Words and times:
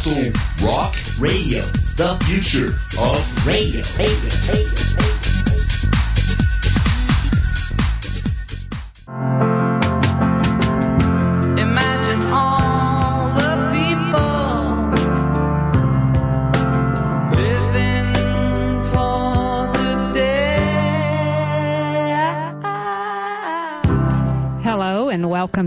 Castle 0.00 0.32
Rock 0.66 0.96
Radio, 1.18 1.60
the 1.96 2.16
future 2.24 2.72
of 2.98 3.46
radio. 3.46 3.82
radio, 3.98 4.08
radio, 4.48 4.64
radio. 4.96 5.09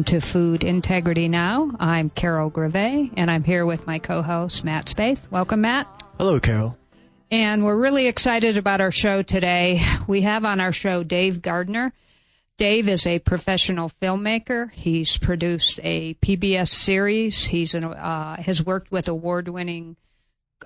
Welcome 0.04 0.20
to 0.20 0.28
Food 0.28 0.64
Integrity 0.66 1.30
Now. 1.30 1.72
I'm 1.80 2.10
Carol 2.10 2.52
Gervais, 2.54 3.12
and 3.16 3.32
I'm 3.32 3.46
here 3.46 3.66
with 3.66 3.88
my 3.88 4.00
co-host 4.00 4.66
Matt 4.66 4.88
Spaeth. 4.88 5.32
Welcome, 5.32 5.62
Matt. 5.62 5.88
Hello, 6.18 6.42
Carol. 6.42 6.78
And 7.32 7.64
we're 7.64 7.78
really 7.78 8.08
excited 8.08 8.58
about 8.58 8.82
our 8.82 8.92
show 8.92 9.22
today. 9.22 9.82
We 10.06 10.24
have 10.24 10.44
on 10.44 10.60
our 10.60 10.74
show 10.74 11.04
Dave 11.04 11.42
Gardner. 11.42 11.94
Dave 12.58 12.90
is 12.90 13.08
a 13.08 13.20
professional 13.20 13.90
filmmaker. 14.02 14.70
He's 14.74 15.18
produced 15.18 15.80
a 15.84 16.16
PBS 16.16 16.68
series. 16.68 17.46
He's 17.46 17.74
an, 17.74 17.86
uh, 17.86 18.42
has 18.42 18.62
worked 18.62 18.92
with 18.92 19.08
award-winning, 19.08 19.96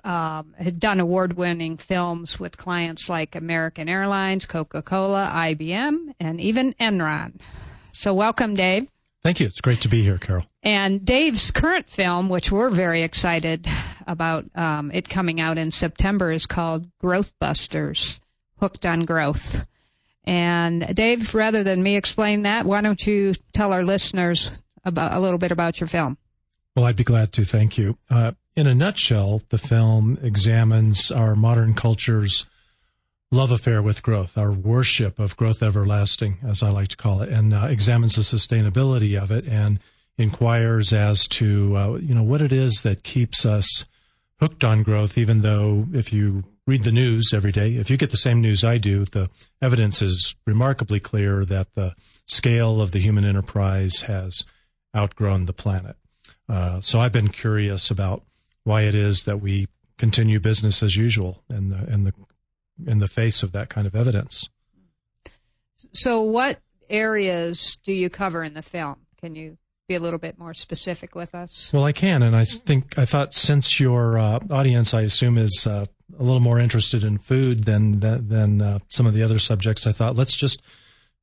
um, 0.02 0.52
had 0.58 0.80
done 0.80 0.98
award-winning 0.98 1.76
films 1.76 2.40
with 2.40 2.56
clients 2.56 3.08
like 3.08 3.36
American 3.36 3.88
Airlines, 3.88 4.46
Coca-Cola, 4.46 5.30
IBM, 5.32 6.14
and 6.18 6.40
even 6.40 6.74
Enron. 6.80 7.34
So 7.92 8.12
welcome, 8.12 8.54
Dave. 8.54 8.88
Thank 9.22 9.40
you. 9.40 9.46
It's 9.46 9.60
great 9.60 9.80
to 9.82 9.88
be 9.88 10.02
here, 10.02 10.18
Carol. 10.18 10.44
And 10.62 11.04
Dave's 11.04 11.50
current 11.50 11.90
film, 11.90 12.28
which 12.28 12.52
we're 12.52 12.70
very 12.70 13.02
excited 13.02 13.66
about 14.06 14.44
um, 14.54 14.90
it 14.92 15.08
coming 15.08 15.40
out 15.40 15.58
in 15.58 15.70
September, 15.70 16.30
is 16.30 16.46
called 16.46 16.86
GrowthBusters 17.02 18.20
Hooked 18.60 18.86
on 18.86 19.04
Growth. 19.04 19.66
And 20.24 20.94
Dave, 20.94 21.34
rather 21.34 21.64
than 21.64 21.82
me 21.82 21.96
explain 21.96 22.42
that, 22.42 22.66
why 22.66 22.80
don't 22.80 23.04
you 23.06 23.34
tell 23.52 23.72
our 23.72 23.82
listeners 23.82 24.60
about 24.84 25.14
a 25.14 25.20
little 25.20 25.38
bit 25.38 25.52
about 25.52 25.80
your 25.80 25.88
film? 25.88 26.18
Well, 26.76 26.86
I'd 26.86 26.96
be 26.96 27.04
glad 27.04 27.32
to. 27.32 27.44
Thank 27.44 27.76
you. 27.76 27.98
Uh, 28.08 28.32
in 28.54 28.66
a 28.66 28.74
nutshell, 28.74 29.42
the 29.48 29.58
film 29.58 30.18
examines 30.22 31.10
our 31.10 31.34
modern 31.34 31.74
culture's 31.74 32.44
love 33.30 33.50
affair 33.50 33.82
with 33.82 34.02
growth, 34.02 34.38
our 34.38 34.50
worship 34.50 35.18
of 35.18 35.36
growth 35.36 35.62
everlasting, 35.62 36.38
as 36.46 36.62
I 36.62 36.70
like 36.70 36.88
to 36.88 36.96
call 36.96 37.20
it, 37.22 37.28
and 37.28 37.52
uh, 37.52 37.66
examines 37.66 38.16
the 38.16 38.22
sustainability 38.22 39.20
of 39.20 39.30
it 39.30 39.46
and 39.46 39.78
inquires 40.16 40.92
as 40.92 41.26
to 41.28 41.76
uh, 41.76 41.94
you 41.96 42.14
know 42.14 42.22
what 42.22 42.42
it 42.42 42.52
is 42.52 42.82
that 42.82 43.02
keeps 43.02 43.46
us 43.46 43.84
hooked 44.40 44.64
on 44.64 44.82
growth. 44.82 45.18
Even 45.18 45.42
though 45.42 45.86
if 45.92 46.12
you 46.12 46.44
read 46.66 46.84
the 46.84 46.92
news 46.92 47.32
every 47.32 47.52
day, 47.52 47.74
if 47.74 47.90
you 47.90 47.96
get 47.96 48.10
the 48.10 48.16
same 48.16 48.40
news 48.40 48.64
I 48.64 48.78
do, 48.78 49.04
the 49.04 49.30
evidence 49.62 50.02
is 50.02 50.34
remarkably 50.46 51.00
clear 51.00 51.44
that 51.44 51.74
the 51.74 51.94
scale 52.26 52.80
of 52.80 52.92
the 52.92 53.00
human 53.00 53.24
enterprise 53.24 54.02
has 54.02 54.44
outgrown 54.96 55.46
the 55.46 55.52
planet. 55.52 55.96
Uh, 56.48 56.80
so 56.80 56.98
I've 57.00 57.12
been 57.12 57.28
curious 57.28 57.90
about 57.90 58.22
why 58.64 58.82
it 58.82 58.94
is 58.94 59.24
that 59.24 59.40
we 59.40 59.68
continue 59.98 60.40
business 60.40 60.82
as 60.82 60.96
usual 60.96 61.42
and 61.48 61.72
the 61.72 61.78
and 61.92 62.06
the 62.06 62.14
in 62.86 62.98
the 62.98 63.08
face 63.08 63.42
of 63.42 63.52
that 63.52 63.68
kind 63.68 63.86
of 63.86 63.94
evidence. 63.94 64.48
So, 65.92 66.20
what 66.20 66.60
areas 66.90 67.78
do 67.84 67.92
you 67.92 68.10
cover 68.10 68.42
in 68.42 68.54
the 68.54 68.62
film? 68.62 68.96
Can 69.20 69.34
you 69.34 69.58
be 69.88 69.94
a 69.94 70.00
little 70.00 70.18
bit 70.18 70.38
more 70.38 70.54
specific 70.54 71.14
with 71.14 71.34
us? 71.34 71.72
Well, 71.72 71.84
I 71.84 71.92
can, 71.92 72.22
and 72.22 72.36
I 72.36 72.44
think 72.44 72.98
I 72.98 73.04
thought 73.04 73.34
since 73.34 73.80
your 73.80 74.18
uh, 74.18 74.40
audience, 74.50 74.92
I 74.92 75.02
assume, 75.02 75.38
is 75.38 75.66
uh, 75.66 75.86
a 76.18 76.22
little 76.22 76.40
more 76.40 76.58
interested 76.58 77.04
in 77.04 77.18
food 77.18 77.64
than 77.64 78.00
than 78.00 78.62
uh, 78.62 78.78
some 78.88 79.06
of 79.06 79.14
the 79.14 79.22
other 79.22 79.38
subjects, 79.38 79.86
I 79.86 79.92
thought 79.92 80.16
let's 80.16 80.36
just 80.36 80.62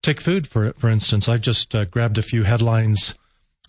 take 0.03 0.21
food 0.21 0.47
for 0.47 0.73
for 0.73 0.89
instance. 0.89 1.27
I've 1.27 1.41
just 1.41 1.73
uh, 1.73 1.85
grabbed 1.85 2.17
a 2.17 2.23
few 2.23 2.43
headlines. 2.43 3.15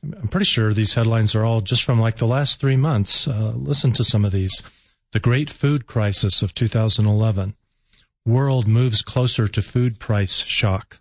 I'm 0.03 0.29
pretty 0.29 0.47
sure 0.47 0.73
these 0.73 0.95
headlines 0.95 1.35
are 1.35 1.45
all 1.45 1.61
just 1.61 1.83
from 1.85 2.01
like 2.01 2.17
the 2.17 2.27
last 2.27 2.61
three 2.61 2.77
months. 2.77 3.27
Uh, 3.27 3.53
listen 3.57 3.93
to 3.93 4.05
some 4.05 4.25
of 4.25 4.33
these: 4.33 4.63
the 5.13 5.21
Great 5.21 5.49
Food 5.49 5.87
Crisis 5.87 6.43
of 6.43 6.55
2011 6.55 7.55
world 8.27 8.67
moves 8.67 9.03
closer 9.03 9.47
to 9.49 9.63
food 9.63 9.99
price 9.99 10.41
shock. 10.41 10.99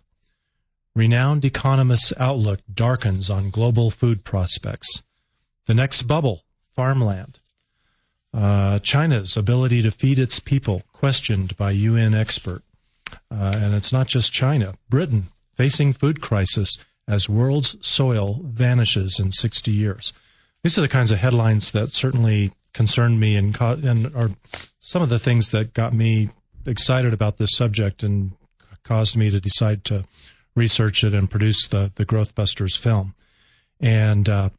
Renowned 0.94 1.44
economists' 1.44 2.12
outlook 2.16 2.60
darkens 2.72 3.28
on 3.28 3.50
global 3.50 3.90
food 3.90 4.24
prospects. 4.24 5.02
The 5.66 5.74
next 5.74 6.04
bubble, 6.04 6.44
farmland. 6.70 7.40
Uh, 8.32 8.78
China's 8.78 9.36
ability 9.36 9.82
to 9.82 9.90
feed 9.90 10.18
its 10.18 10.40
people 10.40 10.82
questioned 10.92 11.56
by 11.56 11.72
UN 11.72 12.14
expert. 12.14 12.62
Uh, 13.30 13.52
and 13.56 13.74
it's 13.74 13.92
not 13.92 14.06
just 14.06 14.32
China. 14.32 14.74
Britain 14.88 15.28
facing 15.54 15.92
food 15.92 16.20
crisis 16.20 16.76
as 17.08 17.28
world's 17.28 17.76
soil 17.86 18.40
vanishes 18.44 19.18
in 19.18 19.32
60 19.32 19.70
years. 19.70 20.12
These 20.62 20.78
are 20.78 20.82
the 20.82 20.88
kinds 20.88 21.12
of 21.12 21.18
headlines 21.18 21.72
that 21.72 21.90
certainly 21.90 22.52
concerned 22.72 23.18
me 23.18 23.36
and, 23.36 23.58
and 23.60 24.14
are 24.14 24.30
some 24.78 25.02
of 25.02 25.08
the 25.08 25.18
things 25.18 25.50
that 25.50 25.72
got 25.72 25.92
me 25.92 26.30
excited 26.66 27.12
about 27.12 27.36
this 27.36 27.56
subject 27.56 28.02
and 28.02 28.32
caused 28.84 29.16
me 29.16 29.30
to 29.30 29.40
decide 29.40 29.84
to 29.84 30.04
research 30.54 31.04
it 31.04 31.12
and 31.12 31.30
produce 31.30 31.68
the 31.68 31.92
the 31.94 32.06
GrowthBusters 32.06 32.78
film. 32.78 33.14
And 33.80 34.28
uh, 34.28 34.50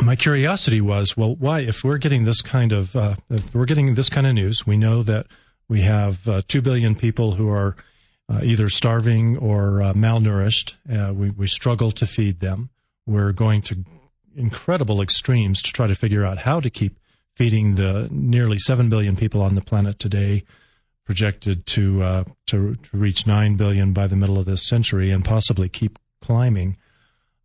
my 0.00 0.16
curiosity 0.16 0.80
was, 0.80 1.16
well, 1.16 1.34
why? 1.36 1.60
If 1.60 1.84
we're 1.84 1.98
getting 1.98 2.24
this 2.24 2.42
kind 2.42 2.72
of 2.72 2.94
uh, 2.96 3.16
if 3.30 3.54
we're 3.54 3.64
getting 3.64 3.94
this 3.94 4.08
kind 4.08 4.26
of 4.26 4.34
news, 4.34 4.66
we 4.66 4.76
know 4.76 5.02
that 5.02 5.26
we 5.68 5.82
have 5.82 6.28
uh, 6.28 6.42
two 6.46 6.62
billion 6.62 6.94
people 6.94 7.32
who 7.32 7.48
are 7.48 7.76
uh, 8.28 8.40
either 8.42 8.68
starving 8.68 9.36
or 9.36 9.82
uh, 9.82 9.92
malnourished. 9.92 10.74
Uh, 10.90 11.12
we 11.12 11.30
we 11.30 11.46
struggle 11.46 11.90
to 11.92 12.06
feed 12.06 12.40
them. 12.40 12.70
We're 13.06 13.32
going 13.32 13.62
to 13.62 13.84
incredible 14.36 15.00
extremes 15.00 15.62
to 15.62 15.72
try 15.72 15.86
to 15.86 15.94
figure 15.94 16.24
out 16.24 16.38
how 16.38 16.60
to 16.60 16.70
keep 16.70 16.98
feeding 17.36 17.74
the 17.74 18.08
nearly 18.10 18.58
seven 18.58 18.88
billion 18.88 19.16
people 19.16 19.42
on 19.42 19.54
the 19.54 19.60
planet 19.60 19.98
today 19.98 20.44
projected 21.04 21.66
to, 21.66 22.02
uh, 22.02 22.24
to, 22.46 22.76
to 22.76 22.96
reach 22.96 23.26
nine 23.26 23.56
billion 23.56 23.92
by 23.92 24.06
the 24.06 24.16
middle 24.16 24.38
of 24.38 24.46
this 24.46 24.66
century 24.66 25.10
and 25.10 25.24
possibly 25.24 25.68
keep 25.68 25.98
climbing. 26.22 26.76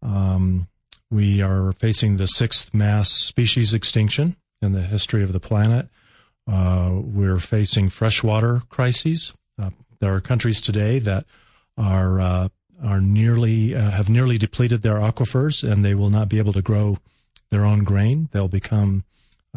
Um, 0.02 0.68
we 1.12 1.42
are 1.42 1.74
facing 1.74 2.18
the 2.18 2.28
sixth 2.28 2.74
mass 2.74 3.10
species 3.10 3.74
extinction 3.74 4.38
in 4.62 4.74
the 4.74 4.84
history 4.84 5.24
of 5.24 5.34
the 5.34 5.40
planet. 5.40 5.90
Uh, 6.50 6.92
we're 6.94 7.40
facing 7.40 7.90
freshwater 7.90 8.62
crises. 8.70 9.34
Uh, 9.62 9.72
there 10.00 10.14
are 10.14 10.22
countries 10.22 10.62
today 10.62 11.00
that 11.00 11.26
are 11.78 12.20
uh, 12.20 12.48
are 12.84 13.02
nearly 13.02 13.76
uh, 13.76 13.92
have 13.92 14.10
nearly 14.10 14.38
depleted 14.38 14.82
their 14.82 14.96
aquifers, 14.96 15.70
and 15.70 15.84
they 15.84 15.94
will 15.94 16.10
not 16.10 16.30
be 16.30 16.38
able 16.38 16.54
to 16.54 16.62
grow 16.62 16.98
their 17.50 17.66
own 17.66 17.84
grain. 17.84 18.30
They'll 18.32 18.48
become 18.48 19.04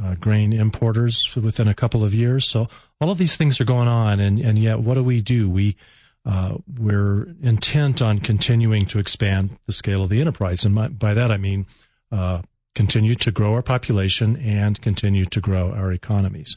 uh, 0.03 0.15
grain 0.15 0.53
importers 0.53 1.21
within 1.37 1.69
a 1.69 1.75
couple 1.75 2.03
of 2.05 2.15
years. 2.15 2.49
So 2.49 2.69
all 3.03 3.11
of 3.11 3.19
these 3.19 3.35
things 3.35 3.61
are 3.61 3.65
going 3.65 3.89
on, 3.89 4.21
and, 4.21 4.39
and 4.39 4.59
yet 4.59 4.79
what 4.79 4.95
do 4.95 5.03
we 5.03 5.21
do? 5.21 5.51
We 5.51 5.77
uh, 6.25 6.59
we're 6.79 7.35
intent 7.43 8.01
on 8.01 8.21
continuing 8.21 8.87
to 8.87 9.01
expand 9.01 9.59
the 9.67 9.73
scale 9.73 10.05
of 10.05 10.09
the 10.09 10.21
enterprise, 10.21 10.65
and 10.65 10.73
my, 10.73 10.87
by 10.87 11.15
that 11.15 11.33
I 11.33 11.37
mean 11.37 11.67
uh, 12.13 12.43
continue 12.77 13.15
to 13.17 13.33
grow 13.33 13.55
our 13.55 13.63
population 13.63 14.37
and 14.37 14.81
continue 14.81 15.25
to 15.25 15.41
grow 15.41 15.73
our 15.73 15.93
economies. 15.93 16.57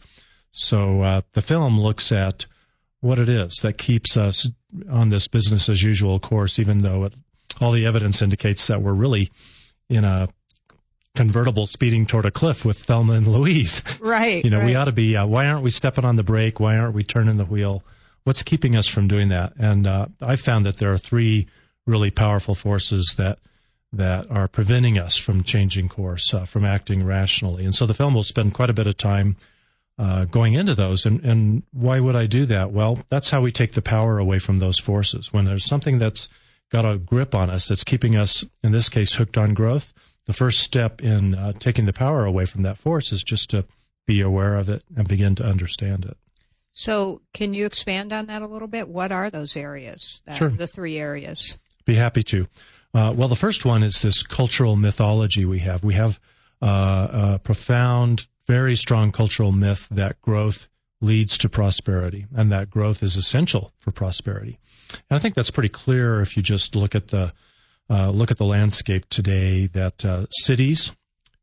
So 0.51 1.01
uh, 1.01 1.21
the 1.33 1.41
film 1.41 1.79
looks 1.79 2.11
at 2.11 2.45
what 3.01 3.17
it 3.17 3.27
is 3.27 3.55
that 3.63 3.79
keeps 3.79 4.15
us 4.15 4.49
on 4.89 5.09
this 5.09 5.27
business 5.27 5.67
as 5.67 5.81
usual 5.81 6.19
course, 6.19 6.59
even 6.59 6.83
though 6.83 7.05
it, 7.05 7.13
all 7.59 7.71
the 7.71 7.87
evidence 7.87 8.21
indicates 8.21 8.67
that 8.67 8.83
we're 8.83 8.93
really 8.93 9.31
in 9.89 10.05
a 10.05 10.29
convertible 11.15 11.65
speeding 11.65 12.05
toward 12.05 12.25
a 12.25 12.31
cliff 12.31 12.65
with 12.65 12.77
Thelma 12.77 13.13
and 13.13 13.27
Louise. 13.27 13.81
Right. 13.99 14.43
you 14.43 14.51
know, 14.51 14.59
right. 14.59 14.65
we 14.65 14.75
ought 14.75 14.85
to 14.85 14.91
be, 14.91 15.17
uh, 15.17 15.25
why 15.25 15.47
aren't 15.47 15.63
we 15.63 15.69
stepping 15.69 16.05
on 16.05 16.15
the 16.15 16.23
brake? 16.23 16.59
Why 16.59 16.77
aren't 16.77 16.93
we 16.93 17.03
turning 17.03 17.37
the 17.37 17.45
wheel? 17.45 17.83
What's 18.23 18.43
keeping 18.43 18.75
us 18.75 18.87
from 18.87 19.07
doing 19.07 19.29
that? 19.29 19.53
And 19.57 19.87
uh, 19.87 20.07
I 20.21 20.35
found 20.35 20.65
that 20.65 20.77
there 20.77 20.91
are 20.93 20.97
three 20.97 21.47
really 21.87 22.11
powerful 22.11 22.55
forces 22.55 23.15
that 23.17 23.39
that 23.93 24.29
are 24.29 24.47
preventing 24.47 24.97
us 24.97 25.17
from 25.17 25.43
changing 25.43 25.87
course, 25.87 26.33
uh, 26.33 26.45
from 26.45 26.65
acting 26.65 27.05
rationally. 27.05 27.63
And 27.63 27.73
so 27.73 27.85
the 27.85 27.93
film 27.93 28.13
will 28.13 28.23
spend 28.23 28.53
quite 28.53 28.69
a 28.69 28.73
bit 28.73 28.87
of 28.87 28.97
time 28.97 29.37
uh, 29.97 30.25
going 30.25 30.53
into 30.53 30.75
those. 30.75 31.05
And, 31.05 31.23
and 31.23 31.63
why 31.71 31.99
would 31.99 32.15
I 32.15 32.25
do 32.25 32.45
that? 32.47 32.71
Well, 32.71 32.99
that's 33.09 33.29
how 33.29 33.41
we 33.41 33.51
take 33.51 33.73
the 33.73 33.81
power 33.81 34.17
away 34.17 34.39
from 34.39 34.59
those 34.59 34.79
forces. 34.79 35.31
When 35.31 35.45
there's 35.45 35.65
something 35.65 35.99
that's 35.99 36.27
got 36.71 36.85
a 36.85 36.97
grip 36.97 37.33
on 37.33 37.49
us, 37.49 37.67
that's 37.67 37.83
keeping 37.83 38.15
us, 38.15 38.43
in 38.63 38.71
this 38.71 38.89
case, 38.89 39.13
hooked 39.15 39.37
on 39.37 39.53
growth, 39.53 39.93
the 40.25 40.33
first 40.33 40.59
step 40.59 41.01
in 41.01 41.35
uh, 41.35 41.53
taking 41.53 41.85
the 41.85 41.93
power 41.93 42.25
away 42.25 42.45
from 42.45 42.63
that 42.63 42.77
force 42.77 43.11
is 43.11 43.23
just 43.23 43.49
to 43.51 43.65
be 44.05 44.21
aware 44.21 44.55
of 44.55 44.69
it 44.69 44.83
and 44.95 45.07
begin 45.07 45.35
to 45.35 45.45
understand 45.45 46.05
it. 46.05 46.17
So, 46.71 47.21
can 47.33 47.53
you 47.53 47.65
expand 47.65 48.11
on 48.11 48.25
that 48.25 48.41
a 48.41 48.47
little 48.47 48.67
bit? 48.67 48.89
What 48.89 49.11
are 49.11 49.29
those 49.29 49.55
areas? 49.55 50.21
That, 50.25 50.37
sure. 50.37 50.49
The 50.49 50.67
three 50.67 50.97
areas. 50.97 51.57
Be 51.85 51.95
happy 51.95 52.21
to. 52.23 52.47
Uh, 52.93 53.13
well, 53.15 53.27
the 53.27 53.35
first 53.35 53.65
one 53.65 53.81
is 53.81 54.01
this 54.01 54.23
cultural 54.23 54.75
mythology 54.75 55.45
we 55.45 55.59
have. 55.59 55.83
We 55.83 55.93
have 55.93 56.19
uh, 56.61 57.07
a 57.11 57.39
profound, 57.39 58.27
very 58.47 58.75
strong 58.75 59.11
cultural 59.11 59.51
myth 59.51 59.87
that 59.89 60.21
growth 60.21 60.67
leads 61.01 61.37
to 61.37 61.49
prosperity 61.49 62.25
and 62.35 62.51
that 62.51 62.69
growth 62.69 63.03
is 63.03 63.15
essential 63.15 63.71
for 63.77 63.91
prosperity. 63.91 64.59
And 65.09 65.17
I 65.17 65.19
think 65.19 65.35
that's 65.35 65.51
pretty 65.51 65.69
clear 65.69 66.21
if 66.21 66.35
you 66.35 66.43
just 66.43 66.75
look 66.75 66.95
at 66.95 67.09
the 67.09 67.33
uh, 67.89 68.09
look 68.09 68.31
at 68.31 68.37
the 68.37 68.45
landscape 68.45 69.07
today 69.09 69.67
that 69.67 70.03
uh, 70.03 70.25
cities 70.29 70.91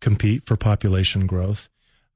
compete 0.00 0.44
for 0.46 0.56
population 0.56 1.26
growth. 1.26 1.68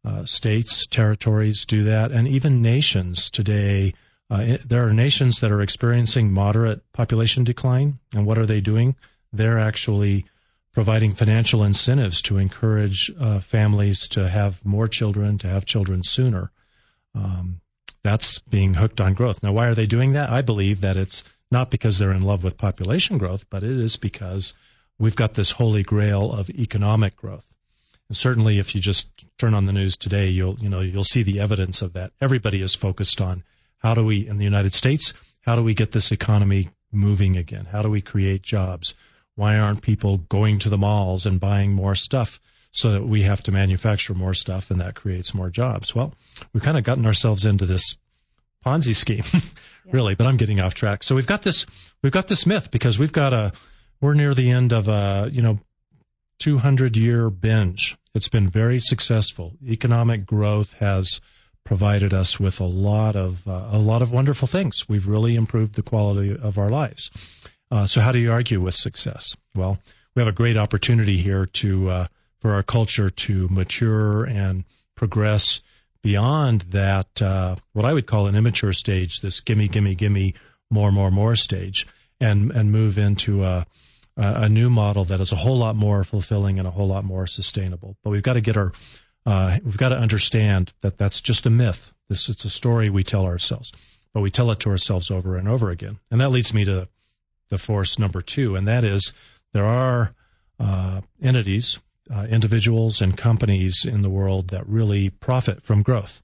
Uh, 0.05 0.25
states, 0.25 0.87
territories 0.87 1.65
do 1.65 1.83
that, 1.85 2.13
and 2.13 2.29
even 2.29 2.63
nations 2.63 3.29
today. 3.29 3.93
Uh, 4.31 4.57
there 4.65 4.87
are 4.87 4.93
nations 4.93 5.41
that 5.41 5.51
are 5.51 5.63
experiencing 5.63 6.33
moderate 6.33 6.81
population 6.93 7.45
decline, 7.45 7.99
and 8.15 8.27
what 8.27 8.39
are 8.39 8.47
they 8.47 8.61
doing? 8.61 8.95
They're 9.33 9.59
actually 9.59 10.25
providing 10.73 11.15
financial 11.15 11.65
incentives 11.65 12.21
to 12.23 12.39
encourage 12.39 13.11
uh, 13.19 13.41
families 13.41 14.07
to 14.09 14.29
have 14.29 14.65
more 14.65 14.87
children, 14.87 15.39
to 15.39 15.49
have 15.49 15.65
children 15.65 16.05
sooner. 16.05 16.51
Um, 17.15 17.61
that's 18.03 18.39
being 18.39 18.75
hooked 18.75 19.01
on 19.01 19.15
growth. 19.15 19.43
Now, 19.43 19.53
why 19.53 19.67
are 19.67 19.75
they 19.75 19.87
doing 19.87 20.13
that? 20.13 20.31
I 20.31 20.43
believe 20.43 20.83
that 20.83 20.97
it's 20.97 21.25
not 21.51 21.71
because 21.71 21.99
they're 21.99 22.13
in 22.13 22.23
love 22.23 22.43
with 22.43 22.59
population 22.59 23.19
growth, 23.19 23.45
but 23.51 23.63
it 23.63 23.79
is 23.79 23.97
because 23.97 24.55
we've 24.99 25.17
got 25.17 25.35
this 25.35 25.53
holy 25.53 25.83
grail 25.83 26.33
of 26.33 26.51
economic 26.51 27.17
growth. 27.17 27.47
And 28.09 28.17
certainly, 28.17 28.59
if 28.59 28.75
you 28.75 28.81
just 28.81 29.09
turn 29.39 29.55
on 29.55 29.67
the 29.67 29.73
news 29.73 29.97
today, 29.97 30.29
you'll 30.29 30.59
you 30.59 30.69
know 30.69 30.81
you'll 30.81 31.05
see 31.05 31.23
the 31.23 31.41
evidence 31.41 31.83
of 31.83 31.93
that. 31.95 32.13
Everybody 32.21 32.63
is 32.63 32.75
focused 32.75 33.21
on 33.21 33.43
how 33.79 33.95
do 33.95 34.05
we 34.05 34.27
in 34.27 34.39
the 34.39 34.45
United 34.45 34.75
States, 34.75 35.13
how 35.43 35.55
do 35.55 35.63
we 35.63 35.75
get 35.75 35.93
this 35.93 36.13
economy 36.13 36.69
moving 36.93 37.37
again? 37.37 37.67
How 37.67 37.83
do 37.83 37.91
we 37.91 38.01
create 38.01 38.43
jobs? 38.43 38.95
Why 39.35 39.59
aren't 39.59 39.83
people 39.83 40.19
going 40.19 40.59
to 40.61 40.69
the 40.69 40.79
malls 40.79 41.27
and 41.27 41.39
buying 41.39 41.73
more 41.73 41.95
stuff 41.95 42.41
so 42.71 42.91
that 42.93 43.07
we 43.07 43.23
have 43.23 43.43
to 43.45 43.53
manufacture 43.53 44.15
more 44.15 44.35
stuff 44.35 44.71
and 44.71 44.81
that 44.81 44.95
creates 44.95 45.35
more 45.35 45.51
jobs? 45.51 45.95
Well, 45.95 46.15
we've 46.53 46.63
kind 46.63 46.79
of 46.79 46.85
gotten 46.85 47.07
ourselves 47.07 47.45
into 47.45 47.67
this 47.67 47.97
Ponzi 48.67 48.95
scheme, 48.97 49.23
really, 49.93 50.15
but 50.15 50.27
I'm 50.27 50.37
getting 50.37 50.61
off 50.61 50.75
track. 50.75 51.05
So 51.05 51.15
we've 51.15 51.27
got 51.27 51.43
this, 51.43 51.65
we've 52.03 52.13
got 52.13 52.27
this 52.27 52.47
myth 52.47 52.71
because 52.71 52.99
we've 52.99 53.13
got 53.13 53.33
a, 53.33 53.53
we're 54.01 54.15
near 54.15 54.35
the 54.35 54.51
end 54.51 54.73
of 54.73 54.89
a, 54.89 55.29
you 55.33 55.41
know, 55.41 55.61
200 56.41 56.97
year 56.97 57.31
binge. 57.31 57.97
It's 58.15 58.29
been 58.29 58.49
very 58.49 58.79
successful. 58.79 59.53
Economic 59.65 60.27
growth 60.27 60.75
has 60.75 61.21
provided 61.65 62.15
us 62.15 62.41
with 62.41 62.61
a 62.61 62.65
lot 62.65 63.17
of 63.17 63.47
uh, 63.47 63.69
a 63.71 63.79
lot 63.79 64.03
of 64.03 64.13
wonderful 64.13 64.49
things. 64.49 64.89
We've 64.89 65.09
really 65.09 65.35
improved 65.35 65.75
the 65.75 65.83
quality 65.83 66.37
of 66.37 66.59
our 66.59 66.69
lives. 66.69 67.11
Uh, 67.71 67.87
so 67.87 68.01
how 68.01 68.13
do 68.13 68.19
you 68.19 68.33
argue 68.33 68.61
with 68.61 68.75
success? 68.75 69.37
Well, 69.55 69.79
we 70.15 70.21
have 70.21 70.29
a 70.29 70.33
great 70.33 70.57
opportunity 70.57 71.19
here 71.19 71.45
to 71.45 71.91
uh, 71.91 72.07
for 72.41 72.53
our 72.55 72.63
culture 72.63 73.11
to 73.11 73.49
mature 73.49 74.25
and 74.25 74.65
progress 74.95 75.61
beyond 76.07 76.61
that 76.71 77.21
uh, 77.21 77.57
what 77.73 77.85
I 77.85 77.93
would 77.93 78.07
call 78.07 78.29
an 78.29 78.37
immature 78.37 78.73
stage, 78.73 79.23
this 79.23 79.41
gimme, 79.41 79.67
gimme, 79.67 79.97
gimme, 79.97 80.35
more, 80.71 80.93
more, 80.93 81.11
more 81.11 81.35
stage, 81.35 81.85
and 82.21 82.53
and 82.53 82.71
move 82.71 82.97
into 82.97 83.43
a 83.43 83.67
a 84.17 84.49
new 84.49 84.71
model 84.71 85.05
that 85.05 85.21
is 85.21 85.33
a 85.33 85.37
whole 85.37 85.59
lot 85.59 85.75
more 85.75 86.05
fulfilling 86.05 86.61
and 86.61 86.69
a 86.69 86.71
whole 86.71 86.87
lot 86.87 87.05
more 87.05 87.27
sustainable. 87.27 87.97
But 88.05 88.11
we've 88.11 88.23
got 88.23 88.35
to 88.35 88.41
get 88.41 88.57
our 88.57 88.73
uh, 89.27 89.59
we've 89.65 89.77
got 89.77 89.89
to 89.89 89.97
understand 89.97 90.73
that 90.81 90.97
that's 90.97 91.21
just 91.21 91.45
a 91.45 91.51
myth. 91.51 91.93
This 92.09 92.29
it's 92.29 92.45
a 92.45 92.51
story 92.51 92.89
we 92.89 93.03
tell 93.03 93.25
ourselves, 93.25 93.73
but 94.15 94.21
we 94.21 94.31
tell 94.31 94.53
it 94.53 94.61
to 94.61 94.71
ourselves 94.71 95.11
over 95.11 95.37
and 95.37 95.49
over 95.49 95.71
again. 95.71 95.99
And 96.13 96.21
that 96.21 96.31
leads 96.31 96.55
me 96.55 96.65
to 96.67 96.87
the 97.49 97.59
force 97.59 97.99
number 97.99 98.23
two, 98.23 98.55
and 98.55 98.69
that 98.69 98.85
is 98.85 99.13
there 99.53 99.67
are 99.67 100.15
uh, 100.61 101.01
entities, 101.21 101.81
uh, 102.15 102.27
individuals, 102.31 103.01
and 103.01 103.17
companies 103.17 103.85
in 103.85 104.03
the 104.03 104.11
world 104.11 104.49
that 104.49 104.67
really 104.69 105.11
profit 105.11 105.63
from 105.63 105.83
growth. 105.83 106.23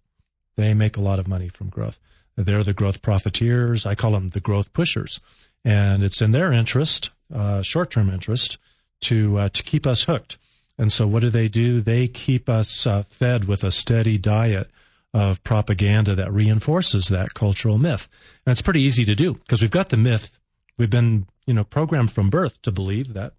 They 0.56 0.74
make 0.74 0.96
a 0.96 1.00
lot 1.00 1.18
of 1.18 1.28
money 1.28 1.48
from 1.48 1.68
growth. 1.68 1.98
They're 2.36 2.64
the 2.64 2.72
growth 2.72 3.02
profiteers. 3.02 3.84
I 3.84 3.94
call 3.94 4.12
them 4.12 4.28
the 4.28 4.40
growth 4.40 4.72
pushers, 4.72 5.20
and 5.64 6.02
it's 6.02 6.22
in 6.22 6.32
their 6.32 6.52
interest, 6.52 7.10
uh, 7.34 7.62
short-term 7.62 8.10
interest, 8.10 8.58
to 9.02 9.38
uh, 9.38 9.48
to 9.50 9.62
keep 9.62 9.86
us 9.86 10.04
hooked. 10.04 10.38
And 10.78 10.92
so, 10.92 11.06
what 11.06 11.20
do 11.20 11.30
they 11.30 11.48
do? 11.48 11.80
They 11.80 12.06
keep 12.06 12.48
us 12.48 12.86
uh, 12.86 13.02
fed 13.02 13.44
with 13.44 13.62
a 13.64 13.70
steady 13.70 14.18
diet 14.18 14.70
of 15.14 15.44
propaganda 15.44 16.14
that 16.14 16.32
reinforces 16.32 17.08
that 17.08 17.34
cultural 17.34 17.76
myth. 17.76 18.08
And 18.46 18.52
it's 18.52 18.62
pretty 18.62 18.80
easy 18.80 19.04
to 19.04 19.14
do 19.14 19.34
because 19.34 19.60
we've 19.60 19.70
got 19.70 19.90
the 19.90 19.98
myth 19.98 20.38
We've 20.78 20.90
been, 20.90 21.26
you 21.46 21.54
know, 21.54 21.64
programmed 21.64 22.12
from 22.12 22.30
birth 22.30 22.60
to 22.62 22.72
believe 22.72 23.14
that 23.14 23.34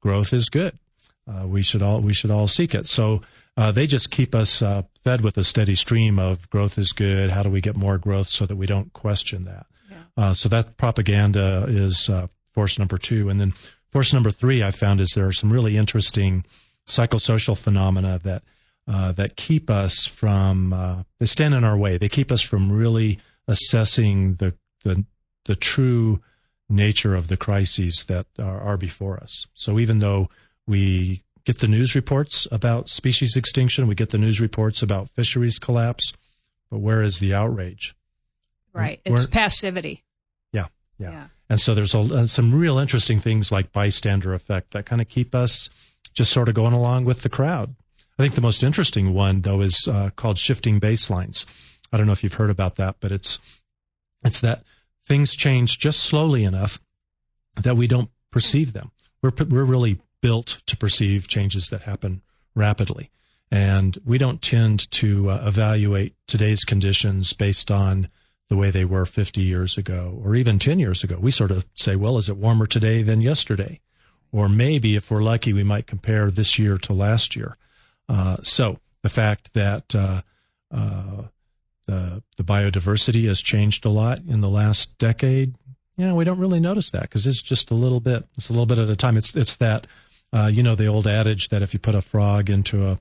growth 0.00 0.32
is 0.32 0.48
good. 0.48 0.78
Uh, 1.28 1.46
we 1.46 1.62
should 1.62 1.82
all 1.82 2.00
we 2.00 2.14
should 2.14 2.30
all 2.30 2.46
seek 2.46 2.74
it. 2.74 2.86
So 2.86 3.22
uh, 3.56 3.72
they 3.72 3.86
just 3.86 4.10
keep 4.10 4.34
us 4.34 4.62
uh, 4.62 4.82
fed 5.02 5.22
with 5.22 5.36
a 5.36 5.44
steady 5.44 5.74
stream 5.74 6.18
of 6.18 6.48
growth 6.50 6.78
is 6.78 6.92
good. 6.92 7.30
How 7.30 7.42
do 7.42 7.50
we 7.50 7.60
get 7.60 7.76
more 7.76 7.98
growth 7.98 8.28
so 8.28 8.46
that 8.46 8.56
we 8.56 8.66
don't 8.66 8.92
question 8.92 9.44
that? 9.44 9.66
Yeah. 9.90 9.96
Uh, 10.16 10.34
so 10.34 10.48
that 10.48 10.76
propaganda 10.76 11.66
is 11.68 12.08
uh, 12.08 12.28
force 12.52 12.78
number 12.78 12.98
two, 12.98 13.28
and 13.28 13.40
then 13.40 13.54
force 13.90 14.12
number 14.12 14.30
three 14.30 14.62
I 14.62 14.70
found 14.70 15.00
is 15.00 15.12
there 15.14 15.26
are 15.26 15.32
some 15.32 15.52
really 15.52 15.76
interesting 15.76 16.44
psychosocial 16.86 17.58
phenomena 17.58 18.20
that 18.22 18.42
uh, 18.86 19.10
that 19.12 19.36
keep 19.36 19.68
us 19.68 20.06
from 20.06 21.04
they 21.18 21.26
stand 21.26 21.54
in 21.54 21.64
our 21.64 21.76
way. 21.76 21.98
They 21.98 22.08
keep 22.08 22.30
us 22.30 22.42
from 22.42 22.70
really 22.70 23.18
assessing 23.48 24.36
the 24.36 24.54
the 24.84 25.04
the 25.46 25.56
true 25.56 26.20
nature 26.68 27.14
of 27.14 27.28
the 27.28 27.36
crises 27.36 28.04
that 28.08 28.26
are, 28.38 28.60
are 28.60 28.76
before 28.76 29.18
us. 29.18 29.46
So 29.54 29.78
even 29.78 30.00
though 30.00 30.28
we 30.66 31.22
get 31.44 31.60
the 31.60 31.68
news 31.68 31.94
reports 31.94 32.46
about 32.50 32.88
species 32.88 33.36
extinction, 33.36 33.86
we 33.86 33.94
get 33.94 34.10
the 34.10 34.18
news 34.18 34.40
reports 34.40 34.82
about 34.82 35.10
fisheries 35.10 35.58
collapse, 35.58 36.12
but 36.70 36.78
where 36.78 37.02
is 37.02 37.20
the 37.20 37.32
outrage? 37.32 37.94
Right. 38.72 39.00
Where, 39.06 39.16
it's 39.16 39.26
passivity. 39.26 40.04
Yeah, 40.52 40.66
yeah. 40.98 41.10
yeah. 41.10 41.26
And 41.48 41.60
so 41.60 41.74
there's 41.74 41.94
a, 41.94 42.00
uh, 42.00 42.26
some 42.26 42.54
real 42.54 42.78
interesting 42.78 43.20
things 43.20 43.52
like 43.52 43.72
bystander 43.72 44.34
effect 44.34 44.72
that 44.72 44.86
kind 44.86 45.00
of 45.00 45.08
keep 45.08 45.34
us 45.34 45.70
just 46.12 46.32
sort 46.32 46.48
of 46.48 46.54
going 46.54 46.72
along 46.72 47.04
with 47.04 47.22
the 47.22 47.28
crowd. 47.28 47.74
I 48.18 48.22
think 48.22 48.34
the 48.34 48.40
most 48.40 48.64
interesting 48.64 49.12
one, 49.12 49.42
though, 49.42 49.60
is 49.60 49.86
uh, 49.86 50.10
called 50.16 50.38
shifting 50.38 50.80
baselines. 50.80 51.44
I 51.92 51.96
don't 51.96 52.06
know 52.06 52.12
if 52.12 52.24
you've 52.24 52.34
heard 52.34 52.50
about 52.50 52.76
that, 52.76 52.96
but 52.98 53.12
it's 53.12 53.38
it's 54.24 54.40
that 54.40 54.64
things 55.04 55.36
change 55.36 55.78
just 55.78 56.00
slowly 56.00 56.42
enough 56.44 56.80
that 57.56 57.76
we 57.76 57.86
don't 57.86 58.10
perceive 58.30 58.72
them. 58.72 58.90
We're, 59.22 59.32
we're 59.48 59.64
really 59.64 60.00
built 60.26 60.60
to 60.66 60.76
perceive 60.76 61.28
changes 61.28 61.68
that 61.68 61.82
happen 61.82 62.20
rapidly. 62.56 63.12
And 63.48 63.96
we 64.04 64.18
don't 64.18 64.42
tend 64.42 64.90
to 64.90 65.30
uh, 65.30 65.44
evaluate 65.46 66.16
today's 66.26 66.64
conditions 66.64 67.32
based 67.32 67.70
on 67.70 68.08
the 68.48 68.56
way 68.56 68.72
they 68.72 68.84
were 68.84 69.06
50 69.06 69.40
years 69.40 69.78
ago 69.78 70.20
or 70.24 70.34
even 70.34 70.58
10 70.58 70.80
years 70.80 71.04
ago. 71.04 71.16
We 71.20 71.30
sort 71.30 71.52
of 71.52 71.64
say, 71.74 71.94
well, 71.94 72.18
is 72.18 72.28
it 72.28 72.38
warmer 72.38 72.66
today 72.66 73.04
than 73.04 73.20
yesterday? 73.20 73.80
Or 74.32 74.48
maybe 74.48 74.96
if 74.96 75.12
we're 75.12 75.22
lucky, 75.22 75.52
we 75.52 75.62
might 75.62 75.86
compare 75.86 76.28
this 76.28 76.58
year 76.58 76.76
to 76.76 76.92
last 76.92 77.36
year. 77.36 77.56
Uh, 78.08 78.38
so 78.42 78.78
the 79.02 79.08
fact 79.08 79.52
that 79.54 79.94
uh, 79.94 80.22
uh 80.72 81.22
the 81.86 82.20
the 82.36 82.42
biodiversity 82.42 83.28
has 83.28 83.40
changed 83.40 83.84
a 83.84 83.90
lot 83.90 84.18
in 84.26 84.40
the 84.40 84.50
last 84.50 84.98
decade. 84.98 85.54
You 85.96 86.08
know, 86.08 86.16
we 86.16 86.24
don't 86.24 86.40
really 86.40 86.58
notice 86.58 86.90
that 86.90 87.02
because 87.02 87.28
it's 87.28 87.40
just 87.40 87.70
a 87.70 87.74
little 87.74 88.00
bit. 88.00 88.26
It's 88.36 88.50
a 88.50 88.52
little 88.52 88.66
bit 88.66 88.80
at 88.80 88.88
a 88.88 88.96
time. 88.96 89.16
It's 89.16 89.36
it's 89.36 89.54
that 89.56 89.86
uh, 90.32 90.46
you 90.46 90.62
know 90.62 90.74
the 90.74 90.86
old 90.86 91.06
adage 91.06 91.48
that 91.48 91.62
if 91.62 91.72
you 91.72 91.80
put 91.80 91.94
a 91.94 92.02
frog 92.02 92.50
into 92.50 92.86
a 92.86 92.98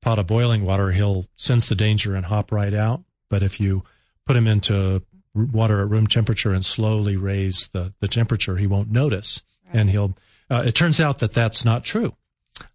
pot 0.00 0.18
of 0.18 0.26
boiling 0.26 0.64
water, 0.64 0.92
he'll 0.92 1.26
sense 1.36 1.68
the 1.68 1.74
danger 1.74 2.14
and 2.14 2.26
hop 2.26 2.52
right 2.52 2.74
out. 2.74 3.02
But 3.28 3.42
if 3.42 3.60
you 3.60 3.84
put 4.26 4.36
him 4.36 4.46
into 4.46 5.02
water 5.34 5.80
at 5.80 5.88
room 5.88 6.06
temperature 6.06 6.52
and 6.52 6.64
slowly 6.64 7.16
raise 7.16 7.68
the, 7.72 7.92
the 8.00 8.08
temperature, 8.08 8.56
he 8.56 8.66
won't 8.66 8.90
notice, 8.90 9.42
right. 9.66 9.80
and 9.80 9.90
he'll. 9.90 10.16
Uh, 10.50 10.64
it 10.66 10.74
turns 10.74 11.00
out 11.00 11.18
that 11.18 11.32
that's 11.32 11.64
not 11.64 11.84
true, 11.84 12.12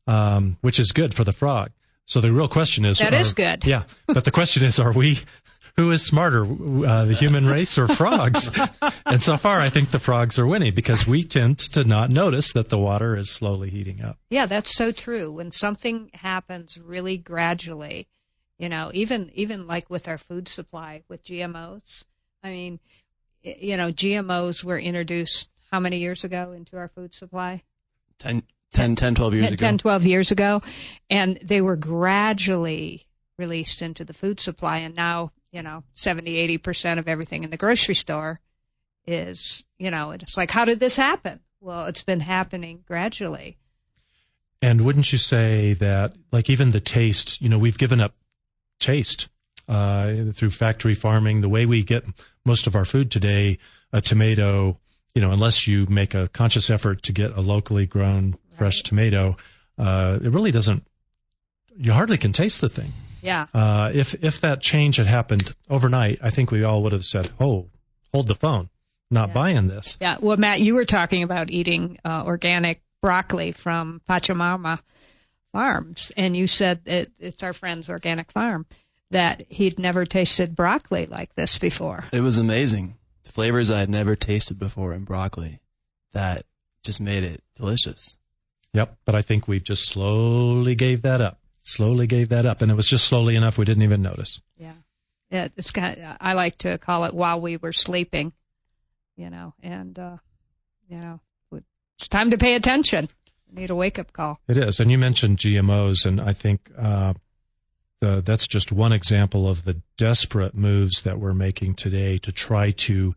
um, 0.08 0.58
which 0.62 0.80
is 0.80 0.92
good 0.92 1.14
for 1.14 1.24
the 1.24 1.34
frog. 1.34 1.72
So 2.06 2.22
the 2.22 2.32
real 2.32 2.48
question 2.48 2.86
is 2.86 3.00
that 3.00 3.14
are, 3.14 3.18
is 3.18 3.34
good. 3.34 3.66
Yeah, 3.66 3.84
but 4.08 4.24
the 4.25 4.32
question 4.32 4.64
is, 4.64 4.80
are 4.80 4.94
we 4.94 5.20
who 5.77 5.91
is 5.91 6.05
smarter, 6.05 6.46
uh, 6.46 7.05
the 7.05 7.13
human 7.13 7.46
race 7.46 7.77
or 7.77 7.88
frogs? 7.88 8.50
and 9.05 9.22
so 9.22 9.38
far, 9.38 9.60
I 9.60 9.70
think 9.70 9.91
the 9.91 10.00
frogs 10.00 10.39
are 10.39 10.48
winning 10.48 10.74
because 10.74 11.05
we 11.05 11.24
tend 11.24 11.60
to 11.60 11.84
not 11.84 12.10
notice 12.10 12.53
that 12.53 12.70
the 12.70 12.77
water 12.77 13.17
is 13.17 13.29
slowly 13.29 13.70
heating 13.70 14.01
up. 14.01 14.17
Yeah, 14.29 14.46
that's 14.46 14.75
so 14.75 14.91
true. 14.91 15.32
When 15.32 15.51
something 15.51 16.12
happens 16.13 16.77
really 16.77 17.17
gradually, 17.17 18.08
you 18.58 18.70
know, 18.70 18.89
even 18.94 19.32
even 19.34 19.67
like 19.67 19.89
with 19.89 20.08
our 20.08 20.17
food 20.17 20.48
supply 20.48 21.03
with 21.10 21.25
GMOs. 21.25 22.05
I 22.41 22.50
mean, 22.50 22.79
you 23.44 23.75
know, 23.75 23.91
GMOs 23.91 24.63
were 24.63 24.79
introduced 24.79 25.50
how 25.72 25.79
many 25.79 25.98
years 25.98 26.24
ago 26.24 26.53
into 26.53 26.77
our 26.77 26.88
food 26.88 27.13
supply? 27.13 27.63
10, 28.20 28.44
10, 28.72 28.96
10 28.96 29.15
12 29.15 29.34
years 29.34 29.46
10, 29.48 29.53
ago. 29.53 29.65
10, 29.65 29.77
12 29.79 30.05
years 30.05 30.32
ago. 30.32 30.62
And 31.10 31.38
they 31.44 31.60
were 31.60 31.75
gradually 31.75 33.03
released 33.38 33.82
into 33.82 34.05
the 34.05 34.13
food 34.13 34.39
supply. 34.39 34.77
And 34.77 34.96
now 34.96 35.32
you 35.56 35.62
know, 35.62 35.84
70, 35.94 36.58
80% 36.58 37.00
of 37.00 37.08
everything 37.08 37.46
in 37.46 37.50
the 37.50 37.56
grocery 37.58 37.96
store 37.96 38.42
is, 39.08 39.64
you 39.80 39.90
know, 39.90 40.12
it's 40.12 40.36
like, 40.36 40.52
how 40.52 40.66
did 40.66 40.82
this 40.82 40.98
happen? 40.98 41.40
Well, 41.62 41.86
it's 41.86 42.04
been 42.04 42.20
happening 42.20 42.84
gradually. 42.86 43.58
And 44.62 44.82
wouldn't 44.82 45.14
you 45.14 45.18
say 45.18 45.74
that, 45.76 46.14
like 46.34 46.50
even 46.50 46.72
the 46.72 46.82
taste, 46.82 47.42
you 47.42 47.48
know, 47.48 47.58
we've 47.58 47.78
given 47.78 48.02
up 48.02 48.16
taste 48.82 49.30
uh, 49.70 50.32
through 50.34 50.50
factory 50.50 50.94
farming. 50.94 51.40
The 51.40 51.50
way 51.50 51.66
we 51.66 51.84
get 51.84 52.04
most 52.44 52.68
of 52.68 52.76
our 52.76 52.86
food 52.86 53.10
today, 53.10 53.58
a 53.94 54.02
tomato, 54.02 54.78
you 55.14 55.22
know, 55.22 55.32
unless 55.32 55.68
you 55.68 55.86
make 55.86 56.14
a 56.14 56.28
conscious 56.30 56.70
effort 56.70 57.02
to 57.04 57.14
get 57.14 57.32
a 57.32 57.42
locally 57.42 57.86
grown 57.86 58.36
fresh 58.52 58.84
tomato, 58.84 59.38
uh, 59.78 60.20
it 60.22 60.30
really 60.30 60.52
doesn't. 60.52 60.86
You 61.78 61.94
hardly 61.94 62.18
can 62.18 62.34
taste 62.34 62.60
the 62.60 62.70
thing. 62.70 62.92
Yeah. 63.25 63.48
Uh, 63.53 63.91
if 63.94 64.13
if 64.24 64.39
that 64.41 64.62
change 64.62 64.98
had 64.98 65.08
happened 65.08 65.53
overnight, 65.70 66.20
I 66.22 66.29
think 66.29 66.51
we 66.51 66.63
all 66.63 66.84
would 66.84 66.91
have 66.94 67.05
said, 67.05 67.32
"Oh, 67.39 67.70
hold 68.13 68.27
the 68.27 68.36
phone, 68.36 68.70
not 69.12 69.29
Yeah. 69.29 69.34
buying 69.34 69.67
this." 69.67 69.98
Yeah. 70.00 70.17
Well, 70.22 70.38
Matt, 70.38 70.62
you 70.62 70.75
were 70.75 70.86
talking 70.86 71.24
about 71.24 71.50
eating 71.50 71.98
uh, 72.05 72.24
organic 72.25 72.82
broccoli 73.01 73.51
from 73.51 74.01
Pachamama 74.10 74.79
Farms, 75.51 76.12
and 76.17 76.36
you 76.36 76.48
said 76.48 76.82
it, 76.86 77.12
it's 77.20 77.41
our 77.44 77.53
friend's 77.53 77.89
organic 77.89 78.32
farm 78.32 78.65
that 79.12 79.46
he'd 79.50 79.79
never 79.79 80.05
tasted 80.05 80.55
broccoli 80.55 81.05
like 81.05 81.34
this 81.36 81.58
before. 81.58 82.03
It 82.12 82.22
was 82.22 82.38
amazing. 82.38 82.96
Flavors 83.24 83.70
I 83.72 83.79
had 83.79 83.89
never 83.89 84.15
tasted 84.15 84.58
before 84.60 84.94
in 84.94 85.03
broccoli 85.03 85.60
that 86.13 86.46
just 86.84 87.00
made 87.01 87.24
it 87.24 87.41
delicious. 87.55 88.17
Yep. 88.74 88.98
But 89.05 89.15
I 89.15 89.22
think 89.22 89.48
we 89.48 89.60
just 89.60 89.86
slowly 89.88 90.75
gave 90.75 91.01
that 91.03 91.22
up. 91.22 91.39
Slowly 91.68 92.08
gave 92.08 92.30
that 92.30 92.46
up, 92.46 92.62
and 92.62 92.72
it 92.72 92.76
was 92.76 92.86
just 92.86 93.06
slowly 93.06 93.36
enough 93.36 93.58
we 93.58 93.66
didn't 93.66 93.84
even 93.84 94.02
notice. 94.02 94.40
Yeah. 94.56 94.74
It's 95.32 95.72
kind 95.72 95.98
of, 95.98 96.18
I 96.22 96.34
like 96.34 96.58
to 96.60 96.78
call 96.78 97.06
it 97.06 97.14
while 97.14 97.42
we 97.42 97.58
were 97.58 97.74
sleeping, 97.74 98.34
you 99.18 99.30
know, 99.30 99.54
and, 99.62 99.98
uh, 99.98 100.18
you 100.88 101.00
know, 101.00 101.20
it's 101.98 102.08
time 102.08 102.30
to 102.32 102.38
pay 102.38 102.56
attention. 102.56 103.08
Need 103.52 103.70
a 103.70 103.76
wake 103.76 103.98
up 103.98 104.14
call. 104.14 104.40
It 104.48 104.58
is, 104.58 104.80
and 104.80 104.92
you 104.92 104.98
mentioned 104.98 105.38
GMOs, 105.38 106.06
and 106.06 106.22
I 106.22 106.34
think 106.34 106.72
uh, 106.78 107.14
the, 108.02 108.22
that's 108.22 108.48
just 108.48 108.72
one 108.72 108.92
example 108.92 109.48
of 109.48 109.64
the 109.64 109.82
desperate 109.98 110.56
moves 110.56 111.02
that 111.02 111.20
we're 111.20 111.34
making 111.34 111.76
today 111.76 112.18
to 112.20 112.32
try 112.32 112.72
to 112.72 113.16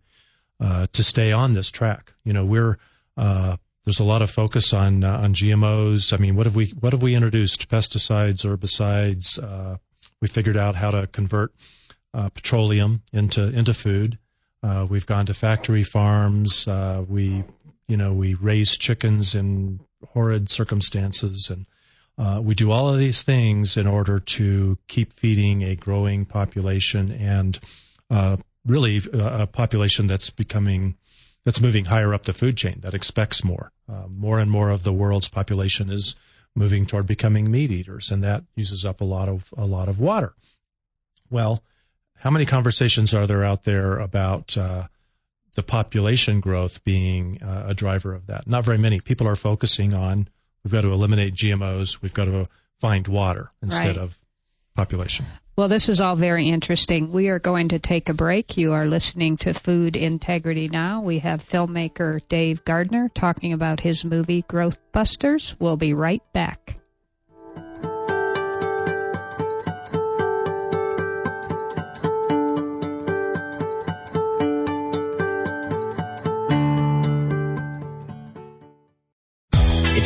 uh, 0.60 0.86
to 0.92 1.04
stay 1.04 1.32
on 1.32 1.54
this 1.54 1.70
track. 1.70 2.14
You 2.24 2.32
know, 2.32 2.44
we're 2.44 2.78
uh, 3.16 3.56
there's 3.88 4.00
a 4.00 4.04
lot 4.04 4.20
of 4.20 4.28
focus 4.28 4.74
on 4.74 5.02
uh, 5.02 5.16
on 5.16 5.32
GMOs. 5.32 6.12
I 6.12 6.18
mean, 6.18 6.36
what 6.36 6.44
have 6.44 6.54
we 6.54 6.74
what 6.78 6.92
have 6.92 7.02
we 7.02 7.14
introduced? 7.14 7.70
Pesticides, 7.70 8.44
herbicides. 8.44 9.42
Uh, 9.42 9.78
we 10.20 10.28
figured 10.28 10.58
out 10.58 10.76
how 10.76 10.90
to 10.90 11.06
convert 11.06 11.54
uh, 12.12 12.28
petroleum 12.28 13.00
into 13.14 13.48
into 13.48 13.72
food. 13.72 14.18
Uh, 14.62 14.86
we've 14.86 15.06
gone 15.06 15.24
to 15.24 15.32
factory 15.32 15.82
farms. 15.82 16.68
Uh, 16.68 17.02
we 17.08 17.44
you 17.86 17.96
know 17.96 18.12
we 18.12 18.34
raise 18.34 18.76
chickens 18.76 19.34
in 19.34 19.80
horrid 20.08 20.50
circumstances 20.50 21.48
and 21.48 21.64
uh, 22.18 22.42
we 22.42 22.54
do 22.54 22.70
all 22.70 22.90
of 22.90 22.98
these 22.98 23.22
things 23.22 23.78
in 23.78 23.86
order 23.86 24.18
to 24.18 24.76
keep 24.88 25.14
feeding 25.14 25.62
a 25.62 25.74
growing 25.74 26.26
population 26.26 27.10
and 27.10 27.58
really 28.66 29.00
a 29.14 29.46
population 29.46 30.06
that's 30.06 30.28
becoming 30.28 30.94
that's 31.48 31.62
moving 31.62 31.86
higher 31.86 32.12
up 32.12 32.24
the 32.24 32.32
food 32.34 32.58
chain 32.58 32.78
that 32.80 32.92
expects 32.92 33.42
more. 33.42 33.72
Uh, 33.90 34.06
more 34.06 34.38
and 34.38 34.50
more 34.50 34.68
of 34.68 34.82
the 34.82 34.92
world's 34.92 35.30
population 35.30 35.90
is 35.90 36.14
moving 36.54 36.84
toward 36.84 37.06
becoming 37.06 37.50
meat 37.50 37.70
eaters, 37.70 38.10
and 38.10 38.22
that 38.22 38.44
uses 38.54 38.84
up 38.84 39.00
a 39.00 39.04
lot 39.04 39.30
of 39.30 39.54
a 39.56 39.64
lot 39.64 39.88
of 39.88 39.98
water. 39.98 40.34
Well, 41.30 41.62
how 42.16 42.28
many 42.30 42.44
conversations 42.44 43.14
are 43.14 43.26
there 43.26 43.44
out 43.46 43.64
there 43.64 43.98
about 43.98 44.58
uh, 44.58 44.88
the 45.54 45.62
population 45.62 46.40
growth 46.40 46.84
being 46.84 47.42
uh, 47.42 47.64
a 47.68 47.72
driver 47.72 48.12
of 48.12 48.26
that? 48.26 48.46
Not 48.46 48.66
very 48.66 48.76
many. 48.76 49.00
People 49.00 49.26
are 49.26 49.34
focusing 49.36 49.94
on 49.94 50.28
we've 50.62 50.72
got 50.72 50.82
to 50.82 50.92
eliminate 50.92 51.34
GMOs, 51.34 52.02
we've 52.02 52.12
got 52.12 52.26
to 52.26 52.46
find 52.78 53.08
water 53.08 53.52
instead 53.62 53.96
Right. 53.96 54.04
of 54.04 54.18
population. 54.76 55.24
Well, 55.58 55.66
this 55.66 55.88
is 55.88 56.00
all 56.00 56.14
very 56.14 56.48
interesting. 56.48 57.10
We 57.10 57.26
are 57.30 57.40
going 57.40 57.70
to 57.70 57.80
take 57.80 58.08
a 58.08 58.14
break. 58.14 58.56
You 58.56 58.74
are 58.74 58.86
listening 58.86 59.36
to 59.38 59.52
Food 59.52 59.96
Integrity 59.96 60.68
Now. 60.68 61.00
We 61.00 61.18
have 61.18 61.42
filmmaker 61.42 62.20
Dave 62.28 62.64
Gardner 62.64 63.08
talking 63.12 63.52
about 63.52 63.80
his 63.80 64.04
movie 64.04 64.42
Growth 64.42 64.78
Busters. 64.92 65.56
We'll 65.58 65.76
be 65.76 65.94
right 65.94 66.22
back. 66.32 66.77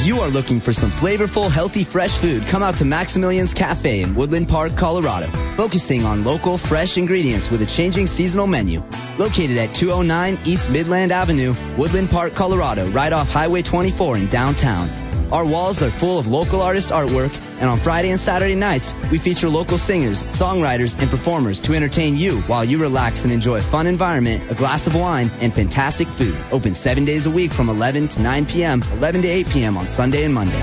You 0.03 0.19
are 0.19 0.29
looking 0.29 0.61
for 0.61 0.73
some 0.73 0.91
flavorful, 0.91 1.49
healthy, 1.49 1.85
fresh 1.85 2.19
food, 2.19 2.45
come 2.49 2.61
out 2.61 2.77
to 2.79 2.85
Maximilian's 2.85 3.55
Cafe 3.55 4.03
in 4.03 4.17
Woodland 4.17 4.49
Park, 4.49 4.77
Colorado, 4.77 5.29
focusing 5.57 6.05
on 6.05 6.25
local, 6.25 6.59
fresh 6.59 6.99
ingredients 6.99 7.53
with 7.53 7.63
a 7.63 7.67
changing 7.67 8.09
seasonal 8.09 8.49
menu. 8.49 8.83
Located 9.17 9.59
at 9.59 9.73
209 9.77 10.39
East 10.45 10.71
Midland 10.71 11.13
Avenue, 11.13 11.55
Woodland 11.79 12.11
Park, 12.11 12.35
Colorado, 12.35 12.85
right 12.89 13.13
off 13.13 13.29
Highway 13.29 13.63
24 13.63 14.17
in 14.17 14.27
downtown. 14.27 14.91
Our 15.31 15.47
walls 15.47 15.85
are 15.85 15.91
full 15.91 16.19
of 16.19 16.27
local 16.27 16.61
artist 16.61 16.91
artwork, 16.91 17.31
and 17.63 17.71
on 17.71 17.79
Friday 17.79 18.11
and 18.11 18.19
Saturday 18.19 18.57
nights, 18.57 18.93
we 19.13 19.19
feature 19.19 19.49
local 19.49 19.79
singers, 19.79 20.27
songwriters, 20.27 21.01
and 21.01 21.09
performers 21.09 21.61
to 21.61 21.75
entertain 21.75 22.17
you 22.17 22.41
while 22.43 22.65
you 22.65 22.77
relax 22.77 23.23
and 23.23 23.33
enjoy 23.33 23.59
a 23.59 23.63
fun 23.63 23.87
environment, 23.87 24.43
a 24.51 24.55
glass 24.55 24.89
of 24.89 24.97
wine, 24.97 25.31
and 25.41 25.55
fantastic 25.55 26.09
food. 26.09 26.37
Open 26.51 26.75
seven 26.75 27.05
days 27.05 27.27
a 27.27 27.31
week 27.31 27.53
from 27.53 27.69
11 27.69 28.09
to 28.09 28.21
9 28.21 28.47
p.m., 28.47 28.83
11 28.95 29.23
to 29.23 29.29
8 29.29 29.49
p.m. 29.51 29.77
on 29.77 29.87
Sunday 29.87 30.25
and 30.25 30.35
Monday. 30.35 30.61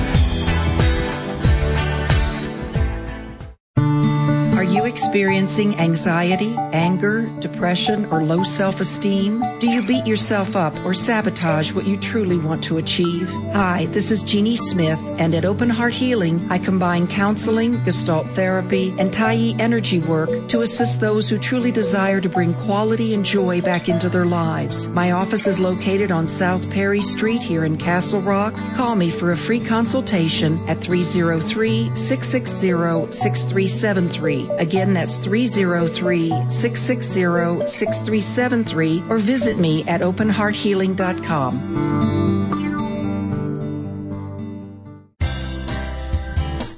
Experiencing 5.10 5.75
anxiety, 5.80 6.56
anger, 6.72 7.28
depression, 7.39 8.06
or 8.12 8.22
low 8.22 8.44
self 8.44 8.80
esteem? 8.80 9.44
Do 9.60 9.68
you 9.68 9.82
beat 9.82 10.06
yourself 10.06 10.56
up 10.56 10.72
or 10.86 10.94
sabotage 10.94 11.74
what 11.74 11.88
you 11.88 11.98
truly 11.98 12.38
want 12.38 12.63
to 12.66 12.78
achieve? 12.78 13.28
Hi, 13.54 13.88
this 13.88 14.12
is 14.12 14.22
Jeannie 14.22 14.56
Smith, 14.56 15.00
and 15.18 15.34
at 15.34 15.46
Open 15.46 15.68
Heart 15.68 15.96
Healing, 15.96 16.46
I 16.51 16.60
combine 16.60 17.08
counseling, 17.08 17.84
gestalt 17.84 18.28
therapy, 18.28 18.94
and 19.00 19.12
Tai 19.12 19.56
energy 19.58 19.98
work 19.98 20.30
to 20.50 20.62
assist 20.62 21.01
those 21.01 21.28
who 21.28 21.39
truly 21.39 21.72
desire 21.72 22.22
to 22.22 22.30
bring 22.30 22.54
quality 22.54 23.16
and 23.16 23.25
joy 23.25 23.62
back 23.62 23.89
into 23.89 24.10
their 24.10 24.28
lives. 24.28 24.89
My 24.89 25.10
office 25.10 25.48
is 25.48 25.60
located 25.60 26.12
on 26.12 26.28
South 26.28 26.70
Perry 26.70 27.01
Street 27.01 27.42
here 27.42 27.66
in 27.66 27.78
Castle 27.78 28.22
Rock. 28.22 28.54
Call 28.75 28.96
me 28.96 29.10
for 29.10 29.32
a 29.32 29.38
free 29.38 29.60
consultation 29.60 30.60
at 30.70 30.78
303 30.78 31.96
660 31.96 33.12
6373. 33.12 34.50
Again, 34.60 34.99
that's 35.00 35.18
303 35.18 36.29
660 36.50 37.68
6373 37.68 39.03
or 39.10 39.18
visit 39.18 39.58
me 39.58 39.84
at 39.86 40.01
openhearthealing.com. 40.01 41.53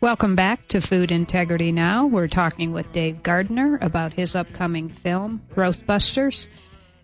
Welcome 0.04 0.36
back 0.36 0.68
to 0.68 0.82
Food 0.82 1.10
Integrity 1.10 1.72
Now. 1.72 2.04
We're 2.04 2.28
talking 2.28 2.72
with 2.72 2.92
Dave 2.92 3.22
Gardner 3.22 3.78
about 3.80 4.12
his 4.12 4.34
upcoming 4.34 4.90
film, 4.90 5.40
GrowthBusters. 5.54 6.50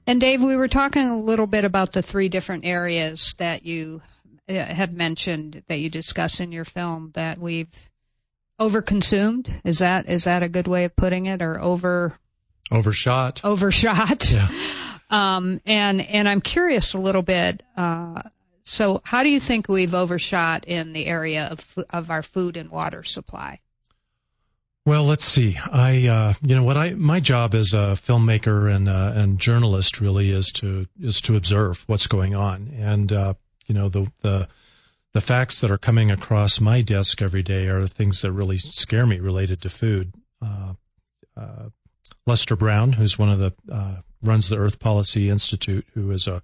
And 0.07 0.21
Dave, 0.21 0.43
we 0.43 0.55
were 0.55 0.69
talking 0.69 1.09
a 1.09 1.19
little 1.19 1.47
bit 1.47 1.65
about 1.65 1.95
the 1.95 2.03
three 2.03 2.29
different 2.29 2.67
areas 2.67 3.35
that 3.39 3.65
you 3.65 4.03
uh, 4.51 4.53
have 4.53 4.93
mentioned 4.93 5.63
that 5.67 5.79
you 5.79 5.89
discuss 5.89 6.41
in 6.41 6.53
your 6.53 6.67
film 6.67 7.13
that 7.15 7.39
we've 7.39 7.91
overconsumed. 8.61 9.49
Is 9.65 9.79
that 9.79 10.07
is 10.07 10.25
that 10.25 10.43
a 10.43 10.49
good 10.51 10.69
way 10.69 10.85
of 10.85 10.95
putting 10.95 11.25
it, 11.25 11.41
or 11.41 11.59
over 11.59 12.19
Overshot. 12.71 13.41
overshot? 13.43 14.31
Yeah. 14.31 14.49
Um, 15.09 15.61
and 15.67 16.01
and 16.03 16.29
I'm 16.29 16.41
curious 16.41 16.95
a 16.95 16.99
little 16.99 17.23
bit. 17.23 17.65
Uh, 17.77 18.23
so, 18.65 19.01
how 19.05 19.23
do 19.23 19.31
you 19.31 19.41
think 19.41 19.69
we've 19.69 19.95
overshot 19.95 20.65
in 20.67 20.93
the 20.93 21.07
area 21.07 21.49
of 21.51 21.79
of 21.91 22.11
our 22.11 22.23
food 22.23 22.57
and 22.57 22.71
water 22.71 23.03
supply? 23.03 23.61
Well, 24.87 25.05
let's 25.05 25.27
see. 25.27 25.59
I, 25.71 26.09
uh, 26.09 26.33
you 26.43 26.55
know, 26.55 26.63
what 26.65 26.77
I 26.77 26.91
my 26.95 27.21
job 27.21 27.55
as 27.55 27.73
a 27.73 27.95
filmmaker 27.95 28.75
and 28.75 28.89
uh, 28.89 29.13
and 29.15 29.39
journalist 29.39 30.01
really 30.01 30.31
is 30.31 30.51
to 30.53 30.87
is 31.01 31.21
to 31.23 31.37
observe 31.37 31.85
what's 31.87 32.07
going 32.07 32.35
on, 32.35 32.73
and 32.77 33.13
uh, 33.13 33.35
you 33.67 33.75
know 33.75 33.89
the 33.89 34.11
the 34.23 34.49
the 35.13 35.21
facts 35.21 35.61
that 35.61 35.71
are 35.71 35.79
coming 35.79 36.11
across 36.11 36.61
my 36.61 36.81
desk 36.81 37.21
every 37.21 37.43
day 37.43 37.67
are 37.67 37.83
the 37.83 37.89
things 37.89 38.23
that 38.23 38.33
really 38.33 38.59
scare 38.59 39.07
me 39.07 39.19
related 39.19 39.61
to 39.63 39.69
food. 39.69 40.15
Uh, 40.41 40.75
uh, 41.37 41.69
Lester 42.27 42.57
Brown, 42.57 42.93
who's 42.93 43.19
one 43.19 43.29
of 43.29 43.39
the 43.39 43.53
uh, 43.71 43.97
runs 44.23 44.49
the 44.49 44.59
Earth 44.59 44.79
Policy 44.79 45.29
Institute, 45.29 45.87
who 45.95 46.11
is 46.11 46.27
a, 46.27 46.43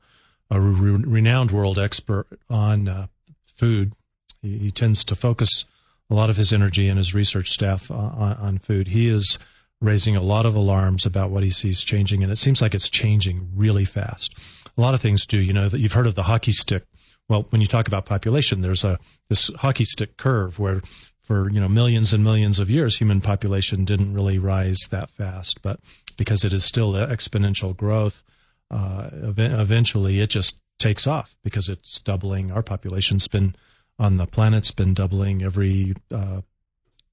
a 0.50 0.60
re- 0.60 1.02
renowned 1.04 1.50
world 1.50 1.78
expert 1.78 2.26
on 2.48 2.88
uh, 2.88 3.06
food. 3.44 3.94
He, 4.42 4.58
he 4.58 4.70
tends 4.70 5.04
to 5.04 5.14
focus 5.14 5.64
a 6.10 6.14
lot 6.14 6.30
of 6.30 6.36
his 6.36 6.52
energy 6.52 6.88
and 6.88 6.98
his 6.98 7.14
research 7.14 7.50
staff 7.50 7.90
uh, 7.90 7.94
on, 7.94 8.36
on 8.36 8.58
food. 8.58 8.88
He 8.88 9.08
is 9.08 9.38
raising 9.80 10.16
a 10.16 10.22
lot 10.22 10.46
of 10.46 10.54
alarms 10.54 11.04
about 11.04 11.30
what 11.30 11.42
he 11.42 11.50
sees 11.50 11.82
changing, 11.82 12.22
and 12.22 12.32
it 12.32 12.38
seems 12.38 12.62
like 12.62 12.74
it's 12.74 12.88
changing 12.88 13.50
really 13.54 13.84
fast. 13.84 14.34
A 14.76 14.80
lot 14.80 14.94
of 14.94 15.00
things 15.00 15.26
do. 15.26 15.38
You 15.38 15.52
know 15.52 15.68
that 15.68 15.80
you've 15.80 15.92
heard 15.92 16.06
of 16.06 16.14
the 16.14 16.24
hockey 16.24 16.52
stick. 16.52 16.84
Well, 17.28 17.46
when 17.50 17.60
you 17.60 17.66
talk 17.66 17.88
about 17.88 18.06
population, 18.06 18.60
there's 18.60 18.84
a 18.84 18.98
this 19.28 19.50
hockey 19.56 19.84
stick 19.84 20.16
curve 20.16 20.58
where 20.58 20.80
for 21.26 21.50
you 21.50 21.60
know 21.60 21.68
millions 21.68 22.12
and 22.12 22.22
millions 22.22 22.60
of 22.60 22.70
years 22.70 22.96
human 22.96 23.20
population 23.20 23.84
didn't 23.84 24.14
really 24.14 24.38
rise 24.38 24.78
that 24.90 25.10
fast 25.10 25.60
but 25.60 25.80
because 26.16 26.44
it 26.44 26.52
is 26.52 26.64
still 26.64 26.92
exponential 26.92 27.76
growth 27.76 28.22
uh, 28.70 29.10
eventually 29.12 30.20
it 30.20 30.30
just 30.30 30.56
takes 30.78 31.06
off 31.06 31.36
because 31.42 31.68
it's 31.68 32.00
doubling 32.00 32.50
our 32.50 32.62
population's 32.62 33.28
been 33.28 33.54
on 33.98 34.18
the 34.18 34.26
planet's 34.26 34.70
been 34.70 34.92
doubling 34.92 35.42
every 35.42 35.94
uh, 36.12 36.42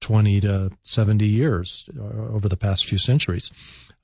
20 0.02 0.42
to 0.42 0.72
70 0.84 1.26
years 1.26 1.90
uh, 1.98 2.34
over 2.34 2.50
the 2.50 2.58
past 2.58 2.86
few 2.86 2.98
centuries. 2.98 3.50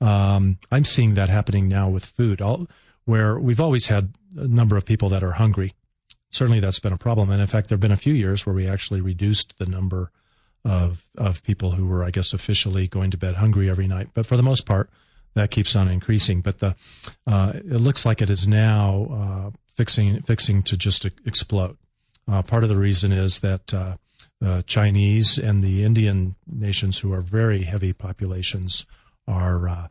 Um, 0.00 0.58
I'm 0.72 0.84
seeing 0.84 1.12
that 1.14 1.28
happening 1.28 1.68
now 1.68 1.90
with 1.90 2.06
food, 2.06 2.40
all, 2.40 2.66
where 3.04 3.38
we've 3.38 3.60
always 3.60 3.86
had 3.86 4.14
a 4.36 4.48
number 4.48 4.78
of 4.78 4.86
people 4.86 5.10
that 5.10 5.22
are 5.22 5.32
hungry. 5.32 5.74
Certainly, 6.30 6.60
that's 6.60 6.80
been 6.80 6.92
a 6.92 6.98
problem. 6.98 7.28
And 7.30 7.40
in 7.40 7.46
fact, 7.46 7.68
there 7.68 7.76
have 7.76 7.80
been 7.80 7.92
a 7.92 7.96
few 7.96 8.14
years 8.14 8.46
where 8.46 8.54
we 8.54 8.66
actually 8.66 9.02
reduced 9.02 9.58
the 9.58 9.66
number 9.66 10.10
of 10.64 11.08
of 11.18 11.42
people 11.42 11.72
who 11.72 11.86
were, 11.86 12.04
I 12.04 12.10
guess, 12.10 12.32
officially 12.32 12.86
going 12.86 13.10
to 13.10 13.16
bed 13.18 13.34
hungry 13.34 13.68
every 13.68 13.86
night. 13.86 14.08
But 14.14 14.26
for 14.26 14.36
the 14.36 14.42
most 14.42 14.64
part, 14.64 14.90
that 15.34 15.50
keeps 15.50 15.76
on 15.76 15.88
increasing. 15.88 16.40
But 16.40 16.58
the 16.58 16.74
uh, 17.26 17.52
it 17.54 17.80
looks 17.80 18.04
like 18.04 18.22
it 18.22 18.30
is 18.30 18.46
now 18.48 19.06
uh, 19.10 19.50
fixing 19.74 20.22
fixing 20.22 20.62
to 20.64 20.76
just 20.76 21.04
explode. 21.04 21.76
Uh, 22.30 22.42
part 22.42 22.62
of 22.62 22.68
the 22.68 22.78
reason 22.78 23.12
is 23.12 23.40
that 23.40 23.72
uh, 23.74 23.96
the 24.40 24.62
Chinese 24.66 25.38
and 25.38 25.62
the 25.62 25.82
Indian 25.84 26.36
nations, 26.46 26.98
who 26.98 27.12
are 27.12 27.20
very 27.20 27.64
heavy 27.64 27.92
populations, 27.92 28.86
are 29.26 29.68
uh, 29.68 29.88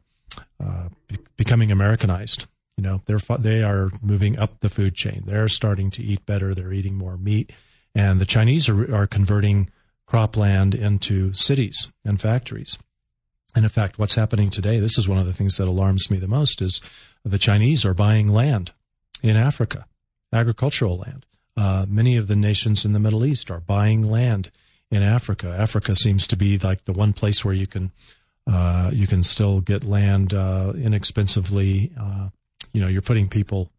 uh 0.64 0.90
be- 1.08 1.18
becoming 1.38 1.72
Americanized. 1.72 2.48
You 2.78 2.84
know, 2.84 3.02
they're 3.06 3.20
they 3.40 3.62
are 3.62 3.90
moving 4.02 4.40
up 4.40 4.60
the 4.60 4.70
food 4.70 4.96
chain. 4.96 5.24
They're 5.26 5.50
starting 5.50 5.92
to 5.92 6.04
eat 6.04 6.26
better. 6.26 6.54
They're 6.54 6.74
eating 6.74 6.96
more 6.96 7.18
meat, 7.18 7.52
and 7.94 8.22
the 8.22 8.26
Chinese 8.26 8.70
are, 8.70 8.96
are 8.96 9.08
converting 9.08 9.70
cropland 10.08 10.74
into 10.74 11.34
cities 11.34 11.90
and 12.04 12.20
factories. 12.20 12.78
And 13.56 13.66
in 13.66 13.70
fact, 13.70 13.98
what's 13.98 14.16
happening 14.16 14.50
today, 14.50 14.80
this 14.80 14.98
is 14.98 15.08
one 15.08 15.18
of 15.18 15.26
the 15.26 15.34
things 15.34 15.58
that 15.58 15.68
alarms 15.68 16.12
me 16.12 16.18
the 16.18 16.28
most, 16.28 16.62
is 16.62 16.82
the 17.26 17.40
Chinese 17.40 17.84
are 17.84 17.94
buying 17.94 18.28
land 18.28 18.72
in 19.24 19.36
Africa, 19.36 19.86
agricultural 20.32 20.98
land. 20.98 21.26
Uh, 21.58 21.86
many 21.90 22.16
of 22.16 22.28
the 22.28 22.36
nations 22.36 22.86
in 22.86 22.94
the 22.94 23.00
Middle 23.00 23.26
East 23.26 23.50
are 23.50 23.60
buying 23.60 24.04
land 24.04 24.52
in 24.92 25.04
Africa. 25.04 25.56
Africa 25.58 25.96
seems 25.96 26.28
to 26.28 26.36
be 26.36 26.58
like 26.58 26.86
the 26.86 26.94
one 26.94 27.14
place 27.14 27.44
where 27.44 27.54
you 27.54 27.68
can 27.68 27.92
uh, 28.48 28.90
you 28.92 29.06
can 29.06 29.22
still 29.22 29.62
get 29.62 29.84
land 29.84 30.34
uh, 30.34 30.74
inexpensively. 30.76 31.92
Uh, 32.00 32.30
you 32.74 32.82
know, 32.82 32.88
you're 32.88 33.02
putting 33.02 33.28
people, 33.28 33.70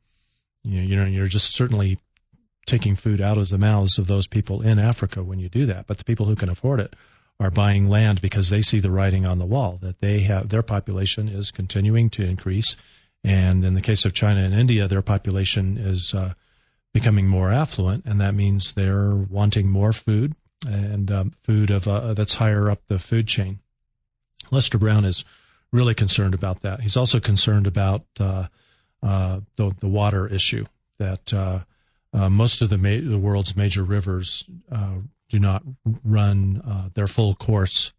you 0.62 0.80
know, 0.80 0.86
you 0.86 0.96
know, 0.96 1.04
you're 1.06 1.26
just 1.26 1.54
certainly 1.56 1.98
taking 2.66 2.94
food 2.94 3.20
out 3.20 3.36
of 3.36 3.48
the 3.48 3.58
mouths 3.58 3.98
of 3.98 4.06
those 4.06 4.28
people 4.28 4.62
in 4.62 4.78
Africa 4.78 5.24
when 5.24 5.40
you 5.40 5.48
do 5.48 5.66
that. 5.66 5.86
But 5.88 5.98
the 5.98 6.04
people 6.04 6.26
who 6.26 6.36
can 6.36 6.48
afford 6.48 6.78
it 6.78 6.94
are 7.40 7.50
buying 7.50 7.88
land 7.88 8.20
because 8.20 8.50
they 8.50 8.60
see 8.60 8.78
the 8.78 8.90
writing 8.90 9.26
on 9.26 9.38
the 9.38 9.46
wall 9.46 9.78
that 9.80 10.00
they 10.00 10.20
have 10.20 10.50
their 10.50 10.62
population 10.62 11.28
is 11.28 11.50
continuing 11.50 12.10
to 12.10 12.22
increase, 12.22 12.76
and 13.24 13.64
in 13.64 13.74
the 13.74 13.80
case 13.80 14.04
of 14.04 14.12
China 14.12 14.42
and 14.42 14.54
India, 14.54 14.86
their 14.86 15.02
population 15.02 15.78
is 15.78 16.14
uh, 16.14 16.34
becoming 16.92 17.26
more 17.26 17.50
affluent, 17.50 18.04
and 18.04 18.20
that 18.20 18.34
means 18.34 18.74
they're 18.74 19.14
wanting 19.14 19.70
more 19.70 19.92
food 19.92 20.34
and 20.66 21.10
um, 21.10 21.32
food 21.42 21.70
of 21.70 21.88
uh, 21.88 22.12
that's 22.12 22.34
higher 22.34 22.70
up 22.70 22.86
the 22.86 22.98
food 22.98 23.26
chain. 23.26 23.60
Lester 24.50 24.78
Brown 24.78 25.06
is 25.06 25.24
really 25.72 25.94
concerned 25.94 26.34
about 26.34 26.60
that. 26.60 26.80
He's 26.80 26.96
also 26.96 27.20
concerned 27.20 27.66
about 27.66 28.04
uh, 28.18 28.46
uh, 29.02 29.40
the 29.56 29.72
the 29.80 29.88
water 29.88 30.26
issue 30.26 30.66
that 30.98 31.32
uh, 32.14 32.24
uh, 32.24 32.30
most 32.30 32.62
of 32.62 32.70
the 32.70 32.78
ma- 32.78 33.08
the 33.10 33.18
world's 33.18 33.56
major 33.56 33.82
rivers 33.84 34.44
uh, 34.70 34.96
do 35.28 35.38
not 35.38 35.62
run 36.04 36.90
their 36.94 37.06
full 37.06 37.34
course 37.34 37.92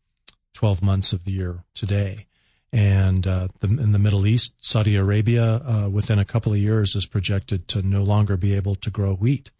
twelve 0.53 0.81
months 0.81 1.13
of 1.13 1.25
the 1.25 1.31
year 1.31 1.63
today. 1.73 2.27
And 2.73 3.27
uh, 3.27 3.49
the, 3.59 3.67
in 3.67 3.91
the 3.91 3.99
Middle 3.99 4.25
East, 4.25 4.53
Saudi 4.61 4.95
Arabia, 4.95 5.55
uh, 5.55 5.89
within 5.89 6.19
a 6.19 6.25
couple 6.25 6.53
of 6.53 6.59
years, 6.59 6.95
is 6.95 7.05
projected 7.05 7.67
to 7.69 7.81
no 7.81 8.01
longer 8.01 8.37
be 8.37 8.53
able 8.53 8.75
to 8.75 8.89
grow 8.89 9.13
wheat 9.13 9.51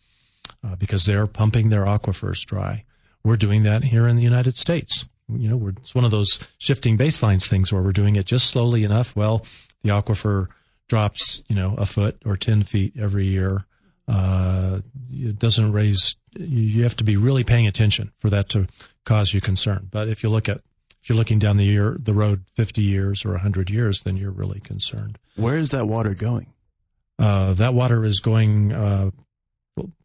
uh, 0.64 0.76
because 0.76 1.06
they're 1.06 1.28
pumping 1.28 1.70
their 1.70 1.86
aquifers 1.86 2.46
dry. 2.46 2.86
We're 3.24 3.36
doing 3.36 3.64
that 3.64 3.84
here 3.84 4.08
in 4.08 4.16
the 4.16 4.24
United 4.24 4.58
States. 4.58 5.06
You 5.28 5.50
know, 5.50 5.68
it's 5.68 5.94
one 5.94 6.06
of 6.06 6.12
those 6.12 6.40
shifting 6.58 6.98
baselines 6.98 7.48
things 7.48 7.72
where 7.72 7.82
we're 7.82 7.92
doing 7.92 8.16
it 8.16 8.26
just 8.26 8.50
slowly 8.50 8.84
enough. 8.84 9.16
Well, 9.16 9.46
the 9.82 9.90
aquifer 9.90 10.48
drops, 10.88 11.44
you 11.48 11.56
know, 11.56 11.76
a 11.78 11.86
foot 11.86 12.22
or 12.26 12.38
10 12.38 12.64
feet 12.64 12.94
every 13.00 13.28
year. 13.28 13.66
Uh, 14.08 14.80
it 15.12 15.40
doesn't 15.40 15.72
raise, 15.72 16.16
you 16.38 16.84
have 16.84 16.96
to 16.98 17.04
be 17.04 17.18
really 17.18 17.44
paying 17.44 17.68
attention 17.68 18.12
for 18.18 18.30
that 18.30 18.50
to 18.50 18.68
cause 19.06 19.34
you 19.34 19.42
concern. 19.42 19.88
But 19.92 20.08
if 20.08 20.24
you 20.24 20.30
look 20.30 20.50
at 20.50 20.62
if 21.02 21.10
you're 21.10 21.18
looking 21.18 21.40
down 21.40 21.58
the 21.58 21.66
year, 21.66 21.98
the 22.00 22.14
road 22.14 22.44
50 22.54 22.84
years 22.84 23.26
or 23.26 23.32
100 23.32 23.72
years, 23.72 24.04
then 24.04 24.18
you're 24.18 24.30
really 24.30 24.60
concerned. 24.60 25.18
Where 25.36 25.58
is 25.58 25.72
that 25.72 25.88
water 25.88 26.14
going? 26.14 26.54
Uh, 27.18 27.54
that 27.54 27.74
water 27.74 28.06
is 28.06 28.20
going 28.20 28.72
uh, 28.72 29.10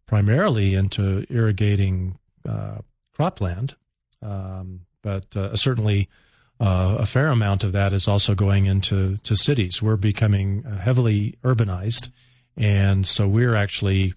primarily 0.06 0.74
into 0.74 1.26
irrigating 1.28 2.18
uh, 2.48 2.78
cropland, 3.16 3.74
um, 4.22 4.80
but 5.02 5.36
uh, 5.36 5.54
certainly 5.54 6.08
uh, 6.60 6.96
a 6.98 7.06
fair 7.06 7.28
amount 7.28 7.64
of 7.64 7.72
that 7.72 7.92
is 7.92 8.08
also 8.08 8.34
going 8.34 8.64
into 8.64 9.18
to 9.18 9.36
cities. 9.36 9.82
We're 9.82 9.96
becoming 9.96 10.62
heavily 10.62 11.36
urbanized, 11.44 12.10
and 12.56 13.06
so 13.06 13.28
we're 13.28 13.56
actually 13.56 14.14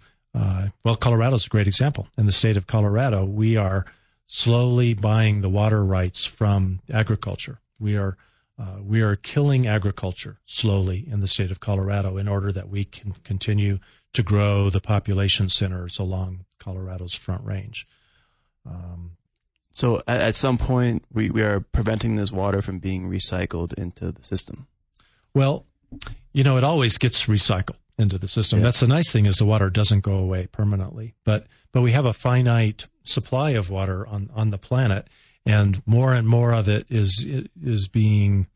well, 0.84 0.96
Colorado's 0.96 1.46
a 1.46 1.50
great 1.50 1.68
example. 1.68 2.08
In 2.18 2.26
the 2.26 2.32
state 2.32 2.58
of 2.58 2.68
Colorado, 2.68 3.26
we 3.26 3.58
are 3.58 3.86
slowly 4.28 4.94
buying 4.94 5.42
the 5.42 5.50
water 5.50 5.84
rights 5.84 6.26
from 6.26 6.80
agriculture. 6.92 7.60
We 7.80 7.96
are 7.98 8.18
uh, 8.58 8.82
we 8.84 9.02
are 9.02 9.16
killing 9.16 9.68
agriculture 9.68 10.38
slowly 10.46 11.08
in 11.10 11.22
the 11.22 11.28
state 11.28 11.50
of 11.50 11.62
Colorado 11.62 12.18
in 12.18 12.28
order 12.28 12.52
that 12.52 12.68
we 12.68 12.84
can 12.84 13.14
continue 13.24 13.80
to 14.12 14.22
grow 14.22 14.70
the 14.70 14.82
population 14.82 15.48
centers 15.48 15.98
along 15.98 16.44
Colorado's 16.60 17.16
Front 17.16 17.46
Range. 17.46 17.88
Um, 18.66 19.12
so 19.72 20.02
at, 20.08 20.20
at, 20.20 20.36
some 20.36 20.58
point, 20.58 21.06
we, 21.14 21.30
we 21.30 21.42
are 21.42 21.62
preventing 21.62 22.18
this 22.18 22.34
water 22.34 22.62
from 22.62 22.80
being 22.80 23.10
recycled 23.10 23.72
into 23.76 24.12
the 24.12 24.24
system. 24.24 24.68
Well, 25.34 25.66
you 26.34 26.44
know, 26.44 26.58
it 26.58 26.66
always 26.66 26.98
gets 26.98 27.28
recycled 27.28 27.78
into 28.00 28.18
the 28.18 28.28
system. 28.28 28.60
Yeah. 28.60 28.66
That's 28.66 28.80
the 28.80 28.88
nice 28.88 29.12
thing 29.12 29.26
is 29.26 29.36
the 29.36 29.46
water 29.46 29.70
doesn't 29.70 30.02
go 30.02 30.14
away 30.14 30.48
permanently. 30.48 31.14
But 31.24 31.46
but 31.72 31.82
we 31.82 31.92
have 31.92 32.06
a 32.06 32.14
finite 32.14 32.88
supply 33.04 33.52
of 33.52 33.70
water 33.70 34.08
on 34.08 34.30
on 34.34 34.50
the 34.50 34.58
planet, 34.58 35.08
and 35.46 35.86
more 35.86 36.14
and 36.14 36.28
more 36.28 36.54
of 36.54 36.68
it 36.68 36.88
is 36.90 37.28
is 37.62 37.88
being 37.88 38.48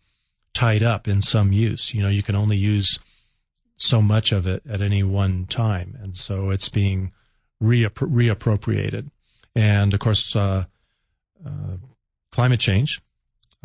tied 0.53 0.81
up 0.81 1.07
in 1.07 1.21
some 1.21 1.51
use. 1.51 1.93
You 1.93 2.01
know, 2.01 2.09
you 2.09 2.23
can 2.23 2.35
only 2.35 2.57
use 2.57 2.97
so 3.75 4.01
much 4.01 4.31
of 4.31 4.47
it 4.47 4.63
at 4.67 4.81
any 4.81 5.03
one 5.03 5.45
time, 5.45 5.97
and 6.01 6.15
so 6.15 6.49
it's 6.49 6.69
being 6.69 7.11
reappro- 7.61 8.09
reappropriated. 8.09 9.09
And 9.55 9.93
of 9.93 9.99
course, 9.99 10.35
uh, 10.35 10.65
uh, 11.45 11.77
climate 12.31 12.59
change 12.59 13.01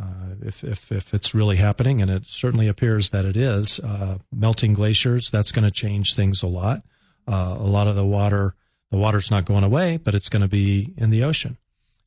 uh, 0.01 0.35
if, 0.43 0.63
if, 0.63 0.93
if 0.93 1.13
it's 1.13 1.35
really 1.35 1.57
happening, 1.57 2.01
and 2.01 2.11
it 2.11 2.23
certainly 2.27 2.69
appears 2.69 3.11
that 3.11 3.25
it 3.25 3.37
is, 3.37 3.81
uh, 3.81 4.19
melting 4.33 4.75
glaciers, 4.75 5.31
that's 5.31 5.53
going 5.53 5.65
to 5.65 5.71
change 5.71 6.15
things 6.15 6.43
a 6.43 6.47
lot. 6.47 6.83
Uh, 7.27 7.57
a 7.59 7.67
lot 7.67 7.89
of 7.89 7.97
the 7.97 8.05
water, 8.07 8.55
the 8.91 8.97
water's 8.97 9.31
not 9.31 9.45
going 9.45 9.65
away, 9.65 9.97
but 9.97 10.15
it's 10.15 10.29
going 10.29 10.43
to 10.43 10.49
be 10.49 10.95
in 10.97 11.11
the 11.11 11.25
ocean. 11.25 11.57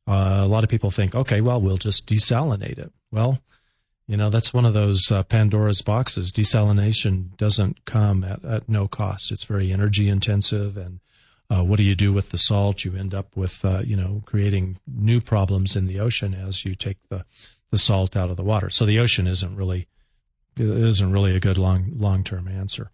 Uh, 0.08 0.40
a 0.42 0.48
lot 0.48 0.64
of 0.64 0.70
people 0.70 0.90
think, 0.90 1.14
okay, 1.14 1.40
well, 1.40 1.60
we'll 1.60 1.76
just 1.76 2.06
desalinate 2.06 2.78
it. 2.78 2.92
Well, 3.10 3.38
You 4.08 4.16
know, 4.16 4.30
that's 4.30 4.52
one 4.52 4.66
of 4.66 4.74
those 4.74 5.10
uh, 5.10 5.22
Pandora's 5.22 5.80
boxes. 5.80 6.32
Desalination 6.32 7.36
doesn't 7.36 7.84
come 7.84 8.24
at, 8.24 8.44
at 8.44 8.68
no 8.68 8.88
cost. 8.88 9.30
It's 9.30 9.44
very 9.44 9.72
energy 9.72 10.08
intensive. 10.08 10.76
And 10.76 11.00
what 11.48 11.76
do 11.76 11.82
you 11.82 11.94
do 11.94 12.12
with 12.12 12.30
the 12.30 12.38
salt? 12.38 12.84
You 12.84 12.96
end 12.96 13.14
up 13.14 13.36
with, 13.36 13.64
you 13.84 13.96
know, 13.96 14.22
creating 14.26 14.78
new 14.86 15.20
problems 15.20 15.76
in 15.76 15.86
the 15.86 16.00
ocean 16.00 16.34
as 16.34 16.64
you 16.64 16.74
take 16.74 16.98
the, 17.10 17.24
the 17.72 17.78
salt 17.78 18.16
out 18.16 18.30
of 18.30 18.36
the 18.36 18.44
water. 18.44 18.70
So 18.70 18.86
the 18.86 19.00
ocean 19.00 19.26
isn't 19.26 19.56
really, 19.56 19.88
isn't 20.56 21.10
really 21.10 21.34
a 21.34 21.40
good 21.40 21.58
long, 21.58 21.92
long 21.96 22.22
term 22.22 22.46
answer. 22.46 22.92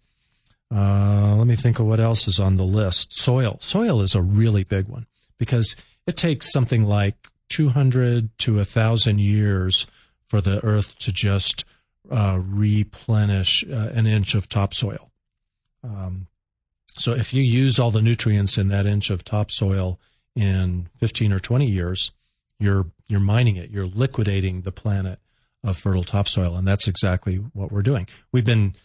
Uh, 0.73 1.35
let 1.35 1.45
me 1.45 1.55
think 1.55 1.77
of 1.79 1.85
what 1.85 1.99
else 1.99 2.27
is 2.27 2.39
on 2.39 2.55
the 2.55 2.63
list. 2.63 3.13
Soil. 3.13 3.57
Soil 3.59 4.01
is 4.01 4.15
a 4.15 4.21
really 4.21 4.63
big 4.63 4.87
one 4.87 5.05
because 5.37 5.75
it 6.07 6.15
takes 6.15 6.51
something 6.51 6.85
like 6.85 7.27
200 7.49 8.35
to 8.39 8.55
1,000 8.55 9.21
years 9.21 9.85
for 10.27 10.41
the 10.41 10.63
earth 10.63 10.97
to 10.99 11.11
just 11.11 11.65
uh, 12.09 12.39
replenish 12.41 13.65
uh, 13.69 13.89
an 13.93 14.07
inch 14.07 14.33
of 14.33 14.47
topsoil. 14.47 15.11
Um, 15.83 16.27
so 16.97 17.13
if 17.13 17.33
you 17.33 17.41
use 17.41 17.79
all 17.79 17.91
the 17.91 18.01
nutrients 18.01 18.57
in 18.57 18.69
that 18.69 18.85
inch 18.85 19.09
of 19.09 19.23
topsoil 19.23 19.99
in 20.35 20.87
15 20.97 21.33
or 21.33 21.39
20 21.39 21.65
years, 21.65 22.11
you're 22.59 22.85
you're 23.09 23.19
mining 23.19 23.57
it. 23.57 23.71
You're 23.71 23.87
liquidating 23.87 24.61
the 24.61 24.71
planet 24.71 25.19
of 25.63 25.77
fertile 25.77 26.03
topsoil, 26.03 26.55
and 26.55 26.67
that's 26.67 26.87
exactly 26.87 27.35
what 27.35 27.71
we're 27.71 27.81
doing. 27.81 28.07
We've 28.31 28.45
been 28.45 28.75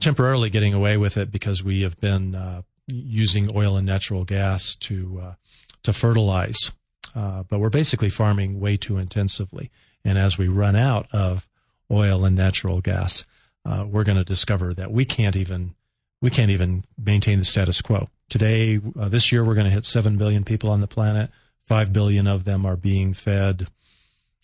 temporarily 0.00 0.48
getting 0.48 0.72
away 0.72 0.96
with 0.96 1.16
it 1.16 1.30
because 1.30 1.62
we 1.62 1.82
have 1.82 2.00
been 2.00 2.34
uh, 2.34 2.62
using 2.88 3.54
oil 3.54 3.76
and 3.76 3.86
natural 3.86 4.24
gas 4.24 4.74
to 4.76 5.20
uh, 5.22 5.34
to 5.82 5.92
fertilize, 5.92 6.72
uh, 7.14 7.42
but 7.42 7.58
we're 7.58 7.70
basically 7.70 8.08
farming 8.08 8.60
way 8.60 8.76
too 8.76 8.98
intensively. 8.98 9.70
And 10.04 10.16
as 10.16 10.38
we 10.38 10.48
run 10.48 10.76
out 10.76 11.06
of 11.12 11.48
oil 11.90 12.24
and 12.24 12.36
natural 12.36 12.80
gas, 12.80 13.24
uh, 13.64 13.84
we're 13.88 14.04
going 14.04 14.18
to 14.18 14.24
discover 14.24 14.74
that 14.74 14.92
we 14.92 15.04
can't 15.04 15.36
even 15.36 15.74
we 16.20 16.30
can't 16.30 16.50
even 16.50 16.84
maintain 16.96 17.38
the 17.38 17.44
status 17.44 17.82
quo. 17.82 18.08
Today, 18.28 18.80
uh, 18.98 19.08
this 19.08 19.30
year, 19.30 19.44
we're 19.44 19.54
going 19.54 19.66
to 19.66 19.72
hit 19.72 19.84
seven 19.84 20.16
billion 20.16 20.44
people 20.44 20.70
on 20.70 20.80
the 20.80 20.86
planet. 20.86 21.30
Five 21.72 21.90
billion 21.90 22.26
of 22.26 22.44
them 22.44 22.66
are 22.66 22.76
being 22.76 23.14
fed 23.14 23.66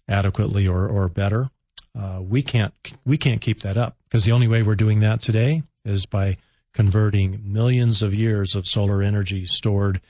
adequately 0.09 0.67
or 0.67 0.89
or 0.89 1.11
better. 1.11 1.51
Uh, 1.95 2.23
we 2.23 2.41
can't 2.41 2.73
we 3.05 3.19
can't 3.19 3.43
keep 3.43 3.61
that 3.61 3.77
up 3.77 3.99
because 4.05 4.25
the 4.25 4.33
only 4.33 4.49
way 4.49 4.63
we're 4.63 4.75
doing 4.75 5.01
that 5.01 5.21
today 5.21 5.63
is 5.85 6.07
by 6.07 6.39
converting 6.73 7.43
millions 7.45 8.01
of 8.01 8.15
years 8.15 8.55
of 8.55 8.67
solar 8.67 9.03
energy 9.03 9.45
stored 9.45 10.01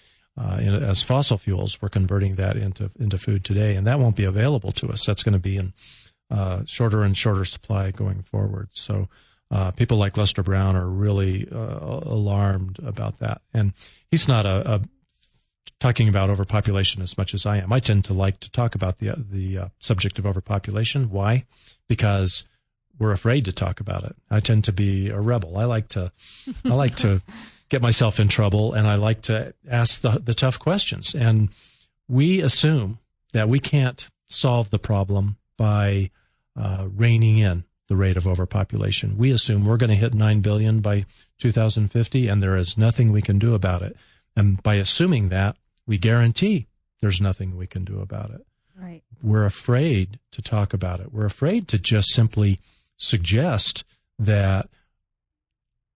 uh, 0.41 0.59
in, 0.61 0.73
as 0.73 1.03
fossil 1.03 1.37
fuels. 1.37 1.83
We're 1.83 1.89
converting 1.89 2.35
that 2.35 2.57
into 2.57 2.93
into 3.01 3.19
food 3.19 3.45
today, 3.45 3.75
and 3.75 3.85
that 3.89 3.99
won't 3.99 4.15
be 4.15 4.23
available 4.23 4.71
to 4.71 4.91
us. 4.91 5.05
That's 5.05 5.25
going 5.25 5.33
to 5.33 5.41
be 5.41 5.57
in 5.57 5.73
uh, 6.31 6.63
shorter 6.67 7.03
and 7.03 7.17
shorter 7.17 7.45
supply 7.45 7.91
going 7.91 8.23
forward. 8.23 8.69
So. 8.71 9.09
Uh, 9.51 9.71
people 9.71 9.97
like 9.97 10.15
Lester 10.19 10.43
Brown 10.43 10.77
are 10.77 10.87
really 10.87 11.49
uh, 11.51 11.57
alarmed 11.57 12.79
about 12.85 13.17
that, 13.21 13.41
and 13.55 13.73
he's 14.11 14.29
not 14.29 14.45
a, 14.45 14.75
a, 14.75 14.81
talking 15.81 16.09
about 16.09 16.31
overpopulation 16.31 17.03
as 17.03 17.17
much 17.17 17.35
as 17.35 17.47
I 17.47 17.59
am. 17.59 17.73
I 17.73 17.79
tend 17.79 18.05
to 18.07 18.15
like 18.15 18.41
to 18.41 18.51
talk 18.51 18.75
about 18.75 18.99
the 18.99 19.15
the 19.17 19.59
uh, 19.59 19.69
subject 19.79 20.19
of 20.19 20.27
overpopulation. 20.27 21.11
Why? 21.11 21.45
Because 21.89 22.45
we're 22.99 23.13
afraid 23.13 23.45
to 23.45 23.53
talk 23.53 23.81
about 23.81 24.05
it. 24.05 24.17
I 24.31 24.41
tend 24.41 24.65
to 24.65 24.73
be 24.73 25.09
a 25.09 25.21
rebel. 25.21 25.57
I 25.57 25.65
like 25.65 25.89
to 25.89 26.13
I 26.65 26.75
like 26.75 26.97
to 26.97 27.23
get 27.69 27.83
myself 27.83 28.19
in 28.19 28.29
trouble 28.29 28.73
and 28.73 28.87
I 28.87 28.95
like 28.95 29.23
to 29.23 29.55
ask 29.71 30.01
the, 30.01 30.19
the 30.19 30.35
tough 30.35 30.59
questions. 30.59 31.15
And 31.15 31.51
we 32.09 32.41
assume 32.41 32.99
that 33.33 33.49
we 33.49 33.59
can't 33.61 34.09
solve 34.29 34.71
the 34.71 34.79
problem 34.79 35.37
by 35.57 36.11
uh, 36.57 36.89
reining 36.95 37.39
in 37.39 37.65
the 37.89 37.97
rate 37.97 38.17
of 38.17 38.27
overpopulation. 38.27 39.17
We 39.19 39.31
assume 39.31 39.65
we're 39.65 39.77
going 39.77 39.91
to 39.91 39.97
hit 39.97 40.15
9 40.15 40.41
billion 40.41 40.81
by 40.81 41.07
2050 41.39 42.29
and 42.29 42.43
there 42.43 42.57
is 42.57 42.79
nothing 42.79 43.13
we 43.13 43.23
can 43.23 43.39
do 43.39 43.55
about 43.55 43.83
it. 43.83 43.97
And 44.37 44.63
by 44.63 44.75
assuming 44.75 45.29
that, 45.29 45.57
we 45.89 45.99
guarantee 45.99 46.69
there's 47.01 47.21
nothing 47.21 47.57
we 47.57 47.67
can 47.67 47.85
do 47.85 48.01
about 48.01 48.31
it. 48.31 48.47
Right. 48.81 49.03
We're 49.23 49.47
afraid 49.47 50.21
to 50.31 50.43
talk 50.43 50.73
about 50.73 51.01
it. 51.01 51.13
We're 51.13 51.25
afraid 51.25 51.67
to 51.69 51.79
just 51.79 52.11
simply 52.13 52.61
suggest 52.97 53.83
that 54.19 54.69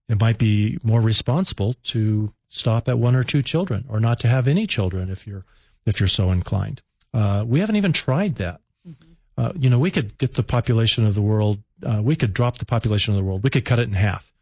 it 0.09 0.21
might 0.21 0.39
be 0.39 0.79
more 0.83 1.01
responsible 1.01 1.75
to 1.85 2.33
stop 2.49 2.89
at 2.89 2.99
one 2.99 3.15
or 3.15 3.23
two 3.23 3.43
children 3.43 3.85
or 3.89 4.01
not 4.01 4.19
to 4.21 4.29
have 4.29 4.49
any 4.49 4.67
children 4.67 5.11
if 5.11 5.27
you're 5.27 5.45
if 5.87 6.01
you're 6.01 6.09
so 6.09 6.31
inclined. 6.31 6.81
Uh, 7.13 7.45
we 7.47 7.61
haven't 7.61 7.77
even 7.77 7.93
tried 7.93 8.37
that. 8.37 8.61
Mm-hmm. 8.89 9.13
Uh, 9.37 9.53
you 9.57 9.69
know, 9.69 9.79
we 9.79 9.91
could 9.91 10.17
get 10.19 10.35
the 10.35 10.43
population 10.43 11.07
of 11.07 11.15
the 11.15 11.23
world. 11.23 11.59
Uh, 11.85 12.01
we 12.03 12.17
could 12.17 12.33
drop 12.33 12.59
the 12.59 12.65
population 12.65 13.13
of 13.13 13.19
the 13.19 13.25
world. 13.25 13.43
We 13.43 13.51
could 13.51 13.65
cut 13.65 13.79
it 13.79 13.89
in 13.89 13.95
half 13.95 14.33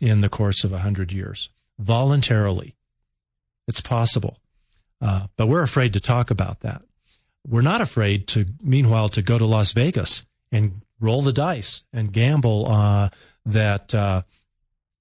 in 0.00 0.20
the 0.20 0.28
course 0.28 0.64
of 0.64 0.72
a 0.72 0.78
hundred 0.78 1.12
years 1.12 1.48
voluntarily. 1.78 2.76
It's 3.66 3.80
possible, 3.80 4.38
uh, 5.00 5.26
but 5.36 5.46
we're 5.46 5.62
afraid 5.62 5.92
to 5.94 6.00
talk 6.00 6.30
about 6.30 6.60
that. 6.60 6.82
We're 7.46 7.62
not 7.62 7.80
afraid 7.80 8.26
to, 8.28 8.46
meanwhile, 8.62 9.08
to 9.10 9.22
go 9.22 9.38
to 9.38 9.46
Las 9.46 9.72
Vegas 9.72 10.24
and 10.52 10.82
roll 11.00 11.22
the 11.22 11.32
dice 11.32 11.82
and 11.92 12.12
gamble 12.12 12.66
uh, 12.70 13.08
that 13.46 13.94
uh, 13.94 14.22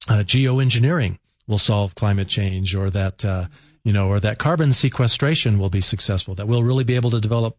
uh, 0.07 0.23
geoengineering 0.23 1.19
will 1.47 1.57
solve 1.57 1.95
climate 1.95 2.27
change 2.27 2.73
or 2.73 2.89
that 2.89 3.25
uh, 3.25 3.47
you 3.83 3.91
know 3.91 4.07
or 4.07 4.19
that 4.19 4.38
carbon 4.38 4.71
sequestration 4.71 5.59
will 5.59 5.69
be 5.69 5.81
successful 5.81 6.35
that 6.35 6.47
we'll 6.47 6.63
really 6.63 6.83
be 6.83 6.95
able 6.95 7.09
to 7.09 7.19
develop 7.19 7.57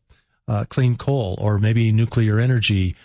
uh, 0.49 0.65
clean 0.69 0.97
coal 0.97 1.37
or 1.39 1.59
maybe 1.59 1.93
nuclear 1.93 2.39
energy 2.39 2.97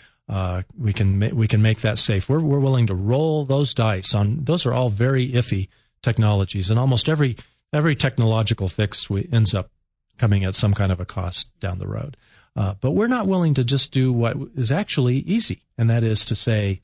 we 0.77 0.93
can 0.93 1.19
ma- 1.19 1.29
we 1.33 1.47
can 1.47 1.61
make 1.61 1.81
that 1.81 1.97
safe 1.97 2.29
we're, 2.29 2.39
we're 2.39 2.59
willing 2.59 2.87
to 2.87 2.95
roll 2.95 3.45
those 3.45 3.73
dice 3.73 4.15
on 4.15 4.43
those 4.45 4.65
are 4.65 4.73
all 4.73 4.89
very 4.89 5.31
iffy 5.31 5.67
technologies 6.01 6.69
and 6.69 6.79
almost 6.79 7.09
every 7.09 7.35
every 7.73 7.95
technological 7.95 8.69
fix 8.69 9.09
we, 9.09 9.27
ends 9.31 9.53
up 9.53 9.69
coming 10.17 10.43
at 10.43 10.55
some 10.55 10.73
kind 10.73 10.91
of 10.91 10.99
a 10.99 11.05
cost 11.05 11.47
down 11.59 11.79
the 11.79 11.87
road 11.87 12.17
uh, 12.55 12.73
but 12.79 12.91
we're 12.91 13.07
not 13.07 13.27
willing 13.27 13.53
to 13.53 13.63
just 13.63 13.91
do 13.91 14.13
what 14.13 14.37
is 14.55 14.71
actually 14.71 15.17
easy 15.17 15.61
and 15.77 15.89
that 15.89 16.03
is 16.03 16.23
to 16.25 16.35
say 16.35 16.81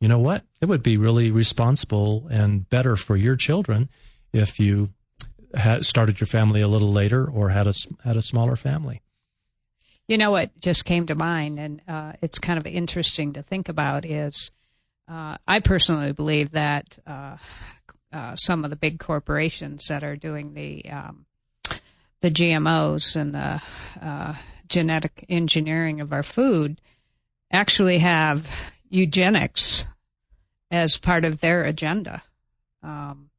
you 0.00 0.08
know 0.08 0.18
what? 0.18 0.44
It 0.60 0.66
would 0.66 0.82
be 0.82 0.96
really 0.96 1.30
responsible 1.30 2.26
and 2.30 2.68
better 2.68 2.96
for 2.96 3.16
your 3.16 3.36
children 3.36 3.90
if 4.32 4.58
you 4.58 4.90
had 5.54 5.84
started 5.84 6.20
your 6.20 6.26
family 6.26 6.62
a 6.62 6.68
little 6.68 6.92
later 6.92 7.28
or 7.28 7.50
had 7.50 7.66
a 7.66 7.74
had 8.02 8.16
a 8.16 8.22
smaller 8.22 8.56
family. 8.56 9.02
You 10.08 10.18
know 10.18 10.30
what 10.30 10.58
just 10.60 10.84
came 10.86 11.06
to 11.06 11.14
mind, 11.14 11.60
and 11.60 11.82
uh, 11.86 12.14
it's 12.22 12.38
kind 12.38 12.58
of 12.58 12.66
interesting 12.66 13.34
to 13.34 13.42
think 13.42 13.68
about. 13.68 14.06
Is 14.06 14.50
uh, 15.06 15.36
I 15.46 15.60
personally 15.60 16.12
believe 16.12 16.52
that 16.52 16.98
uh, 18.12 18.34
some 18.34 18.64
of 18.64 18.70
the 18.70 18.76
big 18.76 18.98
corporations 18.98 19.86
that 19.88 20.02
are 20.02 20.16
doing 20.16 20.54
the 20.54 20.84
um, 20.90 21.26
the 22.20 22.30
GMOs 22.30 23.16
and 23.16 23.34
the 23.34 23.62
uh, 24.02 24.34
genetic 24.68 25.24
engineering 25.28 26.00
of 26.00 26.12
our 26.12 26.22
food 26.22 26.80
actually 27.50 27.98
have 27.98 28.72
eugenics 28.88 29.86
as 30.70 30.96
part 30.96 31.24
of 31.24 31.40
their 31.40 31.64
agenda. 31.64 32.22
Um, 32.82 33.30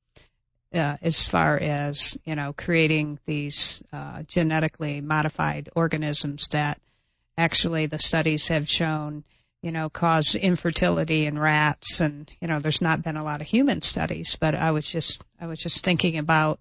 uh, 0.73 0.95
as 1.01 1.27
far 1.27 1.57
as 1.57 2.17
you 2.25 2.35
know, 2.35 2.53
creating 2.53 3.19
these 3.25 3.83
uh, 3.91 4.23
genetically 4.23 5.01
modified 5.01 5.69
organisms 5.75 6.47
that 6.51 6.79
actually 7.37 7.85
the 7.85 7.99
studies 7.99 8.47
have 8.47 8.69
shown, 8.69 9.23
you 9.61 9.71
know, 9.71 9.89
cause 9.89 10.35
infertility 10.35 11.25
in 11.25 11.37
rats, 11.37 11.99
and 11.99 12.35
you 12.41 12.47
know, 12.47 12.59
there's 12.59 12.81
not 12.81 13.03
been 13.03 13.17
a 13.17 13.23
lot 13.23 13.41
of 13.41 13.47
human 13.47 13.81
studies, 13.81 14.35
but 14.39 14.55
I 14.55 14.71
was 14.71 14.89
just 14.89 15.23
I 15.39 15.47
was 15.47 15.59
just 15.59 15.83
thinking 15.83 16.17
about 16.17 16.59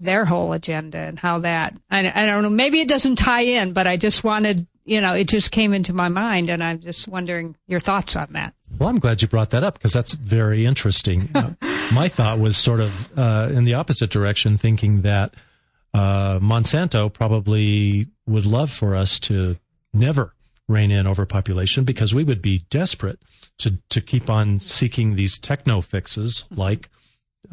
their 0.00 0.24
whole 0.24 0.52
agenda 0.52 0.98
and 0.98 1.18
how 1.18 1.38
that 1.38 1.76
I, 1.90 2.00
I 2.00 2.26
don't 2.26 2.42
know 2.42 2.50
maybe 2.50 2.80
it 2.80 2.88
doesn't 2.88 3.16
tie 3.16 3.42
in, 3.42 3.72
but 3.72 3.86
I 3.86 3.96
just 3.96 4.24
wanted 4.24 4.66
you 4.84 5.00
know, 5.00 5.14
it 5.14 5.28
just 5.28 5.50
came 5.50 5.72
into 5.72 5.92
my 5.92 6.08
mind, 6.08 6.50
and 6.50 6.62
I'm 6.62 6.80
just 6.80 7.08
wondering 7.08 7.56
your 7.66 7.80
thoughts 7.80 8.16
on 8.16 8.26
that. 8.32 8.54
Well, 8.78 8.88
I'm 8.88 8.98
glad 8.98 9.22
you 9.22 9.28
brought 9.28 9.50
that 9.50 9.64
up 9.64 9.74
because 9.74 9.92
that's 9.92 10.14
very 10.14 10.66
interesting. 10.66 11.30
uh, 11.34 11.54
my 11.92 12.08
thought 12.08 12.38
was 12.38 12.56
sort 12.56 12.80
of 12.80 13.18
uh, 13.18 13.48
in 13.50 13.64
the 13.64 13.74
opposite 13.74 14.10
direction, 14.10 14.56
thinking 14.56 15.02
that 15.02 15.34
uh, 15.94 16.38
Monsanto 16.38 17.10
probably 17.12 18.08
would 18.26 18.44
love 18.44 18.70
for 18.70 18.94
us 18.94 19.18
to 19.20 19.56
never 19.92 20.33
rein 20.68 20.90
in 20.90 21.06
overpopulation 21.06 21.84
because 21.84 22.14
we 22.14 22.24
would 22.24 22.40
be 22.40 22.62
desperate 22.70 23.18
to 23.58 23.78
to 23.90 24.00
keep 24.00 24.30
on 24.30 24.60
seeking 24.60 25.16
these 25.16 25.38
techno 25.38 25.80
fixes 25.80 26.44
like 26.50 26.88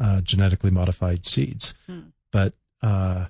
uh, 0.00 0.20
genetically 0.20 0.70
modified 0.70 1.26
seeds. 1.26 1.74
Hmm. 1.86 2.00
But 2.30 2.54
uh, 2.82 3.26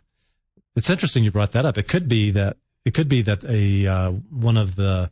it's 0.76 0.90
interesting 0.90 1.24
you 1.24 1.30
brought 1.30 1.52
that 1.52 1.66
up. 1.66 1.76
It 1.76 1.88
could 1.88 2.08
be 2.08 2.30
that 2.30 2.56
it 2.84 2.94
could 2.94 3.08
be 3.08 3.22
that 3.22 3.44
a 3.44 3.86
uh, 3.86 4.10
one 4.30 4.56
of 4.56 4.76
the 4.76 5.10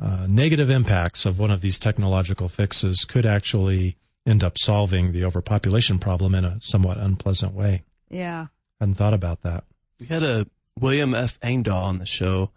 uh, 0.00 0.26
negative 0.28 0.70
impacts 0.70 1.24
of 1.24 1.38
one 1.38 1.50
of 1.50 1.60
these 1.60 1.78
technological 1.78 2.48
fixes 2.48 3.04
could 3.04 3.26
actually 3.26 3.96
end 4.26 4.44
up 4.44 4.58
solving 4.58 5.12
the 5.12 5.24
overpopulation 5.24 5.98
problem 5.98 6.34
in 6.34 6.44
a 6.44 6.60
somewhat 6.60 6.96
unpleasant 6.98 7.54
way. 7.54 7.82
Yeah, 8.10 8.46
hadn't 8.80 8.96
thought 8.96 9.14
about 9.14 9.42
that. 9.42 9.64
We 10.00 10.06
had 10.06 10.22
a 10.22 10.46
William 10.78 11.14
F. 11.14 11.38
Engdahl 11.42 11.84
on 11.84 11.98
the 11.98 12.06
show 12.06 12.50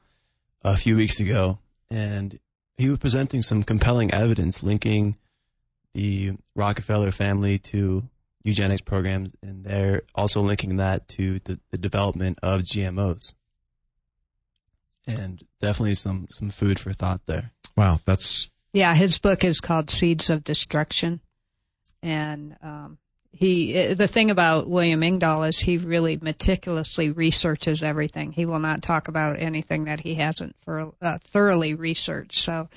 a 0.65 0.75
few 0.75 0.97
weeks 0.97 1.19
ago, 1.19 1.59
and 1.89 2.39
he 2.75 2.89
was 2.89 2.99
presenting 2.99 3.41
some 3.41 3.63
compelling 3.63 4.11
evidence 4.11 4.63
linking 4.63 5.15
the 5.93 6.33
Rockefeller 6.55 7.11
family 7.11 7.57
to 7.59 8.09
eugenics 8.43 8.81
programs, 8.81 9.31
and 9.41 9.63
they're 9.63 10.01
also 10.15 10.41
linking 10.41 10.77
that 10.77 11.07
to 11.09 11.39
the, 11.45 11.59
the 11.71 11.77
development 11.77 12.39
of 12.41 12.61
GMOs. 12.61 13.33
And 15.07 15.43
definitely 15.61 15.95
some 15.95 16.27
some 16.31 16.49
food 16.49 16.79
for 16.79 16.91
thought 16.91 17.27
there. 17.27 17.51
Wow, 17.77 17.99
that's 18.05 18.49
Yeah, 18.73 18.95
his 18.95 19.19
book 19.19 19.43
is 19.43 19.59
called 19.59 19.91
Seeds 19.91 20.31
of 20.31 20.43
Destruction, 20.43 21.21
and 22.01 22.57
um, 22.63 22.97
he 23.35 23.93
the 23.93 24.07
thing 24.07 24.31
about 24.31 24.69
William 24.69 25.03
Engdahl 25.03 25.43
is 25.43 25.59
he 25.59 25.77
really 25.77 26.17
meticulously 26.21 27.11
researches 27.11 27.83
everything. 27.83 28.31
He 28.31 28.45
will 28.45 28.59
not 28.59 28.81
talk 28.81 29.09
about 29.09 29.39
anything 29.39 29.83
that 29.85 29.99
he 29.99 30.15
hasn't 30.15 30.55
for, 30.63 30.93
uh, 31.01 31.17
thoroughly 31.21 31.75
researched. 31.75 32.41
So 32.41 32.69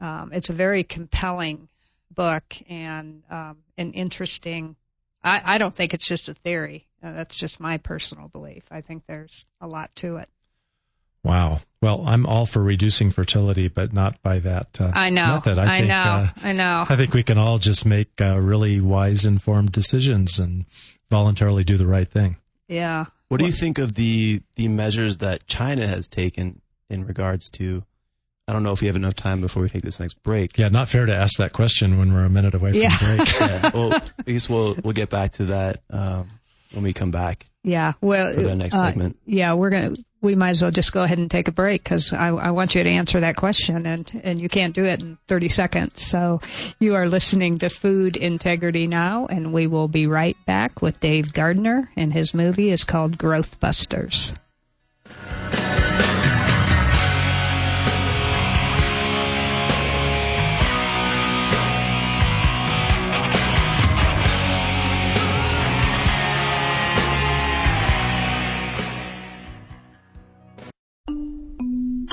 um, 0.00 0.32
it's 0.32 0.48
a 0.48 0.54
very 0.54 0.84
compelling 0.84 1.68
book 2.10 2.56
and 2.68 3.22
um, 3.30 3.58
an 3.76 3.92
interesting. 3.92 4.76
I, 5.22 5.42
I 5.44 5.58
don't 5.58 5.74
think 5.74 5.92
it's 5.92 6.08
just 6.08 6.30
a 6.30 6.34
theory. 6.34 6.86
Uh, 7.02 7.12
that's 7.12 7.38
just 7.38 7.60
my 7.60 7.76
personal 7.76 8.28
belief. 8.28 8.64
I 8.70 8.80
think 8.80 9.04
there's 9.06 9.44
a 9.60 9.66
lot 9.66 9.94
to 9.96 10.16
it. 10.16 10.30
Wow. 11.24 11.60
Well, 11.82 12.02
I'm 12.06 12.26
all 12.26 12.44
for 12.44 12.62
reducing 12.62 13.10
fertility, 13.10 13.68
but 13.68 13.92
not 13.94 14.20
by 14.22 14.38
that 14.40 14.78
uh, 14.80 14.92
I 14.94 15.08
know. 15.08 15.34
method. 15.34 15.58
I, 15.58 15.78
think, 15.78 15.88
know. 15.88 15.94
uh, 15.94 16.28
I 16.42 16.52
know. 16.52 16.84
I 16.88 16.96
think 16.96 17.14
we 17.14 17.22
can 17.22 17.38
all 17.38 17.58
just 17.58 17.86
make 17.86 18.20
uh, 18.20 18.38
really 18.38 18.80
wise, 18.82 19.24
informed 19.24 19.72
decisions 19.72 20.38
and 20.38 20.66
voluntarily 21.08 21.64
do 21.64 21.76
the 21.78 21.86
right 21.86 22.08
thing. 22.08 22.36
yeah. 22.68 23.06
What 23.28 23.38
do 23.38 23.46
you 23.46 23.52
think 23.52 23.78
of 23.78 23.94
the 23.94 24.42
the 24.56 24.66
measures 24.66 25.18
that 25.18 25.46
China 25.46 25.86
has 25.86 26.08
taken 26.08 26.60
in 26.88 27.06
regards 27.06 27.48
to? 27.50 27.84
I 28.48 28.52
don't 28.52 28.64
know 28.64 28.72
if 28.72 28.80
we 28.80 28.88
have 28.88 28.96
enough 28.96 29.14
time 29.14 29.40
before 29.40 29.62
we 29.62 29.68
take 29.68 29.82
this 29.82 30.00
next 30.00 30.20
break. 30.24 30.58
Yeah, 30.58 30.68
not 30.68 30.88
fair 30.88 31.06
to 31.06 31.14
ask 31.14 31.38
that 31.38 31.52
question 31.52 31.96
when 31.96 32.12
we're 32.12 32.24
a 32.24 32.28
minute 32.28 32.54
away 32.54 32.72
from 32.72 32.80
Yeah. 32.82 32.96
break. 32.98 33.28
Yeah, 33.40 33.70
well, 33.72 33.92
I 34.26 34.30
guess 34.32 34.48
we'll 34.48 34.74
we'll 34.82 34.94
get 34.94 35.10
back 35.10 35.30
to 35.34 35.44
that 35.44 35.80
um, 35.90 36.28
when 36.72 36.82
we 36.82 36.92
come 36.92 37.12
back. 37.12 37.46
Yeah. 37.62 37.92
Well, 38.00 38.34
For 38.34 38.42
the 38.42 38.56
next 38.56 38.74
uh, 38.74 38.84
segment. 38.86 39.16
Yeah, 39.26 39.54
we're 39.54 39.70
gonna. 39.70 39.94
We 40.22 40.34
might 40.34 40.50
as 40.50 40.62
well 40.62 40.70
just 40.70 40.92
go 40.92 41.02
ahead 41.02 41.18
and 41.18 41.30
take 41.30 41.48
a 41.48 41.52
break 41.52 41.82
because 41.82 42.12
I, 42.12 42.28
I 42.28 42.50
want 42.50 42.74
you 42.74 42.84
to 42.84 42.90
answer 42.90 43.20
that 43.20 43.36
question, 43.36 43.86
and 43.86 44.20
and 44.22 44.38
you 44.38 44.48
can't 44.48 44.74
do 44.74 44.84
it 44.84 45.02
in 45.02 45.18
thirty 45.28 45.48
seconds. 45.48 46.02
So 46.02 46.40
you 46.78 46.94
are 46.94 47.08
listening 47.08 47.58
to 47.58 47.70
Food 47.70 48.16
Integrity 48.16 48.86
Now, 48.86 49.26
and 49.26 49.52
we 49.52 49.66
will 49.66 49.88
be 49.88 50.06
right 50.06 50.36
back 50.46 50.82
with 50.82 51.00
Dave 51.00 51.32
Gardner, 51.32 51.90
and 51.96 52.12
his 52.12 52.34
movie 52.34 52.70
is 52.70 52.84
called 52.84 53.16
GrowthBusters. 53.16 54.36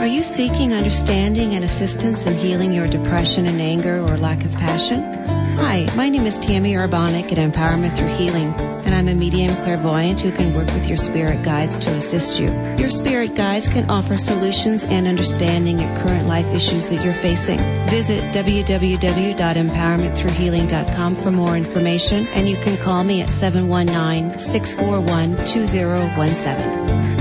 Are 0.00 0.06
you 0.06 0.22
seeking 0.22 0.72
understanding 0.72 1.54
and 1.54 1.64
assistance 1.64 2.24
in 2.26 2.34
healing 2.34 2.72
your 2.72 2.86
depression 2.86 3.46
and 3.46 3.60
anger 3.60 4.00
or 4.00 4.16
lack 4.16 4.44
of 4.44 4.52
passion? 4.54 5.13
Hi, 5.56 5.86
my 5.94 6.08
name 6.08 6.26
is 6.26 6.36
Tammy 6.38 6.72
Urbanic 6.72 7.30
at 7.30 7.38
Empowerment 7.38 7.96
Through 7.96 8.08
Healing, 8.08 8.52
and 8.84 8.92
I'm 8.94 9.06
a 9.08 9.14
medium 9.14 9.54
clairvoyant 9.56 10.20
who 10.20 10.32
can 10.32 10.52
work 10.54 10.66
with 10.66 10.88
your 10.88 10.96
spirit 10.96 11.42
guides 11.42 11.78
to 11.80 11.90
assist 11.90 12.40
you. 12.40 12.50
Your 12.76 12.90
spirit 12.90 13.34
guides 13.36 13.68
can 13.68 13.88
offer 13.88 14.16
solutions 14.16 14.84
and 14.84 15.06
understanding 15.06 15.80
at 15.80 16.04
current 16.04 16.26
life 16.26 16.50
issues 16.52 16.90
that 16.90 17.04
you're 17.04 17.14
facing. 17.14 17.58
Visit 17.88 18.24
www.empowermentthroughhealing.com 18.34 21.14
for 21.16 21.30
more 21.30 21.56
information, 21.56 22.26
and 22.28 22.48
you 22.48 22.56
can 22.56 22.76
call 22.76 23.04
me 23.04 23.22
at 23.22 23.32
719 23.32 24.40
641 24.40 25.36
2017. 25.46 27.13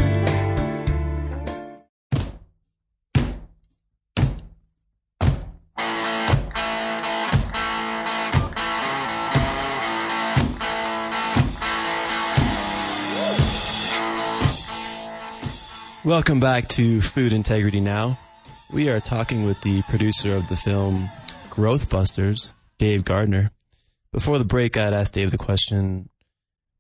Welcome 16.14 16.40
back 16.40 16.68
to 16.68 17.02
Food 17.02 17.34
Integrity 17.34 17.82
Now. 17.82 18.20
We 18.72 18.88
are 18.88 19.00
talking 19.00 19.46
with 19.46 19.60
the 19.62 19.82
producer 19.82 20.36
of 20.36 20.48
the 20.48 20.56
film 20.56 21.10
GrowthBusters, 21.50 22.52
Dave 22.78 23.04
Gardner. 23.04 23.50
Before 24.12 24.38
the 24.38 24.46
break, 24.46 24.78
I'd 24.78 24.94
asked 24.94 25.16
Dave 25.16 25.32
the 25.32 25.40
question 25.40 26.10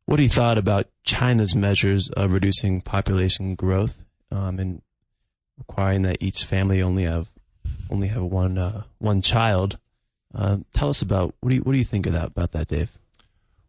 what 0.06 0.20
he 0.20 0.28
thought 0.28 0.60
about 0.60 0.86
China's 1.04 1.56
measures 1.56 2.12
of 2.12 2.32
reducing 2.32 2.80
population 2.80 3.56
growth 3.56 4.06
um, 4.30 4.60
and 4.60 4.84
requiring 5.58 6.04
that 6.04 6.18
each 6.22 6.44
family 6.44 6.80
only 6.80 7.06
have 7.06 7.30
only 7.90 8.10
have 8.10 8.22
one 8.22 8.60
uh, 8.60 8.84
one 9.00 9.24
child. 9.24 9.80
Uh, 10.36 10.58
tell 10.76 10.90
us 10.90 11.02
about 11.02 11.34
what 11.40 11.50
do 11.50 11.56
you 11.56 11.62
what 11.64 11.72
do 11.72 11.80
you 11.80 11.86
think 11.86 12.06
of 12.06 12.14
that 12.14 12.28
about 12.28 12.52
that, 12.52 12.68
Dave? 12.68 13.00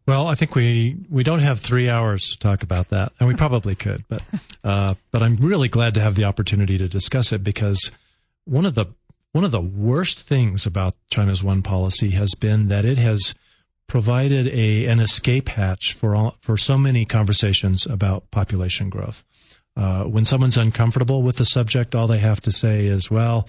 Well, 0.07 0.27
I 0.27 0.35
think 0.35 0.53
we 0.53 0.97
we 1.09 1.23
don't 1.23 1.39
have 1.39 1.59
three 1.59 1.89
hours 1.89 2.21
to 2.31 2.39
talk 2.39 2.61
about 2.61 2.89
that, 2.89 3.11
and 3.19 3.27
we 3.27 3.35
probably 3.35 3.75
could, 3.75 4.03
but 4.07 4.23
uh, 4.63 4.95
but 5.11 5.23
I'm 5.23 5.37
really 5.37 5.67
glad 5.67 5.93
to 5.95 6.01
have 6.01 6.15
the 6.15 6.25
opportunity 6.25 6.77
to 6.77 6.87
discuss 6.87 7.31
it 7.31 7.43
because 7.43 7.91
one 8.45 8.65
of 8.65 8.75
the 8.75 8.87
one 9.31 9.43
of 9.43 9.51
the 9.51 9.61
worst 9.61 10.19
things 10.19 10.65
about 10.65 10.95
China's 11.09 11.43
one 11.43 11.61
policy 11.61 12.11
has 12.11 12.35
been 12.35 12.67
that 12.67 12.85
it 12.85 12.97
has 12.99 13.33
provided 13.87 14.47
a 14.47 14.85
an 14.85 14.99
escape 14.99 15.49
hatch 15.49 15.93
for 15.93 16.15
all, 16.15 16.37
for 16.39 16.55
so 16.55 16.77
many 16.77 17.03
conversations 17.05 17.85
about 17.85 18.29
population 18.31 18.89
growth. 18.89 19.23
Uh, 19.75 20.03
when 20.03 20.23
someone's 20.23 20.57
uncomfortable 20.57 21.21
with 21.21 21.37
the 21.37 21.45
subject, 21.45 21.95
all 21.95 22.07
they 22.07 22.19
have 22.19 22.39
to 22.41 22.51
say 22.51 22.85
is, 22.85 23.09
"Well, 23.09 23.47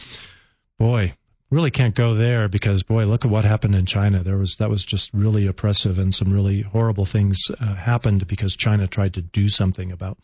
boy, 0.78 1.12
really 1.50 1.70
can't 1.70 1.94
go 1.94 2.14
there 2.14 2.48
because 2.48 2.82
boy 2.82 3.04
look 3.04 3.24
at 3.24 3.30
what 3.30 3.44
happened 3.44 3.74
in 3.74 3.86
china. 3.86 4.22
There 4.22 4.36
was 4.36 4.56
that 4.56 4.70
was 4.70 4.84
just 4.84 5.12
really 5.14 5.46
oppressive 5.46 5.98
and 5.98 6.14
some 6.14 6.32
really 6.32 6.62
horrible 6.62 7.04
things 7.04 7.40
uh, 7.60 7.74
happened 7.74 8.26
because 8.26 8.56
china 8.56 8.86
tried 8.86 9.14
to 9.14 9.22
do 9.22 9.48
something 9.48 9.92
about 9.92 10.18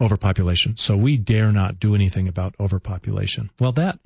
overpopulation. 0.00 0.76
So 0.76 0.96
we 0.96 1.16
dare 1.16 1.52
not 1.52 1.80
do 1.80 1.94
anything 1.94 2.28
about 2.28 2.54
overpopulation. 2.60 3.50
Well 3.58 3.72
that 3.72 3.98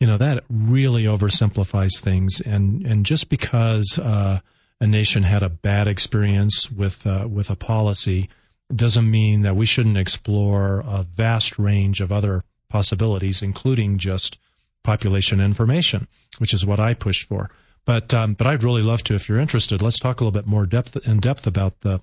you 0.00 0.06
know 0.06 0.16
that 0.16 0.44
really 0.48 1.04
oversimplifies 1.04 2.00
things. 2.00 2.40
And 2.40 2.84
and 2.84 3.06
just 3.06 3.28
because 3.28 3.98
uh, 3.98 4.40
a 4.80 4.86
nation 4.86 5.22
had 5.22 5.42
a 5.42 5.48
bad 5.48 5.86
experience 5.86 6.70
with 6.70 7.06
uh, 7.06 7.28
with 7.30 7.50
a 7.50 7.56
policy 7.56 8.28
doesn't 8.74 9.10
mean 9.10 9.42
that 9.42 9.56
we 9.56 9.66
shouldn't 9.66 9.98
explore 9.98 10.84
a 10.86 11.02
vast 11.02 11.58
range 11.58 12.00
of 12.00 12.12
other 12.12 12.44
possibilities 12.68 13.42
including 13.42 13.98
just 13.98 14.38
population 14.82 15.40
information, 15.40 16.08
which 16.38 16.54
is 16.54 16.64
what 16.64 16.80
I 16.80 16.94
pushed 16.94 17.28
for. 17.28 17.50
But 17.84 18.12
um, 18.14 18.34
but 18.34 18.46
I'd 18.46 18.62
really 18.62 18.82
love 18.82 19.02
to, 19.04 19.14
if 19.14 19.28
you're 19.28 19.40
interested, 19.40 19.82
let's 19.82 19.98
talk 19.98 20.20
a 20.20 20.24
little 20.24 20.38
bit 20.38 20.46
more 20.46 20.66
depth 20.66 20.96
in 21.06 21.18
depth 21.18 21.46
about 21.46 21.80
the 21.80 22.00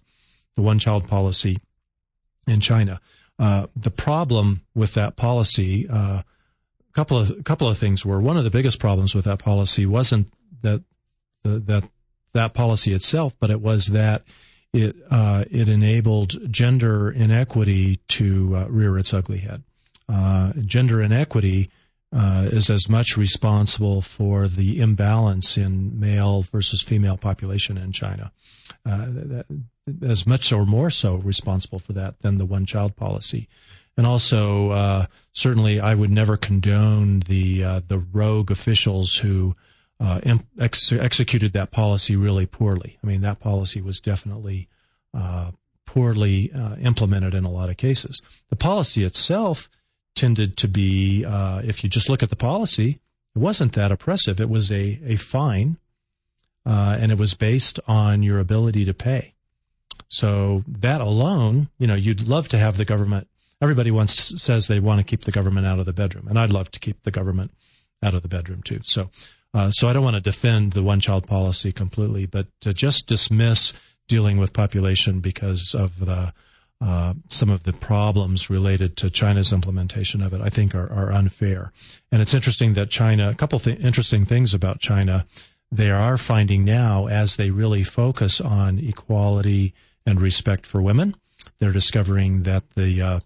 the 0.56 0.62
one 0.62 0.80
child 0.80 1.08
policy 1.08 1.58
in 2.48 2.60
China. 2.60 3.00
Uh, 3.40 3.68
the 3.76 3.92
problem 3.92 4.62
with 4.74 4.96
that 4.96 5.16
policy, 5.16 5.88
uh, 5.88 6.22
a 6.24 6.94
couple 6.94 7.18
of 7.18 7.44
couple 7.44 7.68
of 7.68 7.78
things 7.78 8.06
were 8.06 8.20
one 8.20 8.38
of 8.38 8.44
the 8.44 8.50
biggest 8.50 8.80
problems 8.80 9.14
with 9.14 9.26
that 9.26 9.40
policy 9.40 9.86
wasn't 9.86 10.32
that 10.62 10.84
the, 11.44 11.60
that 11.60 11.90
that 12.34 12.54
policy 12.54 12.94
itself, 12.94 13.36
but 13.40 13.50
it 13.50 13.62
was 13.62 13.88
that 13.88 14.24
it 14.74 14.96
uh, 15.12 15.46
it 15.52 15.70
enabled 15.70 16.52
gender 16.52 17.12
inequity 17.12 17.98
to 18.08 18.56
uh, 18.56 18.66
rear 18.68 18.98
its 18.98 19.14
ugly 19.14 19.40
head. 19.40 19.64
Uh, 20.10 20.54
gender 20.66 21.02
inequity 21.02 21.70
uh, 22.18 22.50
is 22.52 22.70
as 22.72 22.90
much 22.90 23.16
responsible 23.16 24.02
for 24.02 24.48
the 24.48 24.80
imbalance 24.80 25.56
in 25.56 26.00
male 26.00 26.42
versus 26.42 26.82
female 26.82 27.16
population 27.16 27.78
in 27.78 27.92
China, 27.92 28.32
uh, 28.88 29.06
that, 29.08 29.46
as 30.02 30.26
much 30.26 30.52
or 30.52 30.66
more 30.66 30.90
so 30.90 31.16
responsible 31.16 31.78
for 31.78 31.94
that 31.94 32.20
than 32.22 32.40
the 32.40 32.46
one 32.46 32.66
child 32.66 32.96
policy. 32.96 33.48
And 33.96 34.08
also, 34.08 34.72
uh, 34.72 35.06
certainly, 35.34 35.80
I 35.80 35.94
would 35.94 36.10
never 36.10 36.38
condone 36.38 37.20
the 37.28 37.64
uh, 37.64 37.82
the 37.88 38.00
rogue 38.00 38.50
officials 38.50 39.18
who 39.18 39.56
uh, 40.00 40.20
ex- 40.60 40.92
executed 40.92 41.54
that 41.54 41.70
policy 41.70 42.16
really 42.16 42.48
poorly. 42.48 42.98
I 43.04 43.08
mean, 43.08 43.22
that 43.22 43.40
policy 43.40 43.80
was 43.80 44.02
definitely 44.02 44.70
uh, 45.14 45.52
poorly 45.86 46.52
implemented 46.82 47.34
in 47.36 47.46
a 47.46 47.52
lot 47.52 47.70
of 47.70 47.78
cases. 47.78 48.22
The 48.50 48.56
policy 48.56 49.04
itself 49.04 49.70
tended 50.18 50.58
to 50.58 50.68
be, 50.68 51.24
uh, 51.24 51.62
if 51.64 51.84
you 51.84 51.90
just 51.90 52.10
look 52.10 52.24
at 52.24 52.30
the 52.30 52.36
policy, 52.36 53.00
it 53.36 53.40
wasn't 53.40 53.74
that 53.74 53.92
oppressive. 53.92 54.42
It 54.42 54.50
was 54.50 54.72
a, 54.72 55.00
a 55.06 55.16
fine, 55.16 55.78
uh, 56.66 56.98
and 57.00 57.12
it 57.12 57.18
was 57.18 57.34
based 57.36 57.80
on 57.88 58.24
your 58.24 58.40
ability 58.40 58.84
to 58.86 58.94
pay. 58.94 59.34
So 60.10 60.64
that 60.68 61.02
alone, 61.02 61.70
you 61.78 61.88
know, 61.88 61.96
you'd 61.96 62.28
love 62.28 62.48
to 62.50 62.58
have 62.58 62.78
the 62.78 62.86
government. 62.86 63.28
Everybody 63.62 63.92
wants 63.92 64.42
says 64.42 64.68
they 64.68 64.80
want 64.80 65.00
to 65.00 65.04
keep 65.04 65.24
the 65.24 65.32
government 65.32 65.68
out 65.68 65.80
of 65.80 65.86
the 65.86 65.94
bedroom, 65.94 66.28
and 66.28 66.38
I'd 66.38 66.52
love 66.52 66.72
to 66.72 66.80
keep 66.80 67.04
the 67.04 67.12
government 67.12 67.52
out 68.04 68.14
of 68.14 68.22
the 68.22 68.28
bedroom 68.28 68.62
too. 68.64 68.80
So, 68.84 69.10
uh, 69.54 69.72
so 69.72 69.88
I 69.88 69.94
don't 69.94 70.04
want 70.04 70.16
to 70.16 70.22
defend 70.22 70.74
the 70.74 70.84
one-child 70.84 71.28
policy 71.28 71.72
completely, 71.72 72.26
but 72.26 72.48
to 72.62 72.74
just 72.74 73.08
dismiss 73.08 73.74
dealing 74.08 74.38
with 74.38 74.54
population 74.54 75.20
because 75.20 75.76
of 75.76 76.06
the 76.06 76.34
uh, 76.80 77.14
some 77.30 77.50
of 77.50 77.64
the 77.64 77.74
problems 77.74 78.50
related 78.50 78.96
to 78.98 79.10
China's 79.10 79.52
implementation 79.52 80.22
of 80.22 80.34
it, 80.34 80.42
I 80.42 80.50
think, 80.50 80.76
are, 80.76 80.92
are 80.92 81.12
unfair. 81.12 81.72
And 82.12 82.22
it's 82.22 82.34
interesting 82.34 82.74
that 82.74 82.90
China, 82.90 83.30
a 83.30 83.36
couple 83.36 83.60
th- 83.60 83.80
interesting 83.80 84.26
things 84.26 84.54
about 84.54 84.80
China, 84.80 85.26
they 85.72 85.90
are 85.90 86.18
finding 86.18 86.64
now 86.64 87.08
as 87.08 87.36
they 87.36 87.50
really 87.50 87.84
focus 87.84 88.40
on 88.40 88.80
equality 88.80 89.74
and 90.06 90.22
respect 90.22 90.66
for 90.66 90.82
women, 90.82 91.16
they're 91.60 91.72
discovering 91.72 92.44
that 92.44 92.70
the 92.76 93.02
uh, 93.02 93.20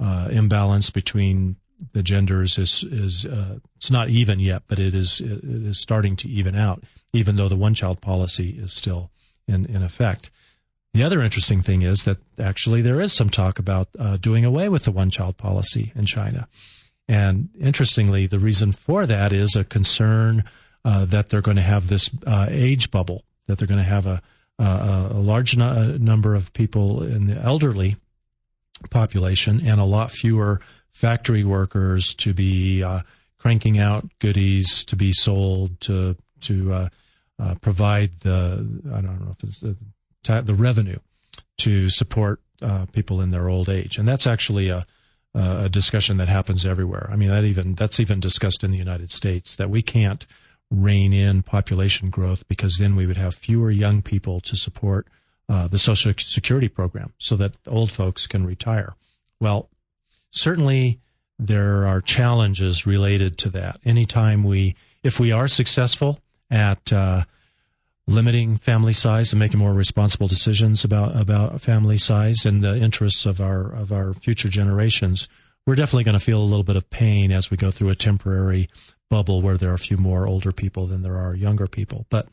uh, 0.00 0.28
imbalance 0.30 0.90
between 0.90 1.56
the 1.92 2.02
genders 2.02 2.58
is 2.58 2.84
is 2.84 3.24
uh, 3.24 3.58
it's 3.76 3.90
not 3.90 4.08
even 4.08 4.40
yet, 4.40 4.62
but 4.66 4.78
it 4.78 4.94
is 4.94 5.20
it 5.20 5.44
is 5.44 5.78
starting 5.78 6.16
to 6.16 6.28
even 6.28 6.54
out, 6.54 6.82
even 7.12 7.36
though 7.36 7.48
the 7.48 7.56
one 7.56 7.74
child 7.74 8.00
policy 8.00 8.50
is 8.50 8.72
still 8.72 9.10
in 9.46 9.64
in 9.66 9.82
effect. 9.82 10.30
The 10.94 11.02
other 11.02 11.22
interesting 11.22 11.62
thing 11.62 11.82
is 11.82 12.04
that 12.04 12.18
actually 12.38 12.82
there 12.82 13.00
is 13.00 13.12
some 13.12 13.30
talk 13.30 13.58
about 13.58 13.88
uh, 13.98 14.16
doing 14.16 14.44
away 14.44 14.68
with 14.68 14.84
the 14.84 14.90
one 14.90 15.10
child 15.10 15.36
policy 15.36 15.92
in 15.94 16.06
China. 16.06 16.48
And 17.06 17.48
interestingly, 17.58 18.26
the 18.26 18.38
reason 18.38 18.72
for 18.72 19.06
that 19.06 19.32
is 19.32 19.54
a 19.54 19.64
concern 19.64 20.44
uh, 20.84 21.04
that 21.06 21.28
they're 21.28 21.40
going 21.40 21.56
to 21.56 21.62
have 21.62 21.88
this 21.88 22.10
uh, 22.26 22.46
age 22.50 22.90
bubble, 22.90 23.24
that 23.46 23.58
they're 23.58 23.68
going 23.68 23.78
to 23.78 23.84
have 23.84 24.06
a, 24.06 24.22
a, 24.58 25.08
a 25.12 25.20
large 25.20 25.56
no- 25.56 25.96
number 25.96 26.34
of 26.34 26.52
people 26.52 27.02
in 27.02 27.26
the 27.26 27.40
elderly 27.40 27.96
population 28.90 29.60
and 29.66 29.80
a 29.80 29.84
lot 29.84 30.10
fewer 30.10 30.60
factory 30.90 31.44
workers 31.44 32.14
to 32.14 32.32
be 32.34 32.82
uh, 32.82 33.00
cranking 33.38 33.78
out 33.78 34.08
goodies 34.18 34.84
to 34.84 34.96
be 34.96 35.12
sold 35.12 35.80
to 35.80 36.16
to 36.40 36.72
uh, 36.72 36.88
uh, 37.40 37.54
provide 37.56 38.20
the 38.20 38.66
I 38.92 39.00
don't 39.00 39.20
know 39.20 39.36
if 39.36 39.48
it's 39.48 39.62
the 40.28 40.54
revenue 40.54 40.98
to 41.58 41.88
support 41.88 42.40
uh, 42.62 42.86
people 42.92 43.20
in 43.20 43.30
their 43.30 43.48
old 43.48 43.68
age, 43.68 43.98
and 43.98 44.06
that's 44.06 44.26
actually 44.26 44.68
a, 44.68 44.86
a 45.34 45.68
discussion 45.68 46.16
that 46.18 46.28
happens 46.28 46.64
everywhere. 46.64 47.08
I 47.12 47.16
mean, 47.16 47.28
that 47.28 47.44
even 47.44 47.74
that's 47.74 48.00
even 48.00 48.20
discussed 48.20 48.62
in 48.62 48.70
the 48.70 48.78
United 48.78 49.10
States 49.10 49.56
that 49.56 49.70
we 49.70 49.82
can't 49.82 50.26
rein 50.70 51.12
in 51.12 51.42
population 51.42 52.10
growth 52.10 52.46
because 52.48 52.78
then 52.78 52.94
we 52.94 53.06
would 53.06 53.16
have 53.16 53.34
fewer 53.34 53.70
young 53.70 54.02
people 54.02 54.40
to 54.40 54.56
support 54.56 55.06
uh, 55.48 55.66
the 55.66 55.78
Social 55.78 56.12
Security 56.16 56.68
program 56.68 57.12
so 57.18 57.36
that 57.36 57.56
old 57.66 57.90
folks 57.90 58.26
can 58.26 58.44
retire. 58.44 58.94
Well, 59.40 59.70
certainly 60.30 61.00
there 61.38 61.86
are 61.86 62.00
challenges 62.00 62.86
related 62.86 63.38
to 63.38 63.50
that. 63.50 63.80
Anytime 63.84 64.44
we, 64.44 64.74
if 65.02 65.18
we 65.18 65.32
are 65.32 65.48
successful 65.48 66.20
at 66.50 66.92
uh, 66.92 67.24
limiting 68.08 68.56
family 68.56 68.92
size 68.92 69.32
and 69.32 69.38
making 69.38 69.60
more 69.60 69.74
responsible 69.74 70.26
decisions 70.26 70.82
about 70.82 71.14
about 71.14 71.60
family 71.60 71.98
size 71.98 72.44
and 72.44 72.62
the 72.62 72.76
interests 72.76 73.26
of 73.26 73.40
our 73.40 73.72
of 73.72 73.92
our 73.92 74.14
future 74.14 74.48
generations, 74.48 75.28
we're 75.66 75.74
definitely 75.74 76.04
going 76.04 76.18
to 76.18 76.24
feel 76.24 76.40
a 76.40 76.44
little 76.44 76.64
bit 76.64 76.76
of 76.76 76.88
pain 76.90 77.30
as 77.30 77.50
we 77.50 77.56
go 77.56 77.70
through 77.70 77.90
a 77.90 77.94
temporary 77.94 78.68
bubble 79.10 79.42
where 79.42 79.56
there 79.56 79.70
are 79.70 79.74
a 79.74 79.78
few 79.78 79.96
more 79.96 80.26
older 80.26 80.52
people 80.52 80.86
than 80.86 81.02
there 81.02 81.18
are 81.18 81.34
younger 81.34 81.66
people. 81.66 82.06
But 82.08 82.28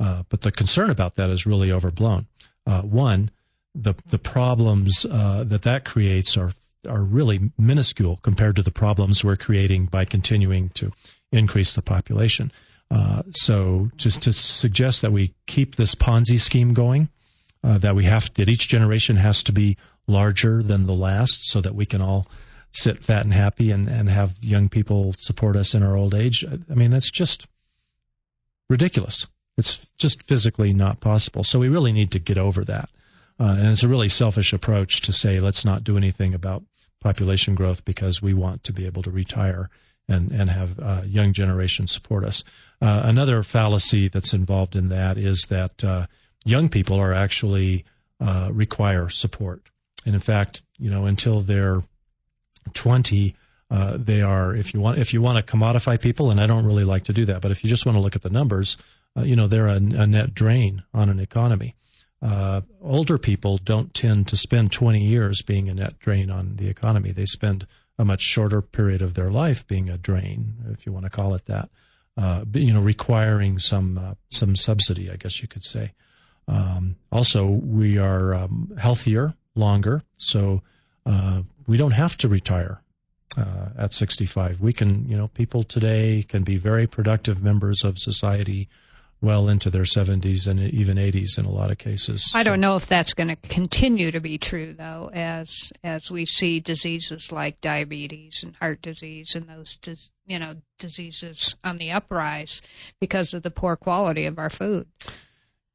uh, 0.00 0.22
but 0.30 0.40
the 0.40 0.50
concern 0.50 0.90
about 0.90 1.16
that 1.16 1.30
is 1.30 1.46
really 1.46 1.70
overblown. 1.70 2.26
Uh, 2.66 2.82
one, 2.82 3.30
the 3.74 3.94
the 4.06 4.18
problems 4.18 5.04
uh, 5.10 5.44
that 5.44 5.62
that 5.62 5.84
creates 5.84 6.36
are 6.36 6.52
are 6.88 7.02
really 7.02 7.50
minuscule 7.58 8.18
compared 8.22 8.56
to 8.56 8.62
the 8.62 8.70
problems 8.70 9.22
we're 9.22 9.36
creating 9.36 9.84
by 9.84 10.06
continuing 10.06 10.70
to 10.70 10.92
increase 11.30 11.74
the 11.74 11.82
population. 11.82 12.50
Uh, 12.90 13.22
so 13.30 13.90
just 13.96 14.22
to 14.22 14.32
suggest 14.32 15.02
that 15.02 15.12
we 15.12 15.34
keep 15.46 15.76
this 15.76 15.94
Ponzi 15.94 16.38
scheme 16.38 16.74
going, 16.74 17.08
uh, 17.62 17.78
that 17.78 17.94
we 17.94 18.04
have 18.04 18.32
that 18.34 18.48
each 18.48 18.68
generation 18.68 19.16
has 19.16 19.42
to 19.44 19.52
be 19.52 19.76
larger 20.06 20.62
than 20.62 20.86
the 20.86 20.94
last, 20.94 21.48
so 21.48 21.60
that 21.60 21.74
we 21.74 21.86
can 21.86 22.00
all 22.00 22.26
sit 22.72 23.02
fat 23.02 23.24
and 23.24 23.34
happy 23.34 23.70
and, 23.70 23.88
and 23.88 24.08
have 24.08 24.36
young 24.42 24.68
people 24.68 25.12
support 25.18 25.56
us 25.56 25.74
in 25.74 25.82
our 25.82 25.96
old 25.96 26.14
age. 26.14 26.44
I 26.44 26.74
mean, 26.74 26.90
that's 26.90 27.10
just 27.10 27.46
ridiculous. 28.68 29.26
It's 29.56 29.86
just 29.98 30.22
physically 30.22 30.72
not 30.72 31.00
possible. 31.00 31.44
So 31.44 31.58
we 31.58 31.68
really 31.68 31.92
need 31.92 32.10
to 32.12 32.18
get 32.18 32.38
over 32.38 32.64
that. 32.64 32.88
Uh, 33.38 33.56
and 33.58 33.68
it's 33.68 33.82
a 33.82 33.88
really 33.88 34.08
selfish 34.08 34.52
approach 34.52 35.00
to 35.02 35.12
say, 35.12 35.40
let's 35.40 35.64
not 35.64 35.84
do 35.84 35.96
anything 35.96 36.34
about 36.34 36.62
population 37.00 37.54
growth 37.54 37.84
because 37.84 38.22
we 38.22 38.34
want 38.34 38.62
to 38.64 38.72
be 38.72 38.86
able 38.86 39.02
to 39.02 39.10
retire 39.10 39.70
and, 40.08 40.30
and 40.32 40.50
have 40.50 40.78
uh, 40.78 41.02
young 41.06 41.32
generations 41.32 41.92
support 41.92 42.24
us. 42.24 42.44
Uh, 42.80 43.02
another 43.04 43.42
fallacy 43.42 44.08
that's 44.08 44.32
involved 44.32 44.74
in 44.74 44.88
that 44.88 45.18
is 45.18 45.46
that 45.50 45.84
uh, 45.84 46.06
young 46.44 46.68
people 46.68 46.98
are 46.98 47.12
actually 47.12 47.84
uh, 48.20 48.48
require 48.52 49.08
support. 49.10 49.62
And 50.06 50.14
in 50.14 50.20
fact, 50.20 50.62
you 50.78 50.90
know, 50.90 51.04
until 51.04 51.42
they're 51.42 51.82
20, 52.72 53.34
uh, 53.70 53.96
they 53.98 54.22
are, 54.22 54.54
if 54.54 54.72
you 54.72 54.80
want, 54.80 54.98
if 54.98 55.12
you 55.12 55.20
want 55.20 55.44
to 55.44 55.56
commodify 55.56 56.00
people, 56.00 56.30
and 56.30 56.40
I 56.40 56.46
don't 56.46 56.64
really 56.64 56.84
like 56.84 57.04
to 57.04 57.12
do 57.12 57.26
that, 57.26 57.42
but 57.42 57.50
if 57.50 57.62
you 57.62 57.68
just 57.68 57.84
want 57.84 57.96
to 57.96 58.00
look 58.00 58.16
at 58.16 58.22
the 58.22 58.30
numbers, 58.30 58.78
uh, 59.16 59.22
you 59.22 59.36
know, 59.36 59.46
they're 59.46 59.68
a, 59.68 59.76
a, 59.76 60.06
net 60.06 60.32
drain 60.32 60.82
on 60.94 61.10
an 61.10 61.20
economy. 61.20 61.74
older 62.82 63.18
people 63.18 63.58
don't 63.58 63.92
tend 63.92 64.26
to 64.28 64.36
spend 64.36 64.72
20 64.72 65.04
years 65.04 65.42
being 65.42 65.68
a 65.68 65.74
net 65.74 65.98
drain 65.98 66.30
on 66.30 66.56
the 66.56 66.68
economy. 66.68 67.12
They 67.12 67.26
spend 67.26 67.66
a 67.98 68.04
much 68.04 68.22
shorter 68.22 68.62
period 68.62 69.02
of 69.02 69.14
their 69.14 69.30
life 69.30 69.66
being 69.66 69.90
a 69.90 69.98
drain, 69.98 70.54
if 70.70 70.86
you 70.86 70.92
want 70.92 71.04
to 71.04 71.10
call 71.10 71.34
it 71.34 71.44
that. 71.44 71.68
Uh, 72.16 72.44
you 72.54 72.72
know, 72.72 72.80
requiring 72.80 73.58
some 73.58 73.96
uh, 73.96 74.14
some 74.30 74.54
subsidy, 74.54 75.10
I 75.10 75.16
guess 75.16 75.40
you 75.40 75.48
could 75.48 75.64
say. 75.64 75.92
Um, 76.48 76.96
also, 77.12 77.46
we 77.46 77.98
are 77.98 78.34
um, 78.34 78.72
healthier 78.78 79.34
longer, 79.54 80.02
so 80.16 80.62
uh, 81.06 81.42
we 81.66 81.76
don't 81.76 81.92
have 81.92 82.16
to 82.18 82.28
retire 82.28 82.82
uh, 83.38 83.68
at 83.78 83.94
65. 83.94 84.60
We 84.60 84.72
can, 84.72 85.08
you 85.08 85.16
know, 85.16 85.28
people 85.28 85.62
today 85.62 86.24
can 86.28 86.42
be 86.42 86.56
very 86.56 86.86
productive 86.86 87.42
members 87.42 87.84
of 87.84 87.98
society 87.98 88.68
well 89.22 89.48
into 89.48 89.68
their 89.70 89.82
70s 89.82 90.46
and 90.46 90.58
even 90.58 90.96
80s 90.96 91.38
in 91.38 91.44
a 91.44 91.50
lot 91.50 91.70
of 91.70 91.78
cases. 91.78 92.30
I 92.34 92.42
don't 92.42 92.60
know 92.60 92.76
if 92.76 92.86
that's 92.86 93.12
going 93.12 93.28
to 93.28 93.36
continue 93.36 94.10
to 94.10 94.20
be 94.20 94.38
true 94.38 94.72
though 94.72 95.10
as 95.12 95.72
as 95.84 96.10
we 96.10 96.24
see 96.24 96.58
diseases 96.58 97.30
like 97.30 97.60
diabetes 97.60 98.42
and 98.42 98.56
heart 98.56 98.80
disease 98.80 99.34
and 99.34 99.46
those 99.46 99.76
you 100.30 100.38
know 100.38 100.56
diseases 100.78 101.56
on 101.64 101.76
the 101.76 101.90
uprise 101.90 102.62
because 103.00 103.34
of 103.34 103.42
the 103.42 103.50
poor 103.50 103.76
quality 103.76 104.24
of 104.26 104.38
our 104.38 104.50
food. 104.50 104.86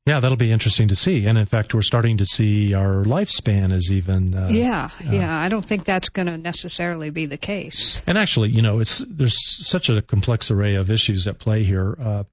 Yeah, 0.06 0.20
that'll 0.20 0.38
be 0.38 0.52
interesting 0.52 0.88
to 0.90 0.96
see. 0.96 1.26
And 1.26 1.36
in 1.36 1.48
fact, 1.48 1.74
we're 1.74 1.82
starting 1.82 2.18
to 2.18 2.28
see 2.28 2.76
our 2.76 3.04
lifespan 3.04 3.72
is 3.72 3.92
even. 3.92 4.36
Uh, 4.36 4.50
yeah, 4.52 4.90
uh, 5.06 5.12
yeah. 5.12 5.40
I 5.40 5.50
don't 5.50 5.66
think 5.66 5.84
that's 5.84 6.10
going 6.10 6.28
to 6.28 6.38
necessarily 6.38 7.10
be 7.10 7.26
the 7.26 7.38
case. 7.38 8.04
And 8.06 8.16
actually, 8.16 8.50
you 8.50 8.62
know, 8.62 8.80
it's 8.80 9.04
there's 9.10 9.36
such 9.68 9.90
a 9.90 10.04
complex 10.04 10.52
array 10.52 10.76
of 10.76 10.92
issues 10.92 11.28
at 11.28 11.40
play 11.40 11.64
here. 11.64 11.98
Uh, 12.00 12.24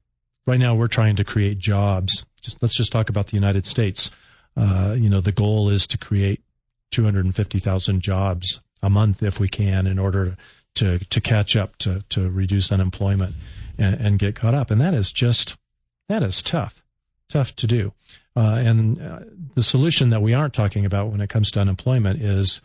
right 0.47 0.61
now 0.61 0.75
we're 0.75 0.87
trying 0.87 1.17
to 1.17 1.25
create 1.25 1.59
jobs. 1.59 2.27
Just, 2.43 2.63
let's 2.63 2.77
just 2.77 2.93
talk 2.93 3.09
about 3.09 3.29
the 3.29 3.37
United 3.37 3.67
States. 3.67 4.11
Uh, 4.55 4.95
you 4.99 5.09
know, 5.09 5.23
the 5.23 5.33
goal 5.33 5.71
is 5.71 5.87
to 5.87 5.97
create 5.97 6.43
250,000 6.91 8.03
jobs 8.03 8.61
a 8.83 8.91
month 8.91 9.23
if 9.23 9.41
we 9.41 9.49
can 9.49 9.87
in 9.87 9.99
order 9.99 10.37
to, 10.75 10.99
to 10.99 11.21
catch 11.21 11.57
up, 11.57 11.77
to, 11.79 12.03
to 12.11 12.31
reduce 12.31 12.73
unemployment 12.73 13.35
and, 13.79 13.95
and 14.01 14.19
get 14.19 14.35
caught 14.35 14.55
up. 14.55 14.71
And 14.71 14.81
that 14.81 14.95
is 14.95 15.13
just, 15.13 15.57
that 16.09 16.23
is 16.23 16.43
tough, 16.43 16.83
tough 17.29 17.55
to 17.57 17.67
do. 17.67 17.93
Uh, 18.35 18.61
and 18.65 19.01
uh, 19.01 19.21
the 19.55 19.63
solution 19.63 20.11
that 20.11 20.23
we 20.23 20.35
aren't 20.35 20.55
talking 20.55 20.85
about 20.85 21.11
when 21.11 21.21
it 21.21 21.29
comes 21.29 21.51
to 21.53 21.61
unemployment 21.61 22.23
is 22.23 22.61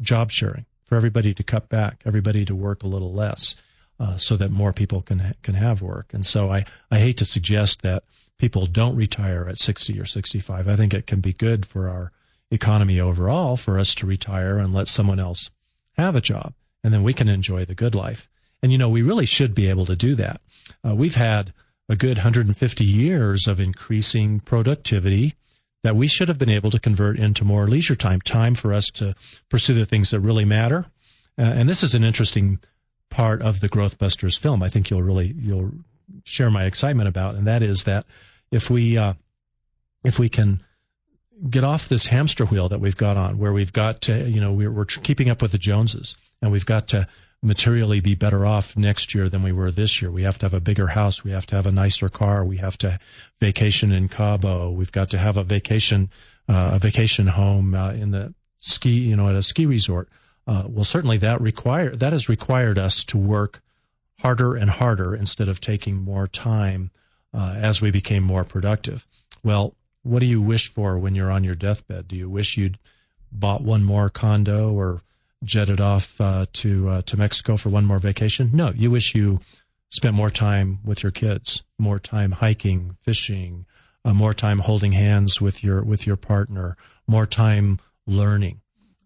job 0.00 0.30
sharing 0.30 0.66
for 0.84 0.96
everybody 0.96 1.32
to 1.34 1.42
cut 1.42 1.68
back, 1.68 2.02
everybody 2.04 2.44
to 2.44 2.54
work 2.54 2.82
a 2.82 2.88
little 2.88 3.12
less. 3.12 3.56
Uh, 4.00 4.16
so 4.16 4.36
that 4.36 4.50
more 4.50 4.72
people 4.72 5.00
can 5.00 5.32
can 5.42 5.54
have 5.54 5.80
work. 5.80 6.12
And 6.12 6.26
so 6.26 6.50
I, 6.50 6.64
I 6.90 6.98
hate 6.98 7.16
to 7.18 7.24
suggest 7.24 7.82
that 7.82 8.02
people 8.36 8.66
don't 8.66 8.96
retire 8.96 9.46
at 9.48 9.58
60 9.58 10.00
or 10.00 10.04
65. 10.04 10.66
I 10.66 10.74
think 10.74 10.92
it 10.92 11.06
can 11.06 11.20
be 11.20 11.32
good 11.32 11.64
for 11.64 11.88
our 11.88 12.10
economy 12.50 12.98
overall 12.98 13.56
for 13.56 13.78
us 13.78 13.94
to 13.96 14.06
retire 14.06 14.58
and 14.58 14.74
let 14.74 14.88
someone 14.88 15.20
else 15.20 15.50
have 15.92 16.16
a 16.16 16.20
job, 16.20 16.54
and 16.82 16.92
then 16.92 17.02
we 17.02 17.12
can 17.12 17.28
enjoy 17.28 17.64
the 17.64 17.74
good 17.74 17.94
life. 17.94 18.28
And 18.62 18.70
you 18.70 18.78
know, 18.78 18.88
we 18.88 19.02
really 19.02 19.26
should 19.26 19.54
be 19.54 19.68
able 19.68 19.86
to 19.86 19.96
do 19.96 20.14
that. 20.16 20.40
Uh, 20.86 20.94
we've 20.94 21.16
had 21.16 21.52
a 21.88 21.96
good 21.96 22.18
150 22.18 22.84
years 22.84 23.46
of 23.46 23.60
increasing 23.60 24.40
productivity 24.40 25.34
that 25.82 25.96
we 25.96 26.06
should 26.06 26.28
have 26.28 26.38
been 26.38 26.48
able 26.48 26.70
to 26.70 26.78
convert 26.78 27.18
into 27.18 27.44
more 27.44 27.66
leisure 27.66 27.96
time, 27.96 28.20
time 28.20 28.54
for 28.54 28.72
us 28.72 28.88
to 28.90 29.14
pursue 29.48 29.74
the 29.74 29.84
things 29.84 30.10
that 30.10 30.20
really 30.20 30.44
matter. 30.44 30.86
Uh, 31.38 31.42
and 31.42 31.68
this 31.68 31.82
is 31.82 31.94
an 31.94 32.04
interesting 32.04 32.60
part 33.10 33.42
of 33.42 33.60
the 33.60 33.68
GrowthBusters 33.68 34.38
film. 34.38 34.62
I 34.62 34.68
think 34.68 34.90
you'll 34.90 35.02
really 35.02 35.34
you'll 35.38 35.72
share 36.24 36.50
my 36.50 36.64
excitement 36.64 37.08
about, 37.08 37.34
and 37.34 37.46
that 37.46 37.62
is 37.62 37.84
that 37.84 38.06
if 38.50 38.70
we 38.70 38.96
uh, 38.96 39.14
if 40.04 40.18
we 40.18 40.28
can 40.28 40.62
get 41.48 41.64
off 41.64 41.88
this 41.88 42.06
hamster 42.06 42.44
wheel 42.44 42.68
that 42.68 42.80
we've 42.80 42.96
got 42.96 43.16
on, 43.16 43.38
where 43.38 43.52
we've 43.52 43.72
got 43.72 44.00
to 44.02 44.28
you 44.28 44.40
know 44.40 44.52
we're, 44.52 44.70
we're 44.70 44.84
keeping 44.84 45.28
up 45.28 45.42
with 45.42 45.52
the 45.52 45.58
Joneses, 45.58 46.16
and 46.40 46.52
we've 46.52 46.66
got 46.66 46.88
to 46.88 47.06
materially 47.42 48.00
be 48.00 48.14
better 48.14 48.46
off 48.46 48.76
next 48.76 49.14
year 49.14 49.28
than 49.28 49.42
we 49.42 49.52
were 49.52 49.70
this 49.70 50.00
year. 50.00 50.10
We 50.10 50.22
have 50.22 50.38
to 50.38 50.46
have 50.46 50.54
a 50.54 50.60
bigger 50.60 50.88
house. 50.88 51.24
We 51.24 51.32
have 51.32 51.46
to 51.46 51.56
have 51.56 51.66
a 51.66 51.72
nicer 51.72 52.08
car. 52.08 52.44
We 52.44 52.58
have 52.58 52.78
to 52.78 53.00
vacation 53.40 53.90
in 53.90 54.08
Cabo. 54.08 54.70
We've 54.70 54.92
got 54.92 55.10
to 55.10 55.18
have 55.18 55.36
a 55.36 55.42
vacation, 55.42 56.10
uh, 56.48 56.70
a 56.74 56.78
vacation 56.78 57.26
home 57.26 57.74
uh, 57.74 57.92
in 57.92 58.12
the 58.12 58.32
ski, 58.58 58.90
you 58.90 59.16
know, 59.16 59.28
at 59.28 59.34
a 59.34 59.42
ski 59.42 59.66
resort. 59.66 60.08
Uh, 60.46 60.64
well, 60.68 60.84
certainly 60.84 61.18
that 61.18 61.40
require 61.40 61.90
that 61.90 62.12
has 62.12 62.28
required 62.28 62.78
us 62.78 63.04
to 63.04 63.18
work 63.18 63.60
harder 64.20 64.54
and 64.54 64.70
harder 64.70 65.14
instead 65.14 65.48
of 65.48 65.60
taking 65.60 65.96
more 65.96 66.28
time 66.28 66.90
uh, 67.34 67.54
as 67.56 67.82
we 67.82 67.90
became 67.90 68.22
more 68.22 68.44
productive. 68.44 69.06
Well, 69.42 69.74
what 70.02 70.20
do 70.20 70.26
you 70.26 70.40
wish 70.40 70.72
for 70.72 70.98
when 70.98 71.14
you're 71.14 71.30
on 71.30 71.44
your 71.44 71.54
deathbed? 71.54 72.08
Do 72.08 72.16
you 72.16 72.28
wish 72.28 72.56
you'd 72.56 72.78
bought 73.30 73.62
one 73.62 73.84
more 73.84 74.10
condo 74.10 74.72
or 74.72 75.00
jetted 75.44 75.80
off 75.80 76.20
uh, 76.20 76.46
to 76.52 76.88
uh, 76.88 77.02
to 77.02 77.16
Mexico 77.16 77.56
for 77.56 77.68
one 77.68 77.84
more 77.84 77.98
vacation? 77.98 78.50
No, 78.52 78.72
you 78.74 78.90
wish 78.90 79.14
you 79.14 79.40
spent 79.90 80.14
more 80.14 80.30
time 80.30 80.80
with 80.84 81.02
your 81.02 81.12
kids, 81.12 81.62
more 81.78 81.98
time 81.98 82.32
hiking, 82.32 82.96
fishing, 83.00 83.66
uh, 84.04 84.14
more 84.14 84.34
time 84.34 84.60
holding 84.60 84.92
hands 84.92 85.40
with 85.40 85.62
your 85.62 85.82
with 85.82 86.06
your 86.06 86.16
partner, 86.16 86.76
more 87.06 87.26
time 87.26 87.78
learning. 88.06 88.60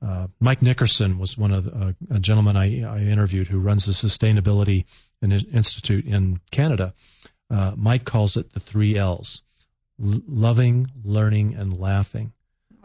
Uh, 0.06 0.28
Mike 0.40 0.62
Nickerson 0.62 1.18
was 1.18 1.38
one 1.38 1.52
of 1.52 1.64
the, 1.64 1.72
uh, 1.72 1.92
a 2.10 2.18
gentleman 2.18 2.56
I, 2.56 2.82
I, 2.82 2.98
interviewed 3.00 3.46
who 3.46 3.58
runs 3.58 3.86
the 3.86 3.92
Sustainability 3.92 4.84
Institute 5.22 6.04
in 6.04 6.40
Canada. 6.50 6.92
Uh, 7.50 7.72
Mike 7.76 8.04
calls 8.04 8.36
it 8.36 8.52
the 8.52 8.60
three 8.60 8.96
L's: 8.96 9.42
L- 10.02 10.20
loving, 10.28 10.90
learning, 11.04 11.54
and 11.54 11.76
laughing. 11.76 12.32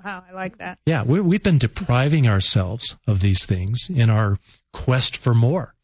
Wow, 0.03 0.24
I 0.28 0.34
like 0.34 0.57
that. 0.57 0.80
Yeah, 0.86 1.03
we 1.03 1.36
have 1.36 1.43
been 1.43 1.57
depriving 1.57 2.28
ourselves 2.28 2.95
of 3.05 3.22
these 3.22 3.45
things 3.45 3.89
in 3.93 4.09
our 4.09 4.39
quest 4.74 5.16
for 5.16 5.36
more. 5.36 5.76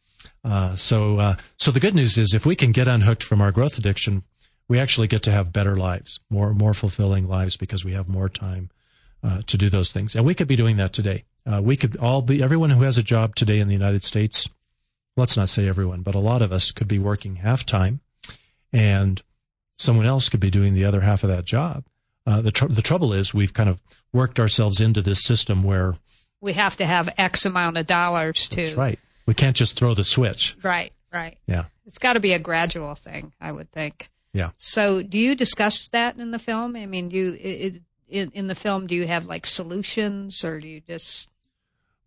Uh, 0.43 0.75
so, 0.75 1.19
uh, 1.19 1.35
so 1.57 1.71
the 1.71 1.79
good 1.79 1.93
news 1.93 2.17
is, 2.17 2.33
if 2.33 2.45
we 2.45 2.55
can 2.55 2.71
get 2.71 2.87
unhooked 2.87 3.23
from 3.23 3.41
our 3.41 3.51
growth 3.51 3.77
addiction, 3.77 4.23
we 4.67 4.79
actually 4.79 5.07
get 5.07 5.21
to 5.23 5.31
have 5.31 5.53
better 5.53 5.75
lives, 5.75 6.19
more 6.29 6.53
more 6.53 6.73
fulfilling 6.73 7.27
lives, 7.27 7.57
because 7.57 7.85
we 7.85 7.93
have 7.93 8.07
more 8.07 8.29
time 8.29 8.69
uh, 9.23 9.41
to 9.47 9.57
do 9.57 9.69
those 9.69 9.91
things. 9.91 10.15
And 10.15 10.25
we 10.25 10.33
could 10.33 10.47
be 10.47 10.55
doing 10.55 10.77
that 10.77 10.93
today. 10.93 11.25
Uh, 11.45 11.61
we 11.63 11.75
could 11.75 11.95
all 11.97 12.21
be, 12.21 12.41
everyone 12.43 12.71
who 12.71 12.83
has 12.83 12.97
a 12.97 13.03
job 13.03 13.35
today 13.35 13.59
in 13.59 13.67
the 13.67 13.73
United 13.73 14.03
States, 14.03 14.49
let's 15.15 15.37
not 15.37 15.49
say 15.49 15.67
everyone, 15.67 16.01
but 16.01 16.15
a 16.15 16.19
lot 16.19 16.41
of 16.41 16.51
us 16.51 16.71
could 16.71 16.87
be 16.87 16.99
working 16.99 17.37
half 17.37 17.65
time 17.65 18.01
and 18.73 19.21
someone 19.77 20.05
else 20.05 20.27
could 20.27 20.39
be 20.39 20.49
doing 20.49 20.73
the 20.73 20.83
other 20.83 21.01
half 21.01 21.23
of 21.23 21.29
that 21.29 21.45
job. 21.45 21.85
Uh, 22.25 22.41
the, 22.41 22.51
tr- 22.51 22.65
the 22.65 22.81
trouble 22.81 23.13
is 23.13 23.33
we've 23.33 23.53
kind 23.53 23.69
of 23.69 23.79
worked 24.11 24.39
ourselves 24.39 24.81
into 24.81 25.01
this 25.01 25.23
system 25.23 25.63
where 25.63 25.95
we 26.41 26.53
have 26.53 26.75
to 26.77 26.85
have 26.85 27.09
X 27.17 27.45
amount 27.45 27.77
of 27.77 27.87
dollars 27.87 28.47
to. 28.49 28.63
That's 28.63 28.75
right. 28.75 28.99
We 29.25 29.33
can't 29.33 29.55
just 29.55 29.77
throw 29.77 29.93
the 29.93 30.03
switch. 30.03 30.57
Right, 30.61 30.91
right. 31.13 31.37
Yeah. 31.47 31.65
It's 31.85 31.97
got 31.97 32.13
to 32.13 32.19
be 32.19 32.33
a 32.33 32.39
gradual 32.39 32.95
thing, 32.95 33.33
I 33.39 33.51
would 33.51 33.71
think. 33.71 34.09
Yeah. 34.33 34.51
So, 34.57 35.01
do 35.01 35.17
you 35.17 35.35
discuss 35.35 35.87
that 35.89 36.17
in 36.17 36.31
the 36.31 36.39
film? 36.39 36.75
I 36.75 36.85
mean, 36.85 37.09
do 37.09 37.17
you, 37.17 37.37
it, 37.39 37.81
in, 38.07 38.31
in 38.33 38.47
the 38.47 38.55
film, 38.55 38.87
do 38.87 38.95
you 38.95 39.07
have 39.07 39.25
like 39.25 39.45
solutions 39.45 40.43
or 40.43 40.59
do 40.59 40.67
you 40.67 40.81
just 40.81 41.29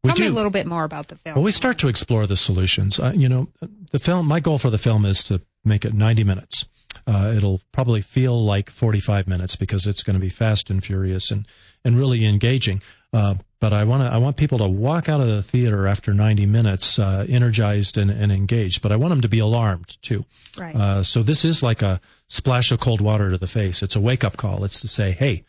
we 0.03 0.09
Tell 0.09 0.17
do. 0.17 0.23
me 0.25 0.29
a 0.29 0.33
little 0.33 0.51
bit 0.51 0.67
more 0.67 0.85
about 0.85 1.09
the 1.09 1.17
film. 1.17 1.37
Well, 1.37 1.45
we 1.45 1.51
start 1.51 1.79
to 1.79 1.89
explore 1.89 2.27
the 2.27 2.37
solutions. 2.37 2.99
Uh, 2.99 3.13
you 3.15 3.29
know, 3.29 3.49
the 3.91 3.99
film. 3.99 4.27
My 4.27 4.41
goal 4.41 4.57
for 4.57 4.71
the 4.71 4.79
film 4.79 5.05
is 5.05 5.23
to 5.25 5.43
make 5.65 5.85
it 5.85 5.93
90 5.93 6.25
minutes. 6.25 6.65
Uh, 7.11 7.33
it'll 7.35 7.61
probably 7.73 8.01
feel 8.01 8.45
like 8.45 8.71
45 8.71 9.27
minutes 9.27 9.57
because 9.57 9.89
it's 9.89 10.05
going 10.05 10.15
to 10.15 10.21
be 10.21 10.29
fast 10.29 10.71
and 10.71 10.83
furious 10.83 11.33
and 11.33 11.47
and 11.85 11.99
really 11.99 12.25
engaging. 12.25 12.83
Uh, 13.13 13.35
but 13.59 13.73
I 13.73 13.83
want 13.83 14.05
to 14.05 14.07
I 14.13 14.19
want 14.19 14.37
people 14.37 14.59
to 14.59 14.69
walk 14.69 15.09
out 15.09 15.21
of 15.21 15.27
the 15.27 15.43
theater 15.43 15.89
after 15.89 16.15
90 16.15 16.47
minutes 16.47 17.01
uh, 17.01 17.27
energized 17.29 17.99
and, 17.99 18.13
and 18.13 18.31
engaged. 18.31 18.81
But 18.81 18.93
I 18.93 18.97
want 18.97 19.11
them 19.11 19.23
to 19.23 19.29
be 19.29 19.41
alarmed 19.41 19.97
too. 20.03 20.25
Right. 20.57 20.77
Uh, 20.77 21.03
so 21.03 21.23
this 21.23 21.45
is 21.45 21.65
like 21.65 21.83
a 21.83 22.01
splash 22.29 22.71
of 22.71 22.79
cold 22.79 23.01
water 23.01 23.31
to 23.31 23.39
the 23.39 23.49
face. 23.49 23.83
It's 23.83 23.97
a 23.97 24.01
wake 24.01 24.23
up 24.23 24.37
call. 24.37 24.63
It's 24.63 24.81
to 24.83 24.89
say, 24.89 25.11
hey, 25.11 25.45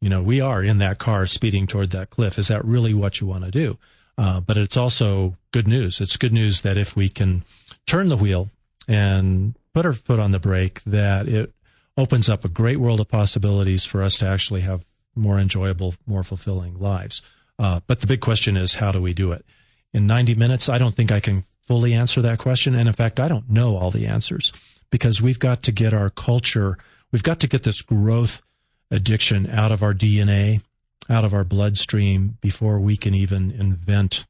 you 0.00 0.08
know, 0.08 0.22
we 0.22 0.40
are 0.40 0.62
in 0.62 0.78
that 0.78 0.98
car 0.98 1.26
speeding 1.26 1.66
toward 1.66 1.90
that 1.90 2.10
cliff. 2.10 2.38
Is 2.38 2.46
that 2.46 2.64
really 2.64 2.94
what 2.94 3.20
you 3.20 3.26
want 3.26 3.44
to 3.44 3.50
do? 3.50 3.76
Uh, 4.16 4.38
but 4.38 4.56
it's 4.56 4.76
also 4.76 5.36
good 5.50 5.66
news. 5.66 6.00
It's 6.00 6.16
good 6.16 6.32
news 6.32 6.60
that 6.60 6.76
if 6.76 6.94
we 6.94 7.08
can 7.08 7.44
turn 7.86 8.08
the 8.08 8.16
wheel 8.16 8.50
and 8.88 9.54
put 9.74 9.86
our 9.86 9.92
foot 9.92 10.20
on 10.20 10.32
the 10.32 10.38
brake, 10.38 10.82
that 10.84 11.28
it 11.28 11.52
opens 11.96 12.28
up 12.28 12.44
a 12.44 12.48
great 12.48 12.80
world 12.80 13.00
of 13.00 13.08
possibilities 13.08 13.84
for 13.84 14.02
us 14.02 14.18
to 14.18 14.26
actually 14.26 14.62
have 14.62 14.84
more 15.14 15.38
enjoyable, 15.38 15.94
more 16.06 16.22
fulfilling 16.22 16.78
lives. 16.78 17.22
Uh, 17.58 17.80
but 17.86 18.00
the 18.00 18.06
big 18.06 18.20
question 18.20 18.56
is, 18.56 18.74
how 18.74 18.90
do 18.90 19.00
we 19.00 19.12
do 19.12 19.32
it? 19.32 19.44
In 19.92 20.06
90 20.06 20.34
minutes, 20.34 20.68
I 20.68 20.78
don't 20.78 20.96
think 20.96 21.12
I 21.12 21.20
can 21.20 21.44
fully 21.66 21.92
answer 21.92 22.22
that 22.22 22.38
question. 22.38 22.74
And 22.74 22.88
in 22.88 22.94
fact, 22.94 23.20
I 23.20 23.28
don't 23.28 23.50
know 23.50 23.76
all 23.76 23.90
the 23.90 24.06
answers 24.06 24.52
because 24.90 25.22
we've 25.22 25.38
got 25.38 25.62
to 25.64 25.72
get 25.72 25.92
our 25.92 26.10
culture, 26.10 26.78
we've 27.10 27.22
got 27.22 27.40
to 27.40 27.48
get 27.48 27.62
this 27.62 27.82
growth 27.82 28.42
addiction 28.90 29.48
out 29.48 29.72
of 29.72 29.82
our 29.82 29.94
DNA, 29.94 30.62
out 31.08 31.24
of 31.24 31.34
our 31.34 31.44
bloodstream 31.44 32.38
before 32.40 32.78
we 32.78 32.96
can 32.96 33.14
even 33.14 33.50
invent 33.50 34.24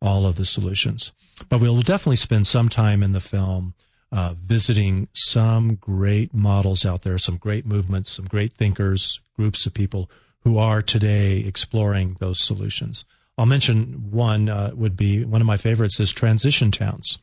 all 0.00 0.26
of 0.26 0.36
the 0.36 0.44
solutions. 0.44 1.12
But 1.48 1.60
we'll 1.60 1.80
definitely 1.82 2.16
spend 2.16 2.46
some 2.46 2.68
time 2.68 3.02
in 3.02 3.12
the 3.12 3.20
film 3.20 3.74
uh, 4.12 4.34
visiting 4.44 5.08
some 5.12 5.76
great 5.76 6.34
models 6.34 6.84
out 6.84 7.02
there, 7.02 7.18
some 7.18 7.36
great 7.38 7.64
movements, 7.64 8.12
some 8.12 8.26
great 8.26 8.52
thinkers, 8.52 9.20
groups 9.34 9.64
of 9.64 9.72
people 9.72 10.10
who 10.40 10.58
are 10.58 10.82
today 10.82 11.38
exploring 11.38 12.16
those 12.20 12.38
solutions. 12.38 13.04
I'll 13.38 13.46
mention 13.46 14.10
one 14.10 14.48
uh, 14.48 14.72
would 14.74 14.96
be 14.96 15.24
one 15.24 15.40
of 15.40 15.46
my 15.46 15.56
favorites 15.56 15.98
is 15.98 16.12
transition 16.12 16.70
towns. 16.70 17.18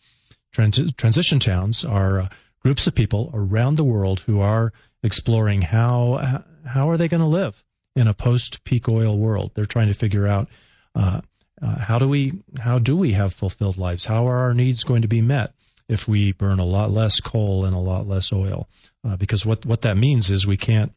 Trans- 0.52 0.92
transition 0.94 1.40
towns 1.40 1.86
are 1.86 2.22
uh, 2.22 2.30
groups 2.62 2.88
of 2.88 2.96
people 2.96 3.30
around 3.34 3.76
the 3.76 3.84
world 3.84 4.22
who 4.22 4.40
are 4.40 4.74
exploring 5.04 5.62
how 5.62 6.44
how 6.66 6.90
are 6.90 6.98
they 6.98 7.08
going 7.08 7.22
to 7.22 7.28
live 7.28 7.64
in 7.96 8.08
a 8.08 8.14
post 8.14 8.64
peak 8.64 8.90
oil 8.90 9.18
world? 9.18 9.52
They're 9.54 9.66
trying 9.66 9.88
to 9.88 9.94
figure 9.94 10.28
out 10.28 10.50
uh, 10.96 11.22
uh, 11.62 11.76
how 11.78 12.00
do 12.00 12.08
we 12.08 12.42
how 12.60 12.80
do 12.80 12.98
we 12.98 13.12
have 13.12 13.34
fulfilled 13.34 13.78
lives? 13.78 14.06
How 14.06 14.28
are 14.28 14.40
our 14.40 14.54
needs 14.56 14.84
going 14.84 15.04
to 15.04 15.08
be 15.08 15.22
met 15.22 15.54
if 15.90 16.08
we 16.08 16.32
burn 16.32 16.60
a 16.60 16.66
lot 16.66 16.92
less 16.92 17.20
coal 17.20 17.66
and 17.66 17.76
a 17.76 17.80
lot 17.80 18.08
less 18.08 18.32
oil? 18.32 18.70
Uh, 19.06 19.18
because 19.18 19.46
what 19.46 19.66
what 19.66 19.82
that 19.82 19.98
means 19.98 20.32
is 20.32 20.48
we 20.48 20.58
can't 20.58 20.94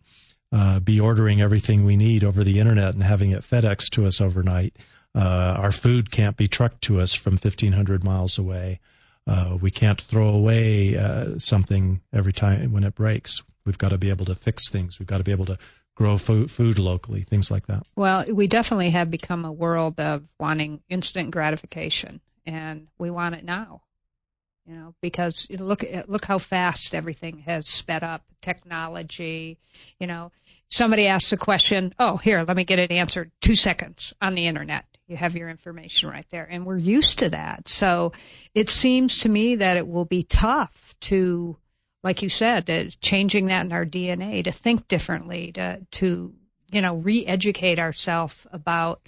uh, 0.53 0.79
be 0.79 1.01
ordering 1.01 1.41
everything 1.41 1.85
we 1.85 1.97
need 1.97 2.23
over 2.23 2.45
the 2.45 2.61
internet 2.61 2.95
and 2.95 3.03
having 3.03 3.31
it 3.31 3.43
FedEx 3.43 3.89
to 3.91 4.07
us 4.07 4.21
overnight. 4.21 4.77
Uh, 5.15 5.57
our 5.59 5.73
food 5.73 6.11
can't 6.11 6.37
be 6.37 6.47
trucked 6.47 6.83
to 6.83 7.01
us 7.01 7.15
from 7.15 7.33
1,500 7.33 8.05
miles 8.05 8.39
away. 8.39 8.81
Uh, 9.27 9.59
we 9.61 9.71
can't 9.71 10.01
throw 10.01 10.29
away 10.29 10.97
something 11.39 12.01
every 12.13 12.33
time 12.33 12.73
when 12.73 12.85
it 12.85 12.95
breaks. 12.95 13.43
We've 13.65 13.79
got 13.79 13.91
to 13.91 13.99
be 13.99 14.11
able 14.11 14.25
to 14.27 14.35
fix 14.35 14.69
things. 14.69 14.99
We've 14.99 15.07
got 15.07 15.19
to 15.19 15.25
be 15.25 15.33
able 15.33 15.47
to 15.47 15.59
grow 15.95 16.19
food, 16.19 16.51
food 16.51 16.79
locally, 16.79 17.23
things 17.23 17.51
like 17.51 17.67
that. 17.67 17.87
Well, 17.97 18.25
we 18.33 18.47
definitely 18.47 18.91
have 18.91 19.11
become 19.11 19.45
a 19.45 19.53
world 19.53 20.01
of 20.01 20.25
wanting 20.39 20.81
instant 20.89 21.31
gratification, 21.31 22.21
and 22.47 22.89
we 22.99 23.11
want 23.11 23.35
it 23.35 23.45
now. 23.45 23.83
You 24.67 24.77
know, 24.77 24.95
because 25.01 25.49
look 25.51 25.85
look 26.07 26.25
how 26.27 26.39
fast 26.39 26.95
everything 26.95 27.39
has 27.41 27.69
sped 27.69 28.05
up, 28.05 28.23
technology. 28.41 29.59
You 29.99 30.07
know, 30.07 30.31
somebody 30.69 31.09
asks 31.09 31.33
a 31.33 31.37
question, 31.37 31.93
oh, 31.99 32.19
here, 32.19 32.45
let 32.47 32.57
me 32.57 32.63
get 32.63 32.79
it 32.79 32.93
answered 32.93 33.33
two 33.41 33.57
seconds 33.57 34.15
on 34.23 34.37
the 34.37 34.47
internet. 34.47 34.85
You 35.09 35.17
have 35.17 35.35
your 35.35 35.51
information 35.51 36.09
right 36.09 36.27
there, 36.31 36.47
and 36.49 36.65
we're 36.65 36.79
used 36.79 37.19
to 37.19 37.29
that. 37.31 37.67
So 37.67 38.13
it 38.55 38.71
seems 38.71 39.19
to 39.19 39.29
me 39.29 39.57
that 39.57 39.77
it 39.77 39.89
will 39.89 40.05
be 40.05 40.23
tough 40.23 40.95
to, 41.01 41.57
like 42.05 42.23
you 42.23 42.29
said, 42.29 42.71
uh, 42.71 42.85
changing 43.01 43.47
that 43.47 43.67
in 43.67 43.73
our 43.73 43.85
DNA 43.85 44.45
to 44.45 44.53
think 44.53 44.87
differently, 44.87 45.51
to 45.53 45.85
to 45.91 46.35
you 46.71 46.81
know 46.81 46.95
re-educate 46.95 47.81
ourselves 47.81 48.47
about 48.53 49.01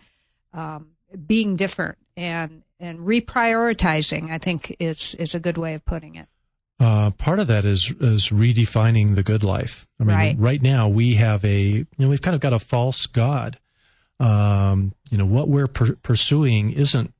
um, 0.53 0.89
being 1.27 1.55
different 1.55 1.99
and 2.17 2.64
and 2.85 3.01
reprioritizing. 3.01 4.31
I 4.31 4.39
think 4.39 4.75
is 4.79 5.15
is 5.17 5.35
a 5.35 5.41
good 5.41 5.59
way 5.59 5.75
of 5.75 5.85
putting 5.85 6.15
it. 6.17 6.29
Uh, 6.81 7.11
part 7.11 7.39
of 7.39 7.47
that 7.47 7.65
is 7.65 7.95
is 8.01 8.29
redefining 8.31 9.15
the 9.15 9.23
good 9.23 9.43
life. 9.45 9.87
I 10.01 10.05
mean, 10.05 10.17
Right. 10.17 10.37
right 10.39 10.63
now 10.63 10.89
we 10.89 11.15
have 11.15 11.45
a 11.45 11.59
you 11.63 11.87
know 11.99 12.09
we've 12.09 12.23
kind 12.23 12.35
of 12.35 12.41
got 12.41 12.53
a 12.53 12.59
false 12.59 13.07
god. 13.07 13.59
Um, 14.21 14.95
you 15.11 15.19
know 15.19 15.27
what 15.27 15.49
we're 15.49 15.67
per- 15.69 15.97
pursuing 15.97 16.71
isn't 16.71 17.13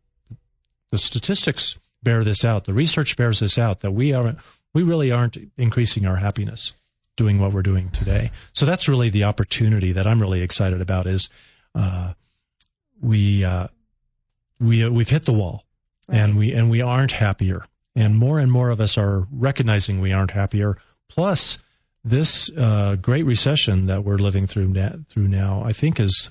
the 0.91 0.99
statistics 0.99 1.77
bear 2.03 2.23
this 2.25 2.45
out. 2.45 2.65
The 2.65 2.73
research 2.75 3.17
bears 3.17 3.41
this 3.41 3.59
out 3.59 3.81
that 3.81 3.93
we 3.93 4.13
are 4.13 4.37
we 4.73 4.83
really 4.83 5.11
aren't 5.11 5.39
increasing 5.57 6.07
our 6.07 6.17
happiness 6.17 6.73
doing 7.17 7.39
what 7.39 7.53
we're 7.53 7.63
doing 7.63 7.91
today. 7.91 8.31
So 8.53 8.67
that's 8.67 8.89
really 8.89 9.09
the 9.09 9.23
opportunity 9.25 9.93
that 9.93 10.07
I'm 10.07 10.21
really 10.21 10.43
excited 10.43 10.81
about. 10.81 11.07
Is 11.07 11.29
uh, 11.75 12.15
we 13.01 13.45
uh, 13.45 13.69
we 14.65 14.85
uh, 14.85 14.91
we've 14.91 15.09
hit 15.09 15.25
the 15.25 15.33
wall, 15.33 15.65
and 16.09 16.37
we 16.37 16.53
and 16.53 16.71
we 16.71 16.81
aren't 16.81 17.13
happier, 17.13 17.67
and 17.95 18.17
more 18.17 18.39
and 18.39 18.51
more 18.51 18.71
of 18.71 18.81
us 18.81 18.97
are 18.99 19.27
recognizing 19.31 20.01
we 20.01 20.13
aren't 20.13 20.33
happier. 20.33 20.79
Plus, 21.09 21.59
this 22.05 22.51
uh, 22.57 22.97
great 22.97 23.25
recession 23.25 23.87
that 23.87 24.05
we're 24.05 24.19
living 24.19 24.47
through 24.47 24.69
na- 24.69 24.97
through 25.09 25.29
now, 25.29 25.63
I 25.65 25.73
think, 25.73 26.01
is 26.01 26.29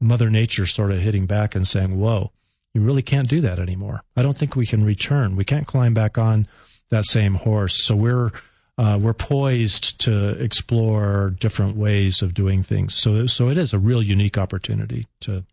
Mother 0.00 0.30
Nature 0.30 0.66
sort 0.66 0.90
of 0.90 0.98
hitting 1.00 1.26
back 1.26 1.54
and 1.54 1.66
saying, 1.66 1.98
"Whoa, 1.98 2.32
you 2.74 2.80
really 2.80 3.02
can't 3.02 3.28
do 3.28 3.40
that 3.40 3.58
anymore. 3.58 4.02
I 4.16 4.22
don't 4.22 4.36
think 4.36 4.56
we 4.56 4.66
can 4.66 4.84
return. 4.84 5.36
We 5.36 5.44
can't 5.44 5.66
climb 5.66 5.94
back 5.94 6.18
on 6.18 6.46
that 6.90 7.04
same 7.04 7.34
horse." 7.34 7.84
So 7.84 7.94
we're 7.94 8.30
uh, 8.78 8.98
we're 9.00 9.12
poised 9.12 10.00
to 10.00 10.30
explore 10.42 11.34
different 11.38 11.76
ways 11.76 12.22
of 12.22 12.34
doing 12.34 12.62
things. 12.62 12.94
So 12.94 13.26
so 13.26 13.48
it 13.48 13.56
is 13.56 13.72
a 13.72 13.78
real 13.78 14.02
unique 14.02 14.38
opportunity 14.38 15.06
to 15.20 15.44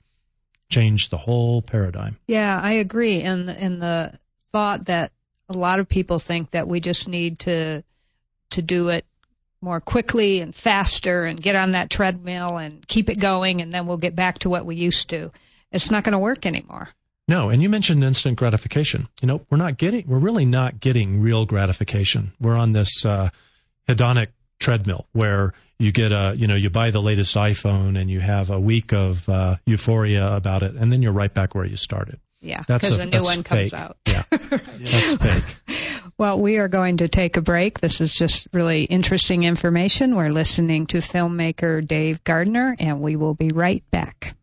change 0.70 1.10
the 1.10 1.18
whole 1.18 1.62
paradigm. 1.62 2.18
Yeah, 2.28 2.60
I 2.62 2.74
agree. 2.74 3.22
And 3.22 3.50
and 3.50 3.82
the 3.82 4.14
thought 4.52 4.86
that 4.86 5.12
a 5.48 5.54
lot 5.54 5.80
of 5.80 5.90
people 5.90 6.20
think 6.20 6.52
that 6.52 6.68
we 6.68 6.80
just 6.80 7.08
need 7.08 7.40
to 7.40 7.84
to 8.52 8.62
do 8.62 8.90
it 8.90 9.06
more 9.62 9.82
quickly 9.82 10.40
and 10.40 10.56
faster 10.56 11.26
and 11.26 11.42
get 11.42 11.56
on 11.56 11.72
that 11.72 11.90
treadmill 11.90 12.58
and 12.58 12.88
keep 12.88 13.10
it 13.10 13.20
going 13.20 13.62
and 13.62 13.74
then 13.74 13.86
we'll 13.86 13.98
get 13.98 14.16
back 14.16 14.40
to 14.40 14.50
what 14.50 14.66
we 14.66 14.76
used 14.76 15.10
to. 15.10 15.32
It's 15.72 15.92
not 15.92 16.04
going 16.04 16.14
to 16.14 16.20
work 16.20 16.46
anymore. 16.46 16.90
No, 17.28 17.50
and 17.50 17.62
you 17.62 17.70
mentioned 17.70 18.04
instant 18.04 18.38
gratification. 18.38 19.08
You 19.22 19.28
know, 19.28 19.42
we're 19.50 19.58
not 19.58 19.78
getting, 19.78 20.08
we're 20.08 20.18
really 20.18 20.46
not 20.46 20.80
getting 20.80 21.22
real 21.22 21.46
gratification. 21.46 22.32
We're 22.40 22.56
on 22.56 22.72
this 22.72 23.06
uh, 23.06 23.30
hedonic 23.88 24.30
treadmill 24.60 25.08
where 25.12 25.54
you 25.80 25.92
get 25.92 26.12
a, 26.12 26.36
you 26.38 26.46
know, 26.46 26.56
you 26.56 26.70
buy 26.70 26.92
the 26.92 27.02
latest 27.02 27.36
iPhone 27.36 28.00
and 28.00 28.12
you 28.12 28.20
have 28.20 28.50
a 28.50 28.60
week 28.60 28.92
of 28.94 29.28
uh, 29.30 29.56
euphoria 29.66 30.36
about 30.36 30.62
it, 30.62 30.76
and 30.76 30.92
then 30.92 31.02
you're 31.02 31.12
right 31.14 31.34
back 31.34 31.56
where 31.56 31.66
you 31.66 31.78
started. 31.78 32.20
Yeah, 32.42 32.64
because 32.68 32.98
a- 32.98 33.02
a 33.02 33.06
new 33.06 33.24
one 33.24 33.44
comes 33.44 33.72
fake. 33.72 33.74
out. 33.74 33.98
Yeah, 34.08 34.24
that's 34.32 35.16
fake. 35.16 35.56
Well, 36.18 36.40
we 36.40 36.58
are 36.58 36.68
going 36.68 36.98
to 36.98 37.08
take 37.08 37.38
a 37.38 37.42
break. 37.42 37.80
This 37.80 38.02
is 38.02 38.14
just 38.14 38.48
really 38.54 38.84
interesting 38.84 39.44
information. 39.46 40.16
We're 40.16 40.30
listening 40.32 40.86
to 40.88 40.98
filmmaker 40.98 41.86
Dave 41.86 42.24
Gardner, 42.26 42.76
and 42.80 43.00
we 43.02 43.16
will 43.16 43.34
be 43.36 43.52
right 43.52 43.84
back. 43.92 44.36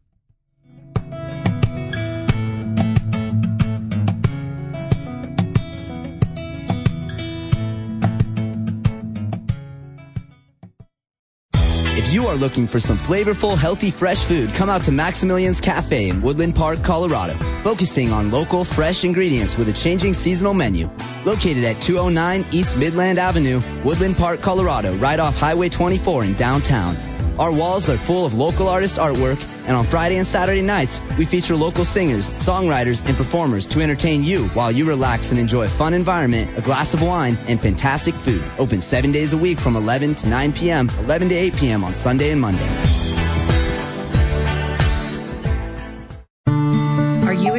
If 11.99 12.13
you 12.13 12.27
are 12.27 12.35
looking 12.35 12.67
for 12.67 12.79
some 12.79 12.99
flavorful, 12.99 13.57
healthy, 13.57 13.91
fresh 13.91 14.23
food, 14.23 14.51
come 14.53 14.69
out 14.69 14.85
to 14.85 14.93
Maximilian's 14.93 15.63
Cafe 15.63 16.11
in 16.11 16.21
Woodland 16.21 16.55
Park, 16.55 16.83
Colorado, 16.83 17.39
focusing 17.63 18.13
on 18.13 18.31
local, 18.31 18.67
fresh 18.67 19.03
ingredients 19.03 19.57
with 19.57 19.71
a 19.71 19.73
changing 19.73 20.13
seasonal 20.13 20.53
menu. 20.53 20.91
Located 21.25 21.65
at 21.65 21.81
209 21.81 22.45
East 22.53 22.77
Midland 22.77 23.19
Avenue, 23.19 23.63
Woodland 23.83 24.19
Park, 24.19 24.43
Colorado, 24.43 24.95
right 24.97 25.19
off 25.19 25.39
Highway 25.39 25.71
24 25.71 26.25
in 26.25 26.35
downtown. 26.35 26.99
Our 27.39 27.51
walls 27.51 27.89
are 27.89 27.97
full 27.97 28.27
of 28.27 28.35
local 28.35 28.69
artist 28.69 28.99
artwork, 28.99 29.41
and 29.67 29.77
on 29.77 29.85
Friday 29.85 30.17
and 30.17 30.27
Saturday 30.27 30.63
nights, 30.63 31.01
we 31.19 31.25
feature 31.25 31.57
local 31.57 31.85
singers, 31.85 32.33
songwriters, 32.35 33.07
and 33.07 33.17
performers 33.17 33.67
to 33.69 33.81
entertain 33.81 34.23
you 34.23 34.47
while 34.49 34.71
you 34.71 34.87
relax 34.87 35.31
and 35.31 35.39
enjoy 35.39 35.65
a 35.65 35.69
fun 35.69 35.93
environment, 35.93 36.57
a 36.57 36.63
glass 36.63 36.95
of 36.95 37.03
wine, 37.03 37.37
and 37.49 37.61
fantastic 37.61 38.15
food. 38.15 38.43
Open 38.59 38.81
seven 38.81 39.13
days 39.13 39.33
a 39.33 39.37
week 39.37 39.59
from 39.59 39.77
11 39.77 40.15
to 40.17 40.29
9 40.29 40.53
p.m., 40.53 40.89
11 41.01 41.29
to 41.29 41.35
8 41.35 41.57
p.m. 41.57 41.85
on 41.85 41.95
Sunday 41.95 42.31
and 42.31 42.41
Monday. 42.41 43.06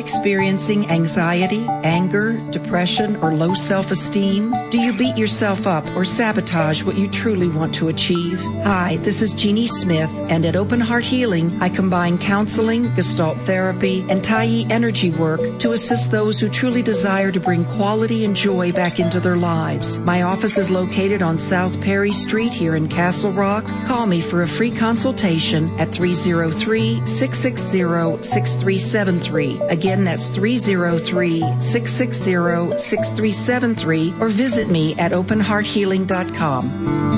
Experiencing 0.08 0.90
anxiety, 0.90 1.66
anger, 1.84 2.40
depression, 2.50 3.18
or 3.18 3.34
low 3.34 3.54
self 3.54 3.92
esteem? 3.92 4.54
Do 4.70 4.80
you 4.80 4.94
beat 4.98 5.18
yourself 5.18 5.68
up 5.68 5.86
or 5.98 6.06
sabotage 6.06 6.82
what 6.82 6.98
you 6.98 7.10
truly 7.10 7.50
want 7.50 7.76
to 7.76 7.90
achieve? 7.90 8.40
Hi, 8.64 8.96
this 9.02 9.22
is 9.22 9.34
Jeannie 9.34 9.68
Smith, 9.68 10.10
and 10.30 10.46
at 10.46 10.56
Open 10.56 10.80
Heart 10.80 11.04
Healing, 11.04 11.52
I 11.60 11.68
combine 11.68 12.18
counseling, 12.18 12.84
gestalt 12.96 13.38
therapy, 13.40 14.06
and 14.10 14.24
Tai 14.24 14.48
energy 14.70 15.12
work 15.12 15.42
to 15.60 15.74
assist 15.74 16.10
those 16.10 16.40
who 16.40 16.48
truly 16.48 16.82
desire 16.82 17.34
to 17.34 17.42
bring 17.42 17.66
quality 17.66 18.24
and 18.24 18.34
joy 18.34 18.72
back 18.72 19.02
into 19.02 19.20
their 19.20 19.36
lives. 19.36 19.98
My 20.00 20.22
office 20.22 20.58
is 20.58 20.72
located 20.72 21.22
on 21.22 21.38
South 21.38 21.82
Perry 21.82 22.14
Street 22.14 22.54
here 22.54 22.78
in 22.78 22.88
Castle 22.88 23.34
Rock. 23.34 23.66
Call 23.88 24.08
me 24.08 24.22
for 24.22 24.44
a 24.44 24.48
free 24.48 24.72
consultation 24.72 25.70
at 25.80 25.90
303 25.90 27.06
660 27.06 28.24
6373. 28.24 29.60
Again, 29.68 29.97
that's 30.04 30.30
303 30.30 31.40
660 31.60 32.78
6373 32.78 34.14
or 34.20 34.30
visit 34.30 34.70
me 34.70 34.96
at 34.96 35.12
openhearthealing.com. 35.12 37.18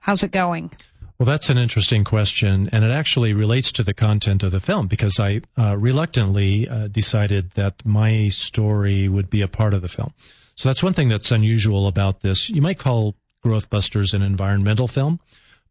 how's 0.00 0.22
it 0.22 0.30
going? 0.30 0.70
Well, 1.18 1.24
that's 1.24 1.48
an 1.48 1.56
interesting 1.56 2.04
question, 2.04 2.68
and 2.72 2.84
it 2.84 2.90
actually 2.90 3.32
relates 3.32 3.72
to 3.72 3.82
the 3.82 3.94
content 3.94 4.42
of 4.42 4.52
the 4.52 4.60
film 4.60 4.86
because 4.86 5.18
I 5.18 5.40
uh, 5.56 5.78
reluctantly 5.78 6.68
uh, 6.68 6.88
decided 6.88 7.52
that 7.52 7.86
my 7.86 8.28
story 8.28 9.08
would 9.08 9.30
be 9.30 9.40
a 9.40 9.48
part 9.48 9.72
of 9.72 9.80
the 9.80 9.88
film. 9.88 10.12
So 10.56 10.68
that's 10.68 10.82
one 10.82 10.92
thing 10.92 11.08
that's 11.08 11.32
unusual 11.32 11.86
about 11.86 12.20
this. 12.20 12.50
You 12.50 12.60
might 12.60 12.78
call 12.78 13.14
GrowthBusters 13.42 14.12
an 14.12 14.20
environmental 14.20 14.88
film, 14.88 15.20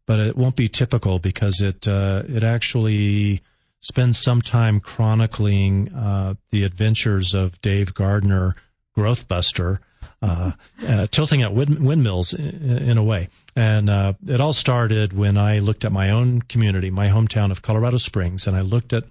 but 0.08 0.18
it 0.18 0.38
won't 0.38 0.56
be 0.56 0.68
typical 0.68 1.18
because 1.18 1.60
it 1.60 1.86
uh, 1.86 2.22
it 2.26 2.42
actually 2.42 3.42
spends 3.80 4.18
some 4.18 4.40
time 4.40 4.80
chronicling 4.80 5.92
uh, 5.94 6.34
the 6.50 6.64
adventures 6.64 7.34
of 7.34 7.60
Dave 7.60 7.94
Gardner, 7.94 8.56
Growthbuster, 8.96 9.78
uh, 10.22 10.52
uh, 10.88 11.06
tilting 11.10 11.42
at 11.42 11.52
wind- 11.52 11.84
windmills 11.84 12.32
in, 12.32 12.78
in, 12.78 12.98
a 12.98 13.04
way. 13.04 13.28
And 13.54 13.88
uh, 13.88 14.14
it 14.26 14.40
all 14.40 14.54
started 14.54 15.12
when 15.12 15.36
I 15.36 15.58
looked 15.58 15.84
at 15.84 15.92
my 15.92 16.10
own 16.10 16.40
community, 16.42 16.90
my 16.90 17.08
hometown 17.08 17.52
of 17.52 17.62
Colorado 17.62 17.98
Springs, 17.98 18.46
and 18.46 18.56
I 18.56 18.62
looked 18.62 18.94
at 18.94 19.04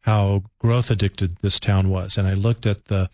how 0.00 0.44
growth 0.58 0.90
addicted 0.90 1.36
this 1.42 1.60
town 1.60 1.90
was, 1.90 2.16
and 2.16 2.26
I 2.26 2.32
looked 2.32 2.64
at 2.64 2.86
the 2.86 3.10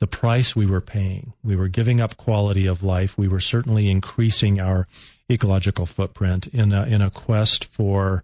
the 0.00 0.06
price 0.06 0.54
we 0.54 0.66
were 0.66 0.82
paying. 0.82 1.32
We 1.42 1.56
were 1.56 1.68
giving 1.68 1.98
up 1.98 2.18
quality 2.18 2.66
of 2.66 2.82
life. 2.82 3.16
We 3.16 3.26
were 3.26 3.40
certainly 3.40 3.88
increasing 3.88 4.60
our 4.60 4.86
ecological 5.30 5.86
footprint 5.86 6.46
in 6.48 6.72
a, 6.72 6.84
in 6.84 7.00
a 7.02 7.10
quest 7.10 7.64
for 7.64 8.22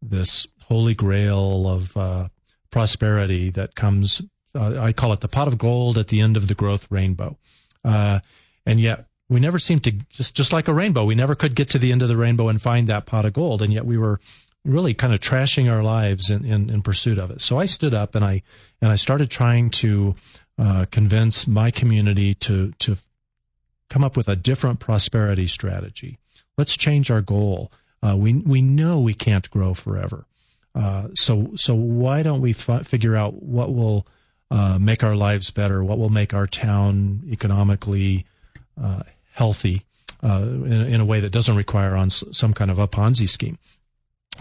this 0.00 0.46
holy 0.64 0.94
grail 0.94 1.68
of 1.68 1.96
uh, 1.96 2.28
prosperity 2.70 3.50
that 3.50 3.74
comes. 3.74 4.22
Uh, 4.54 4.80
I 4.80 4.92
call 4.92 5.12
it 5.12 5.20
the 5.20 5.28
pot 5.28 5.48
of 5.48 5.58
gold 5.58 5.98
at 5.98 6.08
the 6.08 6.20
end 6.20 6.36
of 6.36 6.48
the 6.48 6.54
growth 6.54 6.86
rainbow. 6.90 7.36
Uh, 7.84 8.20
and 8.64 8.80
yet 8.80 9.06
we 9.28 9.40
never 9.40 9.58
seemed 9.58 9.84
to 9.84 9.92
just 10.10 10.34
just 10.34 10.52
like 10.52 10.68
a 10.68 10.74
rainbow. 10.74 11.04
We 11.04 11.14
never 11.14 11.34
could 11.34 11.54
get 11.54 11.70
to 11.70 11.78
the 11.78 11.92
end 11.92 12.02
of 12.02 12.08
the 12.08 12.16
rainbow 12.16 12.48
and 12.48 12.60
find 12.60 12.86
that 12.86 13.06
pot 13.06 13.24
of 13.24 13.32
gold. 13.32 13.62
And 13.62 13.72
yet 13.72 13.86
we 13.86 13.98
were 13.98 14.20
really 14.64 14.94
kind 14.94 15.14
of 15.14 15.20
trashing 15.20 15.70
our 15.70 15.82
lives 15.82 16.30
in, 16.30 16.44
in, 16.44 16.68
in 16.68 16.82
pursuit 16.82 17.18
of 17.18 17.30
it. 17.30 17.40
So 17.40 17.58
I 17.58 17.66
stood 17.66 17.94
up 17.94 18.14
and 18.14 18.24
I 18.24 18.42
and 18.80 18.92
I 18.92 18.96
started 18.96 19.30
trying 19.30 19.70
to 19.70 20.14
uh, 20.58 20.86
convince 20.90 21.46
my 21.46 21.70
community 21.70 22.34
to 22.34 22.72
to 22.80 22.96
come 23.88 24.04
up 24.04 24.16
with 24.16 24.28
a 24.28 24.36
different 24.36 24.80
prosperity 24.80 25.46
strategy. 25.46 26.18
Let's 26.56 26.76
change 26.76 27.10
our 27.10 27.20
goal. 27.20 27.70
Uh, 28.02 28.16
we 28.16 28.34
we 28.34 28.62
know 28.62 29.00
we 29.00 29.14
can't 29.14 29.48
grow 29.50 29.74
forever. 29.74 30.26
Uh, 30.74 31.08
so 31.14 31.50
so 31.56 31.74
why 31.74 32.22
don't 32.22 32.40
we 32.40 32.50
f- 32.50 32.86
figure 32.86 33.16
out 33.16 33.42
what 33.42 33.74
will 33.74 34.06
uh, 34.50 34.78
make 34.78 35.02
our 35.02 35.16
lives 35.16 35.50
better? 35.50 35.82
What 35.82 35.98
will 35.98 36.10
make 36.10 36.34
our 36.34 36.46
town 36.46 37.22
economically 37.30 38.26
uh, 38.80 39.02
healthy 39.32 39.84
uh, 40.22 40.42
in, 40.42 40.72
in, 40.72 41.00
a 41.00 41.04
way 41.04 41.20
that 41.20 41.30
doesn't 41.30 41.56
require 41.56 41.96
on 41.96 42.10
some 42.10 42.52
kind 42.52 42.70
of 42.70 42.78
a 42.78 42.86
Ponzi 42.86 43.28
scheme? 43.28 43.58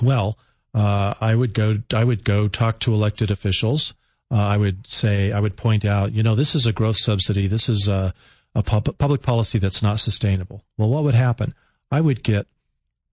Well, 0.01 0.38
uh, 0.74 1.13
I 1.22 1.36
would 1.36 1.53
go 1.53 1.78
I 1.93 2.03
would 2.03 2.24
go 2.24 2.47
talk 2.47 2.80
to 2.80 2.93
elected 2.93 3.32
officials. 3.32 3.93
I 4.32 4.57
would 4.57 4.86
say 4.86 5.32
I 5.32 5.39
would 5.39 5.55
point 5.55 5.86
out, 5.86 6.11
you 6.11 6.22
know, 6.22 6.36
this 6.36 6.55
is 6.55 6.66
a 6.66 6.74
growth 6.74 6.97
subsidy. 6.97 7.47
This 7.47 7.70
is 7.70 7.88
a, 7.88 8.13
a 8.53 8.63
pub- 8.63 8.97
public 8.97 9.22
policy 9.22 9.59
that's 9.59 9.82
not 9.82 10.01
sustainable. 10.01 10.66
Well, 10.78 10.89
what 10.89 11.03
would 11.05 11.16
happen? 11.16 11.53
I 11.92 12.02
would 12.02 12.24
get 12.24 12.48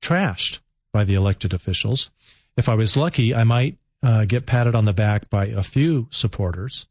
trashed 0.01 0.61
by 0.93 1.05
the 1.05 1.15
elected 1.15 1.53
officials. 1.53 2.11
If 2.57 2.69
I 2.69 2.75
was 2.75 2.97
lucky, 2.97 3.35
I 3.35 3.45
might 3.45 3.79
uh, 4.03 4.25
get 4.25 4.47
patted 4.47 4.75
on 4.75 4.85
the 4.85 4.93
back 4.93 5.31
by 5.31 5.47
a 5.47 5.63
few 5.63 6.09
supporters, 6.11 6.87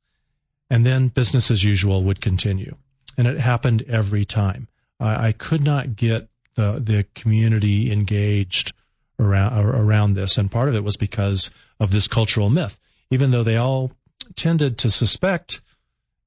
and 0.70 0.86
then 0.86 1.10
business 1.10 1.52
as 1.52 1.64
usual 1.64 2.04
would 2.04 2.22
continue. 2.22 2.76
And 3.18 3.28
it 3.28 3.40
happened 3.40 3.84
every 3.88 4.26
time. 4.26 4.68
I, 5.00 5.28
I 5.28 5.32
could 5.34 5.62
not 5.62 5.96
get 5.96 6.30
the 6.56 6.82
the 6.84 7.06
community 7.16 7.92
engaged 7.92 8.74
around 9.20 9.54
around 9.54 10.14
this, 10.14 10.38
and 10.38 10.52
part 10.52 10.70
of 10.70 10.76
it 10.76 10.84
was 10.84 10.98
because 10.98 11.50
of 11.80 11.92
this 11.92 12.08
cultural 12.08 12.50
myth. 12.50 12.80
Even 13.10 13.32
though 13.32 13.44
they 13.44 13.58
all 13.58 13.92
tended 14.36 14.78
to 14.80 14.90
suspect, 14.90 15.62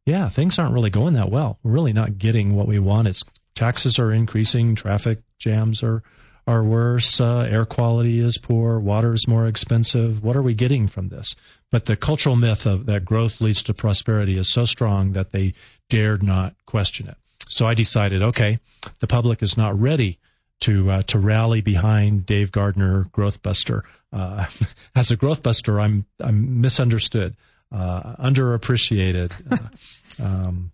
yeah, 0.04 0.28
things 0.28 0.58
aren't 0.58 0.74
really 0.74 0.90
going 0.90 1.14
that 1.14 1.30
well. 1.30 1.58
We're 1.62 1.72
really 1.72 1.92
not 1.92 2.18
getting 2.18 2.54
what 2.54 2.68
we 2.68 2.78
want. 2.78 3.08
It's 3.08 3.24
taxes 3.54 3.98
are 3.98 4.12
increasing, 4.12 4.74
traffic 4.74 5.20
jams 5.38 5.82
are 5.82 6.02
are 6.46 6.62
worse, 6.62 7.22
uh, 7.22 7.48
air 7.50 7.64
quality 7.64 8.20
is 8.20 8.36
poor, 8.36 8.78
water 8.78 9.14
is 9.14 9.26
more 9.26 9.46
expensive. 9.46 10.22
What 10.22 10.36
are 10.36 10.42
we 10.42 10.52
getting 10.52 10.88
from 10.88 11.08
this? 11.08 11.34
But 11.70 11.86
the 11.86 11.96
cultural 11.96 12.36
myth 12.36 12.66
of 12.66 12.84
that 12.84 13.04
growth 13.04 13.40
leads 13.40 13.62
to 13.62 13.72
prosperity 13.74 14.36
is 14.36 14.52
so 14.52 14.66
strong 14.66 15.12
that 15.12 15.32
they 15.32 15.54
dared 15.88 16.22
not 16.22 16.54
question 16.66 17.08
it. 17.08 17.16
So 17.48 17.66
I 17.66 17.74
decided, 17.74 18.22
okay, 18.22 18.58
the 19.00 19.06
public 19.06 19.42
is 19.42 19.56
not 19.56 19.78
ready 19.78 20.18
to 20.60 20.90
uh, 20.90 21.02
to 21.02 21.18
rally 21.18 21.60
behind 21.60 22.26
Dave 22.26 22.52
Gardner, 22.52 23.04
Growthbuster. 23.04 23.82
Uh, 24.12 24.46
as 24.94 25.10
a 25.10 25.16
Growthbuster, 25.16 25.82
I'm 25.82 26.06
I'm 26.20 26.60
misunderstood, 26.60 27.36
uh, 27.72 28.16
underappreciated, 28.16 29.32
uh, 29.50 30.24
um, 30.24 30.72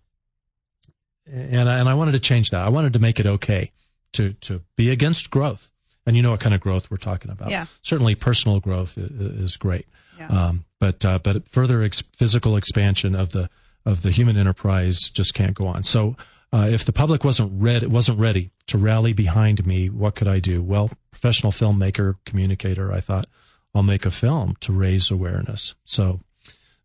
and 1.31 1.69
and 1.69 1.89
I 1.89 1.93
wanted 1.93 2.13
to 2.13 2.19
change 2.19 2.49
that. 2.49 2.65
I 2.65 2.69
wanted 2.69 2.93
to 2.93 2.99
make 2.99 3.19
it 3.19 3.25
okay 3.25 3.71
to 4.13 4.33
to 4.33 4.61
be 4.75 4.89
against 4.89 5.29
growth. 5.29 5.69
And 6.05 6.15
you 6.15 6.23
know 6.23 6.31
what 6.31 6.39
kind 6.39 6.55
of 6.55 6.61
growth 6.61 6.89
we're 6.89 6.97
talking 6.97 7.29
about. 7.29 7.51
Yeah. 7.51 7.67
Certainly, 7.83 8.15
personal 8.15 8.59
growth 8.59 8.97
is, 8.97 9.11
is 9.11 9.57
great. 9.57 9.85
Yeah. 10.17 10.27
Um, 10.27 10.65
but 10.79 11.05
uh, 11.05 11.19
but 11.19 11.47
further 11.47 11.83
ex- 11.83 12.03
physical 12.15 12.57
expansion 12.57 13.15
of 13.15 13.29
the 13.29 13.49
of 13.85 14.01
the 14.01 14.11
human 14.11 14.37
enterprise 14.37 15.09
just 15.13 15.33
can't 15.33 15.53
go 15.53 15.67
on. 15.67 15.83
So 15.83 16.15
uh, 16.53 16.67
if 16.69 16.85
the 16.85 16.91
public 16.91 17.23
wasn't 17.23 17.51
ready 17.61 17.85
wasn't 17.85 18.19
ready 18.19 18.51
to 18.67 18.77
rally 18.77 19.13
behind 19.13 19.65
me, 19.65 19.89
what 19.89 20.15
could 20.15 20.27
I 20.27 20.39
do? 20.39 20.61
Well, 20.63 20.89
professional 21.11 21.51
filmmaker, 21.51 22.15
communicator, 22.25 22.91
I 22.91 22.99
thought 22.99 23.27
I'll 23.73 23.83
make 23.83 24.05
a 24.05 24.11
film 24.11 24.55
to 24.61 24.73
raise 24.73 25.11
awareness. 25.11 25.75
So 25.85 26.21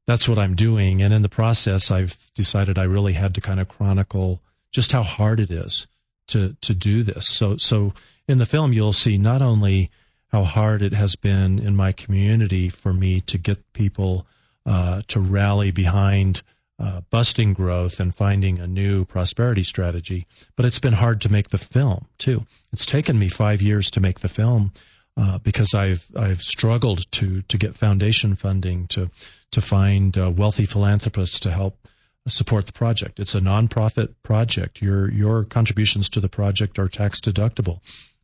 that's 0.06 0.28
what 0.28 0.38
I'm 0.38 0.54
doing. 0.54 1.02
And 1.02 1.12
in 1.12 1.22
the 1.22 1.28
process, 1.28 1.90
I've 1.90 2.30
decided 2.34 2.78
I 2.78 2.84
really 2.84 3.14
had 3.14 3.34
to 3.34 3.40
kind 3.40 3.60
of 3.60 3.68
chronicle 3.68 4.40
just 4.70 4.92
how 4.92 5.02
hard 5.02 5.40
it 5.40 5.50
is 5.50 5.86
to 6.28 6.56
to 6.60 6.74
do 6.74 7.02
this. 7.02 7.26
So 7.28 7.56
so 7.56 7.92
in 8.28 8.38
the 8.38 8.46
film 8.46 8.72
you'll 8.72 8.92
see 8.92 9.16
not 9.16 9.42
only 9.42 9.90
how 10.28 10.44
hard 10.44 10.82
it 10.82 10.92
has 10.92 11.16
been 11.16 11.58
in 11.58 11.76
my 11.76 11.92
community 11.92 12.68
for 12.68 12.92
me 12.92 13.20
to 13.22 13.38
get 13.38 13.72
people 13.72 14.26
uh, 14.64 15.02
to 15.08 15.20
rally 15.20 15.70
behind 15.70 16.42
uh, 16.78 17.00
busting 17.10 17.54
growth 17.54 18.00
and 18.00 18.14
finding 18.14 18.58
a 18.58 18.66
new 18.66 19.04
prosperity 19.04 19.62
strategy, 19.62 20.26
but 20.56 20.66
it's 20.66 20.80
been 20.80 20.94
hard 20.94 21.20
to 21.22 21.32
make 21.32 21.50
the 21.50 21.58
film 21.58 22.06
too. 22.18 22.44
It's 22.72 22.84
taken 22.84 23.18
me 23.18 23.28
five 23.28 23.62
years 23.62 23.90
to 23.92 24.00
make 24.00 24.20
the 24.20 24.28
film 24.28 24.72
uh, 25.16 25.38
because 25.38 25.74
I've 25.74 26.10
I've 26.16 26.40
struggled 26.40 27.10
to 27.12 27.42
to 27.42 27.58
get 27.58 27.74
foundation 27.74 28.34
funding 28.34 28.86
to 28.88 29.08
to 29.52 29.60
find 29.60 30.16
uh, 30.16 30.30
wealthy 30.30 30.64
philanthropists 30.64 31.40
to 31.40 31.50
help 31.50 31.88
support 32.28 32.66
the 32.66 32.72
project. 32.72 33.20
It's 33.20 33.34
a 33.34 33.40
nonprofit 33.40 34.14
project. 34.22 34.82
Your 34.82 35.10
your 35.10 35.44
contributions 35.44 36.08
to 36.10 36.20
the 36.20 36.28
project 36.28 36.78
are 36.78 36.88
tax 36.88 37.20
deductible 37.20 37.80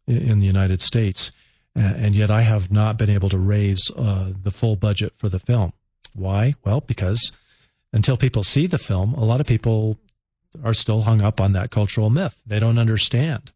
in 0.07 0.38
the 0.38 0.47
United 0.47 0.82
States, 0.82 1.30
and 1.74 2.16
yet 2.16 2.30
I 2.30 2.43
have 2.43 2.70
not 2.70 2.97
been 2.97 3.11
able 3.11 3.28
to 3.30 3.38
raise 3.38 3.90
uh, 3.97 4.32
the 4.43 4.51
full 4.51 4.76
budget 4.76 5.14
for 5.16 5.28
the 5.28 5.38
film. 5.38 5.72
Why? 6.14 6.55
Well, 6.64 6.80
because 6.80 7.32
until 7.93 8.16
people 8.16 8.45
see 8.45 8.66
the 8.66 8.78
film, 8.78 9.14
a 9.14 9.24
lot 9.24 9.40
of 9.40 9.47
people 9.47 9.99
are 10.62 10.74
still 10.74 11.03
hung 11.03 11.22
up 11.22 11.40
on 11.40 11.53
that 11.53 11.70
cultural 11.70 12.11
myth. 12.11 12.43
They 12.47 12.59
don't 12.59 12.78
understand 12.78 13.53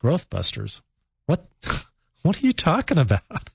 growth 0.00 0.28
busters. 0.28 0.82
What 1.26 1.46
what 2.24 2.42
are 2.42 2.46
you 2.46 2.52
talking 2.52 2.98
about? 2.98 3.50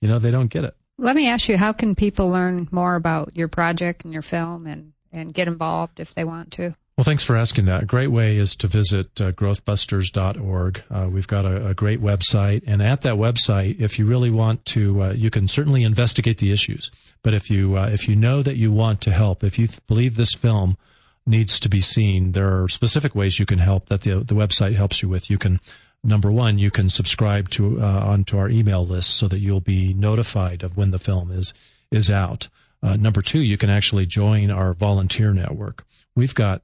You 0.00 0.08
know, 0.08 0.18
they 0.18 0.30
don't 0.30 0.48
get 0.48 0.64
it. 0.64 0.74
Let 0.96 1.14
me 1.14 1.28
ask 1.28 1.48
you, 1.48 1.58
how 1.58 1.72
can 1.72 1.94
people 1.94 2.30
learn 2.30 2.68
more 2.70 2.94
about 2.94 3.36
your 3.36 3.48
project 3.48 4.04
and 4.04 4.14
your 4.14 4.22
film 4.22 4.66
and 4.66 4.92
and 5.12 5.32
get 5.32 5.48
involved 5.48 6.00
if 6.00 6.14
they 6.14 6.24
want 6.24 6.52
to. 6.52 6.74
Well, 6.96 7.04
thanks 7.04 7.22
for 7.22 7.36
asking 7.36 7.66
that. 7.66 7.84
A 7.84 7.86
great 7.86 8.08
way 8.08 8.38
is 8.38 8.56
to 8.56 8.66
visit 8.66 9.20
uh, 9.20 9.30
growthbusters.org. 9.30 10.82
Uh, 10.90 11.08
we've 11.08 11.28
got 11.28 11.44
a, 11.44 11.68
a, 11.68 11.74
great 11.74 12.02
website. 12.02 12.64
And 12.66 12.82
at 12.82 13.02
that 13.02 13.14
website, 13.14 13.80
if 13.80 14.00
you 14.00 14.06
really 14.06 14.30
want 14.30 14.64
to, 14.66 15.02
uh, 15.04 15.12
you 15.12 15.30
can 15.30 15.46
certainly 15.46 15.84
investigate 15.84 16.38
the 16.38 16.50
issues. 16.50 16.90
But 17.22 17.34
if 17.34 17.50
you, 17.50 17.78
uh, 17.78 17.88
if 17.92 18.08
you 18.08 18.16
know 18.16 18.42
that 18.42 18.56
you 18.56 18.72
want 18.72 19.00
to 19.02 19.12
help, 19.12 19.44
if 19.44 19.60
you 19.60 19.68
th- 19.68 19.86
believe 19.86 20.16
this 20.16 20.34
film 20.34 20.76
needs 21.24 21.60
to 21.60 21.68
be 21.68 21.80
seen, 21.80 22.32
there 22.32 22.62
are 22.62 22.68
specific 22.68 23.14
ways 23.14 23.38
you 23.38 23.46
can 23.46 23.60
help 23.60 23.86
that 23.86 24.00
the, 24.00 24.24
the 24.24 24.34
website 24.34 24.74
helps 24.74 25.00
you 25.00 25.08
with. 25.08 25.30
You 25.30 25.38
can, 25.38 25.60
number 26.08 26.32
one, 26.32 26.58
you 26.58 26.70
can 26.70 26.90
subscribe 26.90 27.48
to, 27.50 27.80
uh, 27.80 27.84
onto 27.84 28.38
our 28.38 28.48
email 28.48 28.86
list 28.86 29.10
so 29.10 29.28
that 29.28 29.38
you'll 29.38 29.60
be 29.60 29.94
notified 29.94 30.62
of 30.62 30.76
when 30.76 30.90
the 30.90 30.98
film 30.98 31.30
is, 31.30 31.54
is 31.90 32.10
out. 32.10 32.48
Uh, 32.82 32.96
number 32.96 33.22
two, 33.22 33.40
you 33.40 33.56
can 33.56 33.70
actually 33.70 34.06
join 34.06 34.50
our 34.50 34.74
volunteer 34.74 35.32
network. 35.32 35.84
We've 36.16 36.34
got, 36.34 36.62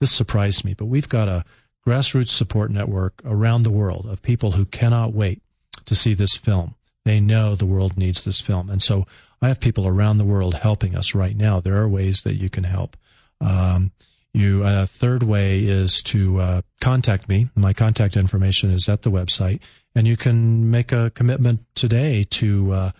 this 0.00 0.12
surprised 0.12 0.64
me, 0.64 0.74
but 0.74 0.86
we've 0.86 1.08
got 1.08 1.28
a 1.28 1.44
grassroots 1.86 2.30
support 2.30 2.70
network 2.70 3.20
around 3.24 3.62
the 3.62 3.70
world 3.70 4.06
of 4.06 4.22
people 4.22 4.52
who 4.52 4.64
cannot 4.64 5.12
wait 5.12 5.42
to 5.84 5.94
see 5.94 6.14
this 6.14 6.36
film. 6.36 6.74
They 7.04 7.20
know 7.20 7.54
the 7.54 7.66
world 7.66 7.96
needs 7.96 8.24
this 8.24 8.40
film. 8.40 8.68
And 8.68 8.82
so 8.82 9.06
I 9.40 9.48
have 9.48 9.60
people 9.60 9.86
around 9.86 10.18
the 10.18 10.24
world 10.24 10.54
helping 10.54 10.96
us 10.96 11.14
right 11.14 11.36
now. 11.36 11.60
There 11.60 11.76
are 11.76 11.88
ways 11.88 12.22
that 12.22 12.34
you 12.34 12.50
can 12.50 12.64
help. 12.64 12.96
Um, 13.40 13.92
you, 14.36 14.62
a 14.62 14.82
uh, 14.82 14.86
third 14.86 15.22
way 15.22 15.60
is 15.60 16.02
to 16.02 16.40
uh, 16.40 16.62
contact 16.80 17.28
me. 17.28 17.48
My 17.54 17.72
contact 17.72 18.16
information 18.16 18.70
is 18.70 18.88
at 18.88 19.02
the 19.02 19.10
website, 19.10 19.60
and 19.94 20.06
you 20.06 20.16
can 20.16 20.70
make 20.70 20.92
a 20.92 21.10
commitment 21.10 21.64
today 21.74 22.22
to 22.30 22.72
uh, 22.72 22.90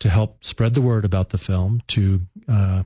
to 0.00 0.08
help 0.08 0.44
spread 0.44 0.74
the 0.74 0.80
word 0.80 1.04
about 1.04 1.30
the 1.30 1.38
film, 1.38 1.82
to 1.88 2.20
uh, 2.48 2.82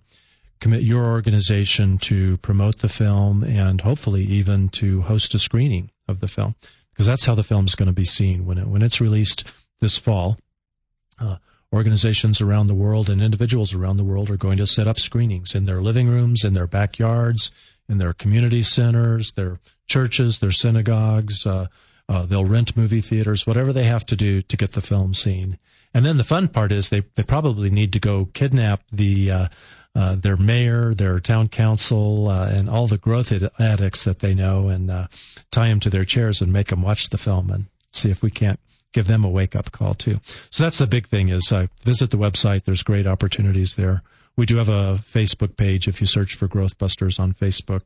commit 0.61 0.83
your 0.83 1.05
organization 1.05 1.99
to 1.99 2.37
promote 2.39 2.79
the 2.79 2.89
film, 2.89 3.43
and 3.45 3.81
hopefully 3.81 4.25
even 4.25 4.69
to 4.71 5.03
host 5.03 5.35
a 5.35 5.39
screening 5.39 5.91
of 6.07 6.21
the 6.21 6.29
film, 6.29 6.55
because 6.93 7.07
that's 7.07 7.27
how 7.27 7.35
the 7.35 7.43
film 7.43 7.65
is 7.65 7.75
going 7.75 7.87
to 7.87 7.93
be 7.93 8.05
seen 8.05 8.47
when 8.47 8.59
it 8.59 8.67
when 8.67 8.83
it's 8.83 9.01
released 9.01 9.45
this 9.81 9.99
fall. 9.99 10.39
Uh, 11.21 11.37
organizations 11.73 12.41
around 12.41 12.67
the 12.67 12.75
world 12.75 13.11
and 13.11 13.21
individuals 13.21 13.75
around 13.75 13.97
the 13.97 14.05
world 14.05 14.31
are 14.31 14.37
going 14.37 14.57
to 14.57 14.67
set 14.67 14.89
up 14.89 14.99
screenings 14.99 15.55
in 15.55 15.65
their 15.65 15.83
living 15.83 16.09
rooms, 16.09 16.45
in 16.45 16.55
their 16.55 16.67
backyards, 16.67 17.51
in 17.89 17.99
their 17.99 18.13
community 18.13 18.63
centers, 18.63 19.33
their 19.33 19.59
churches, 19.87 20.39
their 20.39 20.51
synagogues. 20.51 21.47
Uh, 21.47 21.67
uh, 22.09 22.25
they'll 22.25 22.45
rent 22.45 22.77
movie 22.77 23.01
theaters, 23.01 23.47
whatever 23.47 23.73
they 23.73 23.85
have 23.85 24.05
to 24.07 24.17
do 24.17 24.41
to 24.43 24.57
get 24.57 24.73
the 24.73 24.81
film 24.81 25.13
seen. 25.15 25.59
And 25.93 26.05
then 26.05 26.17
the 26.17 26.25
fun 26.25 26.49
part 26.49 26.73
is 26.73 26.89
they, 26.89 27.03
they 27.15 27.23
probably 27.23 27.71
need 27.71 27.93
to 27.93 28.01
go 28.01 28.29
kidnap 28.33 28.83
the 28.93 29.31
uh, 29.31 29.49
uh, 29.95 30.15
their 30.15 30.37
mayor, 30.37 30.95
their 30.95 31.19
town 31.19 31.49
council, 31.49 32.29
uh, 32.29 32.49
and 32.49 32.69
all 32.69 32.87
the 32.87 32.99
growth 32.99 33.33
addicts 33.59 34.05
that 34.05 34.21
they 34.21 34.33
know, 34.33 34.69
and 34.69 34.91
uh, 34.91 35.09
tie 35.51 35.69
them 35.69 35.81
to 35.81 35.91
their 35.91 36.05
chairs 36.05 36.41
and 36.41 36.53
make 36.53 36.69
them 36.69 36.83
watch 36.83 37.09
the 37.09 37.19
film 37.19 37.51
and 37.51 37.67
see 37.91 38.11
if 38.11 38.23
we 38.23 38.31
can't 38.31 38.61
give 38.93 39.07
them 39.07 39.25
a 39.25 39.29
wake 39.29 39.57
up 39.57 39.73
call 39.73 39.95
too. 39.95 40.21
So 40.51 40.63
that's 40.63 40.79
the 40.79 40.87
big 40.87 41.09
thing 41.09 41.31
is 41.31 41.51
uh, 41.51 41.67
visit 41.83 42.11
the 42.11 42.17
website. 42.17 42.65
There's 42.65 42.83
great 42.83 43.07
opportunities 43.07 43.75
there. 43.75 44.03
We 44.39 44.47
do 44.47 44.57
have 44.57 44.69
a 44.69 45.01
Facebook 45.03 45.57
page. 45.57 45.89
If 45.89 46.01
you 46.01 46.07
search 46.07 46.37
for 46.37 46.47
GrowthBusters 46.47 47.19
on 47.19 47.33
Facebook, 47.35 47.83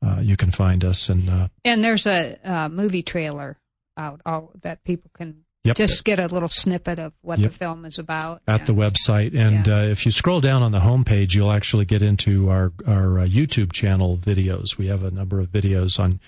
uh, 0.00 0.20
you 0.22 0.36
can 0.36 0.52
find 0.52 0.84
us. 0.84 1.08
And 1.08 1.28
uh, 1.28 1.48
and 1.64 1.82
there's 1.84 2.06
a 2.06 2.38
uh, 2.44 2.68
movie 2.68 3.02
trailer 3.02 3.58
out 3.96 4.20
all, 4.24 4.52
that 4.62 4.84
people 4.84 5.10
can 5.12 5.44
Yep. 5.62 5.76
just 5.76 6.04
get 6.06 6.18
a 6.18 6.26
little 6.26 6.48
snippet 6.48 6.98
of 6.98 7.12
what 7.20 7.38
Yep. 7.38 7.50
the 7.50 7.58
film 7.58 7.84
is 7.84 7.98
about. 7.98 8.40
at 8.48 8.64
the 8.64 8.72
website. 8.72 9.36
And 9.36 9.66
Yeah. 9.66 9.76
uh, 9.80 9.82
if 9.82 10.06
you 10.06 10.12
scroll 10.12 10.40
down 10.40 10.62
on 10.62 10.72
the 10.72 10.78
homepage, 10.80 11.34
you'll 11.34 11.52
actually 11.52 11.84
get 11.84 12.00
into 12.02 12.48
our 12.48 12.72
our 12.86 13.18
uh, 13.18 13.26
YouTube 13.26 13.72
channel 13.72 14.16
videos. 14.16 14.78
We 14.78 14.86
have 14.86 15.02
a 15.02 15.10
number 15.10 15.38
of 15.40 15.48
videos 15.48 15.98
on 16.00 16.18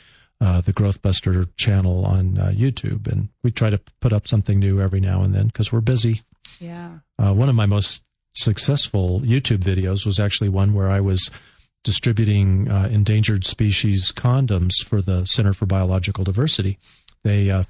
uh, 0.40 0.60
the 0.60 0.72
Growthbuster 0.74 1.48
channel 1.56 2.04
on 2.04 2.36
uh, 2.36 2.52
YouTube, 2.54 3.06
and 3.06 3.28
we 3.44 3.52
try 3.52 3.70
to 3.70 3.78
put 4.00 4.12
up 4.12 4.26
something 4.26 4.58
new 4.58 4.80
every 4.82 5.00
now 5.00 5.22
and 5.22 5.32
then 5.32 5.46
because 5.46 5.72
we're 5.72 5.80
busy. 5.80 6.22
yeah. 6.60 6.98
Uh, 7.18 7.32
one 7.32 7.48
of 7.48 7.54
my 7.54 7.66
most 7.66 8.02
successful 8.34 9.20
YouTube 9.20 9.58
videos 9.60 10.04
was 10.06 10.18
actually 10.20 10.48
one 10.48 10.74
where 10.74 10.90
I 10.90 11.00
was 11.00 11.30
distributing 11.84 12.70
uh, 12.70 12.88
endangered 12.90 13.44
species 13.44 14.12
condoms 14.14 14.72
for 14.86 15.02
the 15.02 15.24
Center 15.24 15.52
for 15.52 15.66
Biological 15.66 16.24
Diversity. 16.24 16.78
They, 17.24 17.50
uh, 17.50 17.64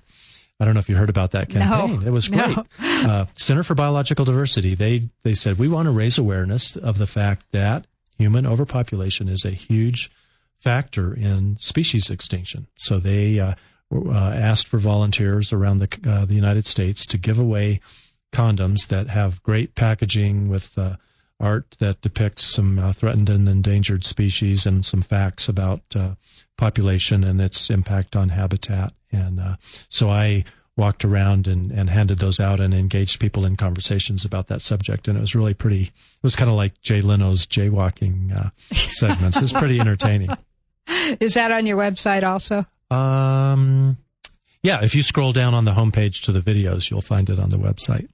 I 0.60 0.64
don't 0.64 0.74
know 0.74 0.80
if 0.80 0.88
you 0.88 0.96
heard 0.96 1.10
about 1.10 1.30
that 1.32 1.48
No. 1.52 1.60
campaign. 1.60 2.02
It 2.06 2.10
was 2.10 2.28
No. 2.30 2.54
great. 2.54 2.66
Uh, 3.08 3.26
Center 3.36 3.62
for 3.62 3.74
Biological 3.74 4.24
Diversity. 4.24 4.74
They 4.74 5.08
they 5.22 5.34
said 5.34 5.58
we 5.58 5.68
want 5.68 5.86
to 5.86 5.90
raise 5.90 6.18
awareness 6.18 6.76
of 6.76 6.98
the 6.98 7.06
fact 7.06 7.46
that 7.52 7.86
human 8.18 8.46
overpopulation 8.46 9.28
is 9.28 9.44
a 9.44 9.50
huge 9.50 10.10
factor 10.58 11.12
in 11.12 11.56
species 11.58 12.10
extinction. 12.10 12.68
So 12.76 12.98
they 13.00 13.40
uh, 13.40 13.54
uh, 13.92 14.12
asked 14.12 14.68
for 14.68 14.78
volunteers 14.78 15.52
around 15.52 15.78
the 15.78 15.88
uh, 16.08 16.24
the 16.26 16.34
United 16.34 16.66
States 16.66 17.04
to 17.06 17.18
give 17.18 17.38
away 17.40 17.80
condoms 18.32 18.88
that 18.88 19.08
have 19.08 19.42
great 19.42 19.74
packaging 19.74 20.48
with 20.48 20.76
uh, 20.78 20.96
art 21.38 21.76
that 21.80 22.00
depicts 22.00 22.44
some 22.44 22.78
uh, 22.78 22.92
threatened 22.92 23.28
and 23.28 23.48
endangered 23.48 24.04
species 24.04 24.64
and 24.64 24.86
some 24.86 25.02
facts 25.02 25.48
about 25.48 25.82
uh, 25.94 26.14
population 26.56 27.24
and 27.24 27.40
its 27.40 27.68
impact 27.68 28.16
on 28.16 28.30
habitat. 28.30 28.92
And 29.10 29.40
uh, 29.40 29.56
so 29.88 30.08
I 30.08 30.44
walked 30.76 31.04
around 31.04 31.46
and, 31.46 31.70
and 31.70 31.90
handed 31.90 32.18
those 32.18 32.40
out 32.40 32.60
and 32.60 32.72
engaged 32.72 33.20
people 33.20 33.44
in 33.44 33.56
conversations 33.56 34.24
about 34.24 34.46
that 34.46 34.62
subject. 34.62 35.06
And 35.08 35.18
it 35.18 35.20
was 35.20 35.34
really 35.34 35.54
pretty, 35.54 35.82
it 35.82 36.22
was 36.22 36.36
kind 36.36 36.48
of 36.48 36.56
like 36.56 36.80
Jay 36.80 37.00
Leno's 37.00 37.44
jaywalking 37.44 38.34
uh, 38.34 38.50
segments. 38.72 39.36
It's 39.42 39.52
pretty 39.52 39.80
entertaining. 39.80 40.30
Is 41.20 41.34
that 41.34 41.52
on 41.52 41.66
your 41.66 41.76
website 41.76 42.22
also? 42.22 42.64
Um, 42.90 43.98
yeah, 44.62 44.82
if 44.82 44.94
you 44.94 45.02
scroll 45.02 45.32
down 45.32 45.54
on 45.54 45.64
the 45.64 45.72
homepage 45.72 46.22
to 46.22 46.32
the 46.32 46.40
videos, 46.40 46.90
you'll 46.90 47.02
find 47.02 47.28
it 47.28 47.38
on 47.38 47.48
the 47.48 47.56
website. 47.56 48.08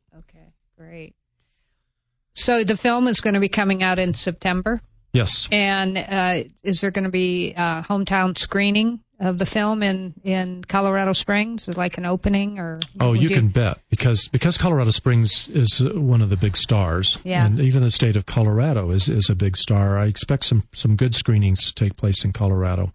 So 2.38 2.64
the 2.64 2.76
film 2.76 3.08
is 3.08 3.20
going 3.20 3.34
to 3.34 3.40
be 3.40 3.48
coming 3.48 3.82
out 3.82 3.98
in 3.98 4.14
September, 4.14 4.80
Yes. 5.12 5.48
and 5.50 5.98
uh, 5.98 6.44
is 6.62 6.80
there 6.80 6.90
going 6.90 7.04
to 7.04 7.10
be 7.10 7.52
a 7.52 7.82
hometown 7.88 8.38
screening 8.38 9.00
of 9.20 9.38
the 9.38 9.46
film 9.46 9.82
in 9.82 10.14
in 10.22 10.62
Colorado 10.62 11.12
Springs? 11.12 11.66
Is 11.66 11.74
it 11.74 11.78
like 11.78 11.98
an 11.98 12.06
opening 12.06 12.58
or? 12.60 12.78
Oh, 13.00 13.10
would 13.10 13.20
you 13.22 13.28
can 13.28 13.48
bet 13.48 13.78
because 13.90 14.28
because 14.28 14.56
Colorado 14.56 14.90
Springs 14.92 15.48
is 15.48 15.82
uh, 15.84 15.98
one 16.00 16.22
of 16.22 16.30
the 16.30 16.36
big 16.36 16.56
stars, 16.56 17.18
Yeah. 17.24 17.44
and 17.44 17.58
even 17.58 17.82
the 17.82 17.90
state 17.90 18.14
of 18.14 18.26
Colorado 18.26 18.90
is 18.92 19.08
is 19.08 19.28
a 19.28 19.34
big 19.34 19.56
star. 19.56 19.98
I 19.98 20.06
expect 20.06 20.44
some 20.44 20.62
some 20.72 20.94
good 20.94 21.14
screenings 21.16 21.66
to 21.66 21.74
take 21.74 21.96
place 21.96 22.24
in 22.24 22.32
Colorado. 22.32 22.92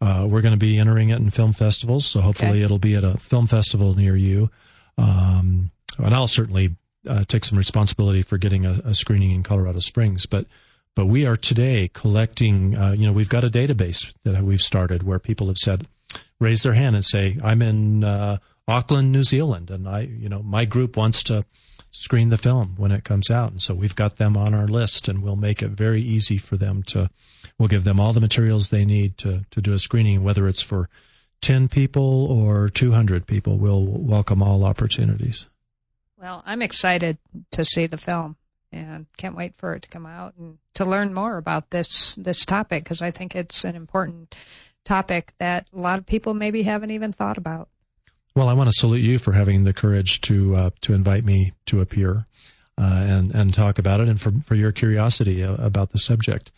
Uh, 0.00 0.26
we're 0.28 0.42
going 0.42 0.52
to 0.52 0.58
be 0.58 0.78
entering 0.78 1.08
it 1.10 1.18
in 1.18 1.30
film 1.30 1.52
festivals, 1.52 2.06
so 2.06 2.20
hopefully 2.20 2.50
Okay. 2.50 2.62
it'll 2.62 2.78
be 2.78 2.94
at 2.94 3.02
a 3.04 3.16
film 3.16 3.46
festival 3.48 3.94
near 3.94 4.14
you. 4.16 4.50
Um, 4.98 5.70
and 5.98 6.14
I'll 6.14 6.28
certainly 6.28 6.76
uh, 7.08 7.24
take 7.24 7.44
some 7.44 7.58
responsibility 7.58 8.22
for 8.22 8.38
getting 8.38 8.64
a, 8.64 8.80
a 8.84 8.94
screening 8.94 9.30
in 9.30 9.42
Colorado 9.42 9.80
Springs, 9.80 10.26
but. 10.26 10.46
But 10.96 11.06
we 11.06 11.26
are 11.26 11.36
today 11.36 11.90
collecting, 11.92 12.78
uh, 12.78 12.92
you 12.92 13.04
know, 13.04 13.10
we've 13.10 13.28
got 13.28 13.42
a 13.42 13.50
database 13.50 14.14
that 14.22 14.40
we've 14.44 14.60
started 14.60 15.02
where 15.02 15.18
people 15.18 15.48
have 15.48 15.58
said, 15.58 15.88
raise 16.38 16.62
their 16.62 16.74
hand 16.74 16.94
and 16.94 17.04
say, 17.04 17.36
I'm 17.42 17.62
in 17.62 18.04
uh, 18.04 18.38
Auckland, 18.68 19.12
New 19.12 19.24
Zealand, 19.24 19.70
and 19.70 19.88
I, 19.88 20.02
you 20.02 20.28
know, 20.28 20.42
my 20.42 20.64
group 20.64 20.96
wants 20.96 21.24
to 21.24 21.44
screen 21.90 22.28
the 22.28 22.36
film 22.36 22.74
when 22.76 22.90
it 22.90 23.04
comes 23.04 23.30
out. 23.30 23.52
And 23.52 23.62
so 23.62 23.72
we've 23.74 23.94
got 23.94 24.16
them 24.16 24.36
on 24.36 24.52
our 24.52 24.66
list 24.66 25.06
and 25.06 25.22
we'll 25.22 25.36
make 25.36 25.62
it 25.62 25.70
very 25.70 26.02
easy 26.02 26.38
for 26.38 26.56
them 26.56 26.82
to, 26.84 27.08
we'll 27.58 27.68
give 27.68 27.84
them 27.84 28.00
all 28.00 28.12
the 28.12 28.20
materials 28.20 28.68
they 28.68 28.84
need 28.84 29.16
to, 29.18 29.44
to 29.50 29.60
do 29.60 29.72
a 29.72 29.78
screening, 29.78 30.24
whether 30.24 30.48
it's 30.48 30.62
for 30.62 30.88
10 31.40 31.68
people 31.68 32.26
or 32.26 32.68
200 32.68 33.26
people. 33.26 33.58
We'll 33.58 33.84
welcome 33.84 34.42
all 34.42 34.64
opportunities. 34.64 35.46
Well, 36.24 36.42
I'm 36.46 36.62
excited 36.62 37.18
to 37.50 37.66
see 37.66 37.86
the 37.86 37.98
film 37.98 38.36
and 38.72 39.04
can't 39.18 39.36
wait 39.36 39.58
for 39.58 39.74
it 39.74 39.82
to 39.82 39.90
come 39.90 40.06
out 40.06 40.32
and 40.38 40.56
to 40.72 40.86
learn 40.86 41.12
more 41.12 41.36
about 41.36 41.68
this 41.68 42.14
this 42.14 42.46
topic 42.46 42.82
because 42.82 43.02
I 43.02 43.10
think 43.10 43.36
it's 43.36 43.62
an 43.62 43.76
important 43.76 44.34
topic 44.84 45.34
that 45.36 45.66
a 45.70 45.78
lot 45.78 45.98
of 45.98 46.06
people 46.06 46.32
maybe 46.32 46.62
haven't 46.62 46.92
even 46.92 47.12
thought 47.12 47.36
about. 47.36 47.68
Well, 48.34 48.48
I 48.48 48.54
want 48.54 48.68
to 48.68 48.72
salute 48.72 49.02
you 49.02 49.18
for 49.18 49.32
having 49.32 49.64
the 49.64 49.74
courage 49.74 50.22
to 50.22 50.56
uh, 50.56 50.70
to 50.80 50.94
invite 50.94 51.26
me 51.26 51.52
to 51.66 51.82
appear 51.82 52.24
uh, 52.78 53.04
and 53.06 53.30
and 53.34 53.52
talk 53.52 53.78
about 53.78 54.00
it, 54.00 54.08
and 54.08 54.18
for 54.18 54.32
for 54.46 54.54
your 54.54 54.72
curiosity 54.72 55.44
uh, 55.44 55.56
about 55.56 55.90
the 55.90 55.98
subject. 55.98 56.50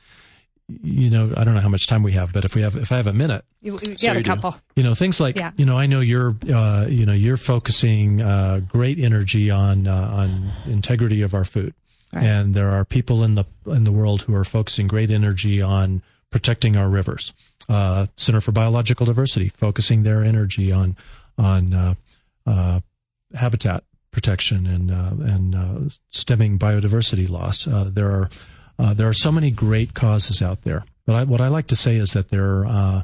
You 0.69 1.11
know, 1.11 1.33
I 1.37 1.45
don't 1.45 1.55
know 1.55 1.61
how 1.61 1.69
much 1.69 1.87
time 1.87 2.03
we 2.03 2.13
have, 2.13 2.33
but 2.33 2.45
if 2.45 2.57
we 2.57 2.63
have, 2.63 2.75
if 2.75 2.91
I 2.91 2.97
have 2.97 3.07
a 3.07 3.13
minute, 3.13 3.45
You, 3.63 3.79
you 3.85 3.97
So 3.97 4.11
a 4.11 4.15
you 4.17 4.23
do. 4.23 4.31
couple. 4.31 4.57
you 4.75 4.83
know, 4.83 4.97
things 4.97 5.21
like 5.21 5.37
Yeah. 5.37 5.53
you 5.57 5.65
know, 5.65 5.77
I 5.77 5.87
know 5.87 6.01
you're 6.01 6.35
uh, 6.53 6.87
you 6.89 7.07
know 7.07 7.13
you're 7.13 7.37
focusing 7.37 8.21
uh, 8.21 8.61
great 8.67 8.99
energy 8.99 9.49
on 9.49 9.87
uh, 9.87 9.95
on 9.95 10.51
integrity 10.67 11.23
of 11.23 11.35
our 11.35 11.45
food, 11.45 11.73
Right. 12.13 12.25
and 12.25 12.53
there 12.55 12.71
are 12.71 12.85
people 12.85 13.23
in 13.23 13.37
the 13.37 13.45
in 13.67 13.85
the 13.85 13.93
world 13.93 14.23
who 14.23 14.35
are 14.35 14.45
focusing 14.45 14.89
great 14.89 15.09
energy 15.11 15.63
on 15.63 16.03
protecting 16.31 16.77
our 16.77 16.89
rivers. 16.89 17.33
Uh, 17.69 18.07
Center 18.17 18.41
for 18.41 18.51
Biological 18.53 19.07
Diversity 19.07 19.49
focusing 19.51 20.03
their 20.03 20.25
energy 20.25 20.73
on 20.73 20.97
on 21.39 21.75
uh, 21.75 21.95
uh, 22.45 22.81
habitat 23.35 23.85
protection 24.11 24.67
and 24.67 24.91
uh, 24.91 25.13
and 25.33 25.55
uh, 25.55 25.79
stemming 26.11 26.59
biodiversity 26.59 27.29
loss. 27.31 27.69
Uh, 27.69 27.89
there 27.93 28.11
are 28.11 28.29
uh, 28.79 28.95
there 28.95 29.09
are 29.09 29.15
so 29.15 29.33
many 29.33 29.51
great 29.51 29.95
causes 29.95 30.43
out 30.43 30.63
there. 30.63 30.85
But 31.07 31.15
I, 31.15 31.25
what 31.25 31.41
I 31.41 31.49
like 31.49 31.69
to 31.69 31.77
say 31.77 31.97
is 31.97 32.13
that 32.13 32.31
there 32.31 32.67
uh, 32.67 33.03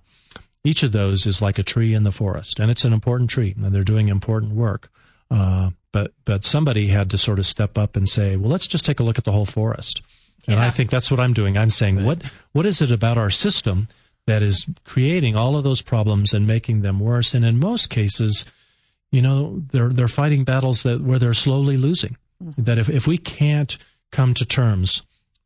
each 0.64 0.82
of 0.82 0.92
those 0.92 1.26
is 1.26 1.42
like 1.42 1.58
a 1.58 1.62
tree 1.62 1.94
in 1.94 2.02
the 2.02 2.12
forest, 2.12 2.58
and 2.58 2.70
it's 2.70 2.84
an 2.84 2.92
important 2.92 3.30
tree, 3.30 3.54
and 3.60 3.74
they're 3.74 3.84
doing 3.84 4.08
important 4.08 4.52
work. 4.52 4.90
Uh, 5.30 5.70
but 5.92 6.12
but 6.24 6.44
somebody 6.44 6.88
had 6.88 7.10
to 7.10 7.18
sort 7.18 7.38
of 7.38 7.46
step 7.46 7.78
up 7.78 7.96
and 7.96 8.08
say, 8.08 8.36
well, 8.36 8.50
let's 8.50 8.66
just 8.66 8.84
take 8.84 9.00
a 9.00 9.02
look 9.02 9.18
at 9.18 9.24
the 9.24 9.32
whole 9.32 9.46
forest. 9.46 10.02
And 10.48 10.58
I 10.58 10.70
think 10.70 10.90
that's 10.90 11.08
what 11.08 11.20
I'm 11.20 11.34
doing. 11.34 11.56
I'm 11.56 11.70
saying, 11.70 12.04
what 12.04 12.22
what 12.52 12.66
is 12.66 12.82
it 12.82 12.90
about 12.90 13.16
our 13.16 13.30
system 13.30 13.88
that 14.26 14.42
is 14.42 14.66
creating 14.84 15.36
all 15.36 15.56
of 15.56 15.64
those 15.64 15.82
problems 15.82 16.32
and 16.32 16.46
making 16.46 16.82
them 16.82 16.98
worse? 16.98 17.32
And 17.32 17.44
in 17.44 17.60
most 17.60 17.90
cases, 17.90 18.44
you 19.12 19.22
know, 19.22 19.62
they're 19.70 19.90
they're 19.90 20.08
fighting 20.08 20.42
battles 20.42 20.82
that 20.82 21.00
where 21.00 21.18
they're 21.18 21.34
slowly 21.34 21.76
losing. 21.76 22.16
That 22.40 22.78
if 22.78 22.88
if 22.88 23.06
we 23.06 23.18
can't 23.18 23.78
come 24.10 24.34
to 24.34 24.44
terms 24.44 25.02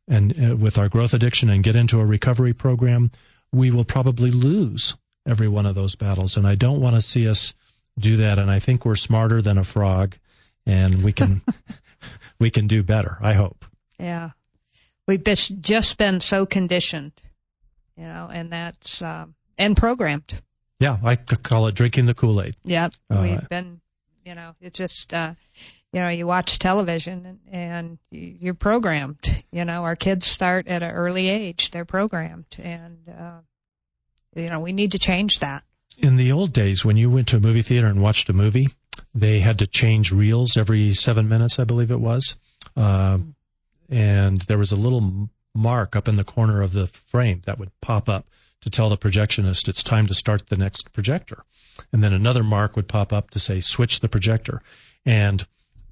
and 0.07 0.51
uh, 0.51 0.55
with 0.55 0.77
our 0.77 0.89
growth 0.89 1.13
addiction 1.13 1.49
and 1.49 1.63
get 1.63 1.75
into 1.75 1.99
a 1.99 2.05
recovery 2.05 2.53
program, 2.53 3.11
we 3.51 3.71
will 3.71 3.85
probably 3.85 4.31
lose 4.31 4.95
every 5.25 5.47
one 5.47 5.65
of 5.65 5.75
those 5.75 5.95
battles. 5.95 6.37
And 6.37 6.47
I 6.47 6.55
don't 6.55 6.79
want 6.79 6.95
to 6.95 7.01
see 7.01 7.27
us 7.27 7.53
do 7.99 8.17
that. 8.17 8.39
And 8.39 8.49
I 8.49 8.59
think 8.59 8.85
we're 8.85 8.95
smarter 8.95 9.41
than 9.41 9.57
a 9.57 9.63
frog, 9.63 10.17
and 10.65 11.03
we 11.03 11.11
can 11.11 11.41
we 12.39 12.49
can 12.49 12.67
do 12.67 12.83
better. 12.83 13.17
I 13.21 13.33
hope. 13.33 13.65
Yeah. 13.99 14.31
We've 15.07 15.23
just 15.23 15.97
been 15.97 16.19
so 16.19 16.45
conditioned, 16.45 17.13
you 17.95 18.03
know, 18.03 18.29
and 18.31 18.51
that's, 18.51 19.01
um, 19.01 19.35
and 19.57 19.75
programmed. 19.77 20.41
Yeah, 20.81 20.97
I 21.01 21.15
could 21.15 21.43
call 21.43 21.67
it 21.67 21.75
drinking 21.75 22.05
the 22.05 22.13
Kool 22.13 22.41
Aid. 22.41 22.55
Yep. 22.65 22.93
Uh, 23.09 23.19
We've 23.21 23.49
been, 23.49 23.79
you 24.25 24.35
know, 24.35 24.53
it's 24.59 24.77
just, 24.77 25.13
uh, 25.13 25.33
you 25.93 25.99
know, 26.01 26.09
you 26.09 26.27
watch 26.27 26.59
television 26.59 27.25
and, 27.25 27.39
and 27.51 27.97
you- 28.11 28.35
you're 28.39 28.53
programmed. 28.53 29.43
You 29.51 29.65
know, 29.65 29.83
our 29.83 29.95
kids 29.95 30.27
start 30.27 30.67
at 30.67 30.83
an 30.83 30.91
early 30.91 31.29
age. 31.29 31.71
They're 31.71 31.85
programmed. 31.85 32.55
And, 32.59 32.97
uh, 33.09 33.39
you 34.35 34.47
know, 34.47 34.59
we 34.59 34.73
need 34.73 34.91
to 34.91 34.99
change 34.99 35.39
that. 35.39 35.63
In 35.99 36.15
the 36.17 36.31
old 36.31 36.53
days, 36.53 36.85
when 36.85 36.97
you 36.97 37.09
went 37.09 37.27
to 37.29 37.37
a 37.37 37.39
movie 37.39 37.61
theater 37.63 37.87
and 37.87 38.01
watched 38.01 38.29
a 38.29 38.33
movie, 38.33 38.69
they 39.15 39.39
had 39.39 39.57
to 39.59 39.65
change 39.67 40.11
reels 40.11 40.55
every 40.57 40.93
seven 40.93 41.27
minutes, 41.27 41.57
I 41.57 41.63
believe 41.63 41.89
it 41.91 41.99
was. 41.99 42.35
uh, 42.75 43.17
and 43.89 44.41
there 44.41 44.57
was 44.57 44.71
a 44.73 44.75
little 44.75 45.29
mark 45.55 45.95
up 45.95 46.07
in 46.09 46.17
the 46.17 46.23
corner 46.25 46.61
of 46.61 46.73
the 46.73 46.85
frame 46.87 47.41
that 47.45 47.57
would 47.57 47.71
pop 47.81 48.09
up 48.09 48.27
to 48.61 48.69
tell 48.69 48.89
the 48.89 48.97
projectionist 48.97 49.67
it's 49.69 49.81
time 49.81 50.05
to 50.07 50.13
start 50.13 50.47
the 50.49 50.57
next 50.57 50.91
projector. 50.91 51.43
And 51.93 52.03
then 52.03 52.11
another 52.13 52.43
mark 52.43 52.75
would 52.75 52.87
pop 52.89 53.13
up 53.13 53.29
to 53.31 53.39
say 53.39 53.59
switch 53.61 54.01
the 54.01 54.09
projector. 54.09 54.61
And 55.05 55.47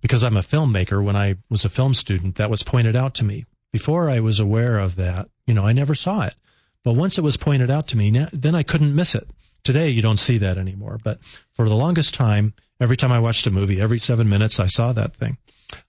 because 0.06 0.24
I'm 0.24 0.38
a 0.38 0.42
filmmaker, 0.42 1.04
when 1.04 1.16
I 1.16 1.38
was 1.50 1.66
a 1.66 1.70
film 1.70 1.96
student, 1.96 2.36
that 2.36 2.52
was 2.52 2.62
pointed 2.62 2.96
out 2.96 3.16
to 3.16 3.26
me. 3.26 3.46
Before 3.74 4.08
I 4.08 4.20
was 4.20 4.40
aware 4.40 4.78
of 4.78 4.98
that, 4.98 5.30
you 5.48 5.54
know, 5.56 5.66
I 5.66 5.74
never 5.74 5.96
saw 5.96 6.22
it. 6.22 6.36
But 6.84 6.94
once 6.94 7.18
it 7.18 7.24
was 7.24 7.38
pointed 7.38 7.72
out 7.72 7.88
to 7.88 7.98
me, 7.98 8.12
then 8.32 8.54
I 8.54 8.62
couldn't 8.62 8.94
miss 8.94 9.16
it. 9.16 9.28
Today, 9.64 9.90
you 9.90 10.04
don't 10.04 10.20
see 10.20 10.38
that 10.38 10.60
anymore. 10.60 11.00
But 11.04 11.24
for 11.54 11.68
the 11.68 11.74
longest 11.74 12.14
time, 12.14 12.54
every 12.80 12.96
time 12.96 13.12
I 13.12 13.18
watched 13.18 13.48
a 13.48 13.52
movie, 13.52 13.82
every 13.82 13.98
seven 13.98 14.30
minutes, 14.30 14.60
I 14.60 14.68
saw 14.68 14.94
that 14.94 15.16
thing. 15.16 15.40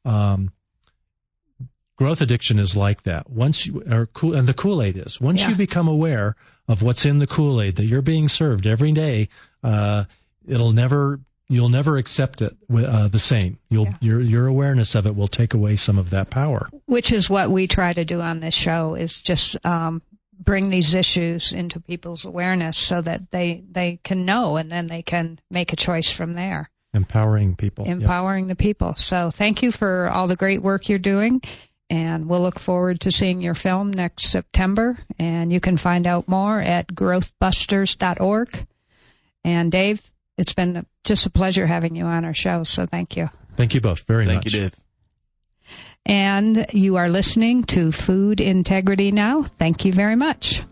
Um, 0.07 0.51
growth 1.97 2.23
addiction 2.23 2.59
is 2.59 2.75
like 2.75 3.03
that. 3.03 3.29
Once 3.29 3.67
you 3.67 3.83
are 3.91 4.07
cool, 4.07 4.33
and 4.33 4.49
the 4.49 4.55
Kool 4.55 4.81
Aid 4.81 4.97
is 4.97 5.21
once 5.21 5.43
yeah. 5.43 5.51
you 5.51 5.57
become 5.57 5.89
aware 5.89 6.37
of 6.69 6.83
what's 6.83 7.05
in 7.05 7.19
the 7.19 7.27
Kool 7.27 7.61
Aid 7.61 7.77
that 7.77 7.85
you're 7.85 8.01
being 8.01 8.29
served 8.29 8.67
every 8.67 8.93
day, 8.93 9.29
uh, 9.63 10.05
it'll 10.49 10.73
never 10.73 11.21
you'll 11.49 11.69
never 11.69 11.97
accept 11.97 12.43
it 12.43 12.57
uh, 12.75 13.09
the 13.09 13.19
same. 13.19 13.59
You'll 13.69 13.87
yeah. 13.87 13.93
your 14.01 14.21
your 14.21 14.47
awareness 14.47 14.95
of 14.95 15.07
it 15.07 15.17
will 15.17 15.29
take 15.29 15.55
away 15.55 15.77
some 15.77 15.99
of 15.99 16.11
that 16.11 16.31
power. 16.31 16.69
Which 16.87 17.13
is 17.13 17.31
what 17.31 17.51
we 17.51 17.67
try 17.67 17.93
to 17.93 18.05
do 18.05 18.21
on 18.21 18.41
this 18.41 18.55
show 18.55 18.95
is 18.95 19.21
just 19.21 19.65
um, 19.65 20.03
bring 20.39 20.69
these 20.71 20.95
issues 20.95 21.53
into 21.53 21.81
people's 21.81 22.25
awareness 22.25 22.79
so 22.79 23.01
that 23.03 23.31
they 23.31 23.63
they 23.71 24.01
can 24.05 24.25
know 24.25 24.57
and 24.57 24.71
then 24.71 24.87
they 24.87 25.03
can 25.03 25.39
make 25.51 25.73
a 25.73 25.77
choice 25.77 26.11
from 26.11 26.35
there. 26.35 26.71
Empowering 26.95 27.57
people. 27.57 27.85
Empowering 27.85 28.49
yep. 28.49 28.57
the 28.57 28.63
people. 28.63 28.95
So 28.95 29.31
thank 29.31 29.63
you 29.63 29.71
for 29.71 30.09
all 30.09 30.27
the 30.27 30.37
great 30.37 30.63
work 30.63 30.89
you're 30.89 30.99
doing. 30.99 31.43
And 31.89 32.27
we'll 32.27 32.41
look 32.41 32.59
forward 32.59 33.01
to 33.03 33.13
seeing 33.13 33.43
your 33.43 33.55
film 33.55 33.91
next 33.93 34.31
September. 34.31 34.99
And 35.19 35.53
you 35.53 35.61
can 35.61 35.77
find 35.77 36.07
out 36.07 36.27
more 36.27 36.61
at 36.61 36.89
growthbusters.org. 36.89 38.67
And 39.45 39.71
Dave, 39.71 40.11
it's 40.37 40.53
been 40.53 40.87
just 41.05 41.27
a 41.27 41.31
pleasure 41.31 41.67
having 41.67 41.97
you 41.97 42.05
on 42.05 42.25
our 42.25 42.35
show. 42.35 42.65
So 42.65 42.87
thank 42.87 43.17
you. 43.17 43.31
Thank 43.57 43.75
you 43.75 43.81
both 43.81 44.01
very 44.01 44.27
thank 44.27 44.45
much. 44.45 44.53
Thank 44.53 44.55
you, 44.55 44.61
Dave. 44.61 44.81
And 46.05 46.67
you 46.73 46.97
are 46.97 47.09
listening 47.09 47.65
to 47.65 47.91
Food 47.91 48.41
Integrity 48.41 49.11
Now. 49.11 49.43
Thank 49.43 49.85
you 49.85 49.93
very 49.93 50.15
much. 50.15 50.63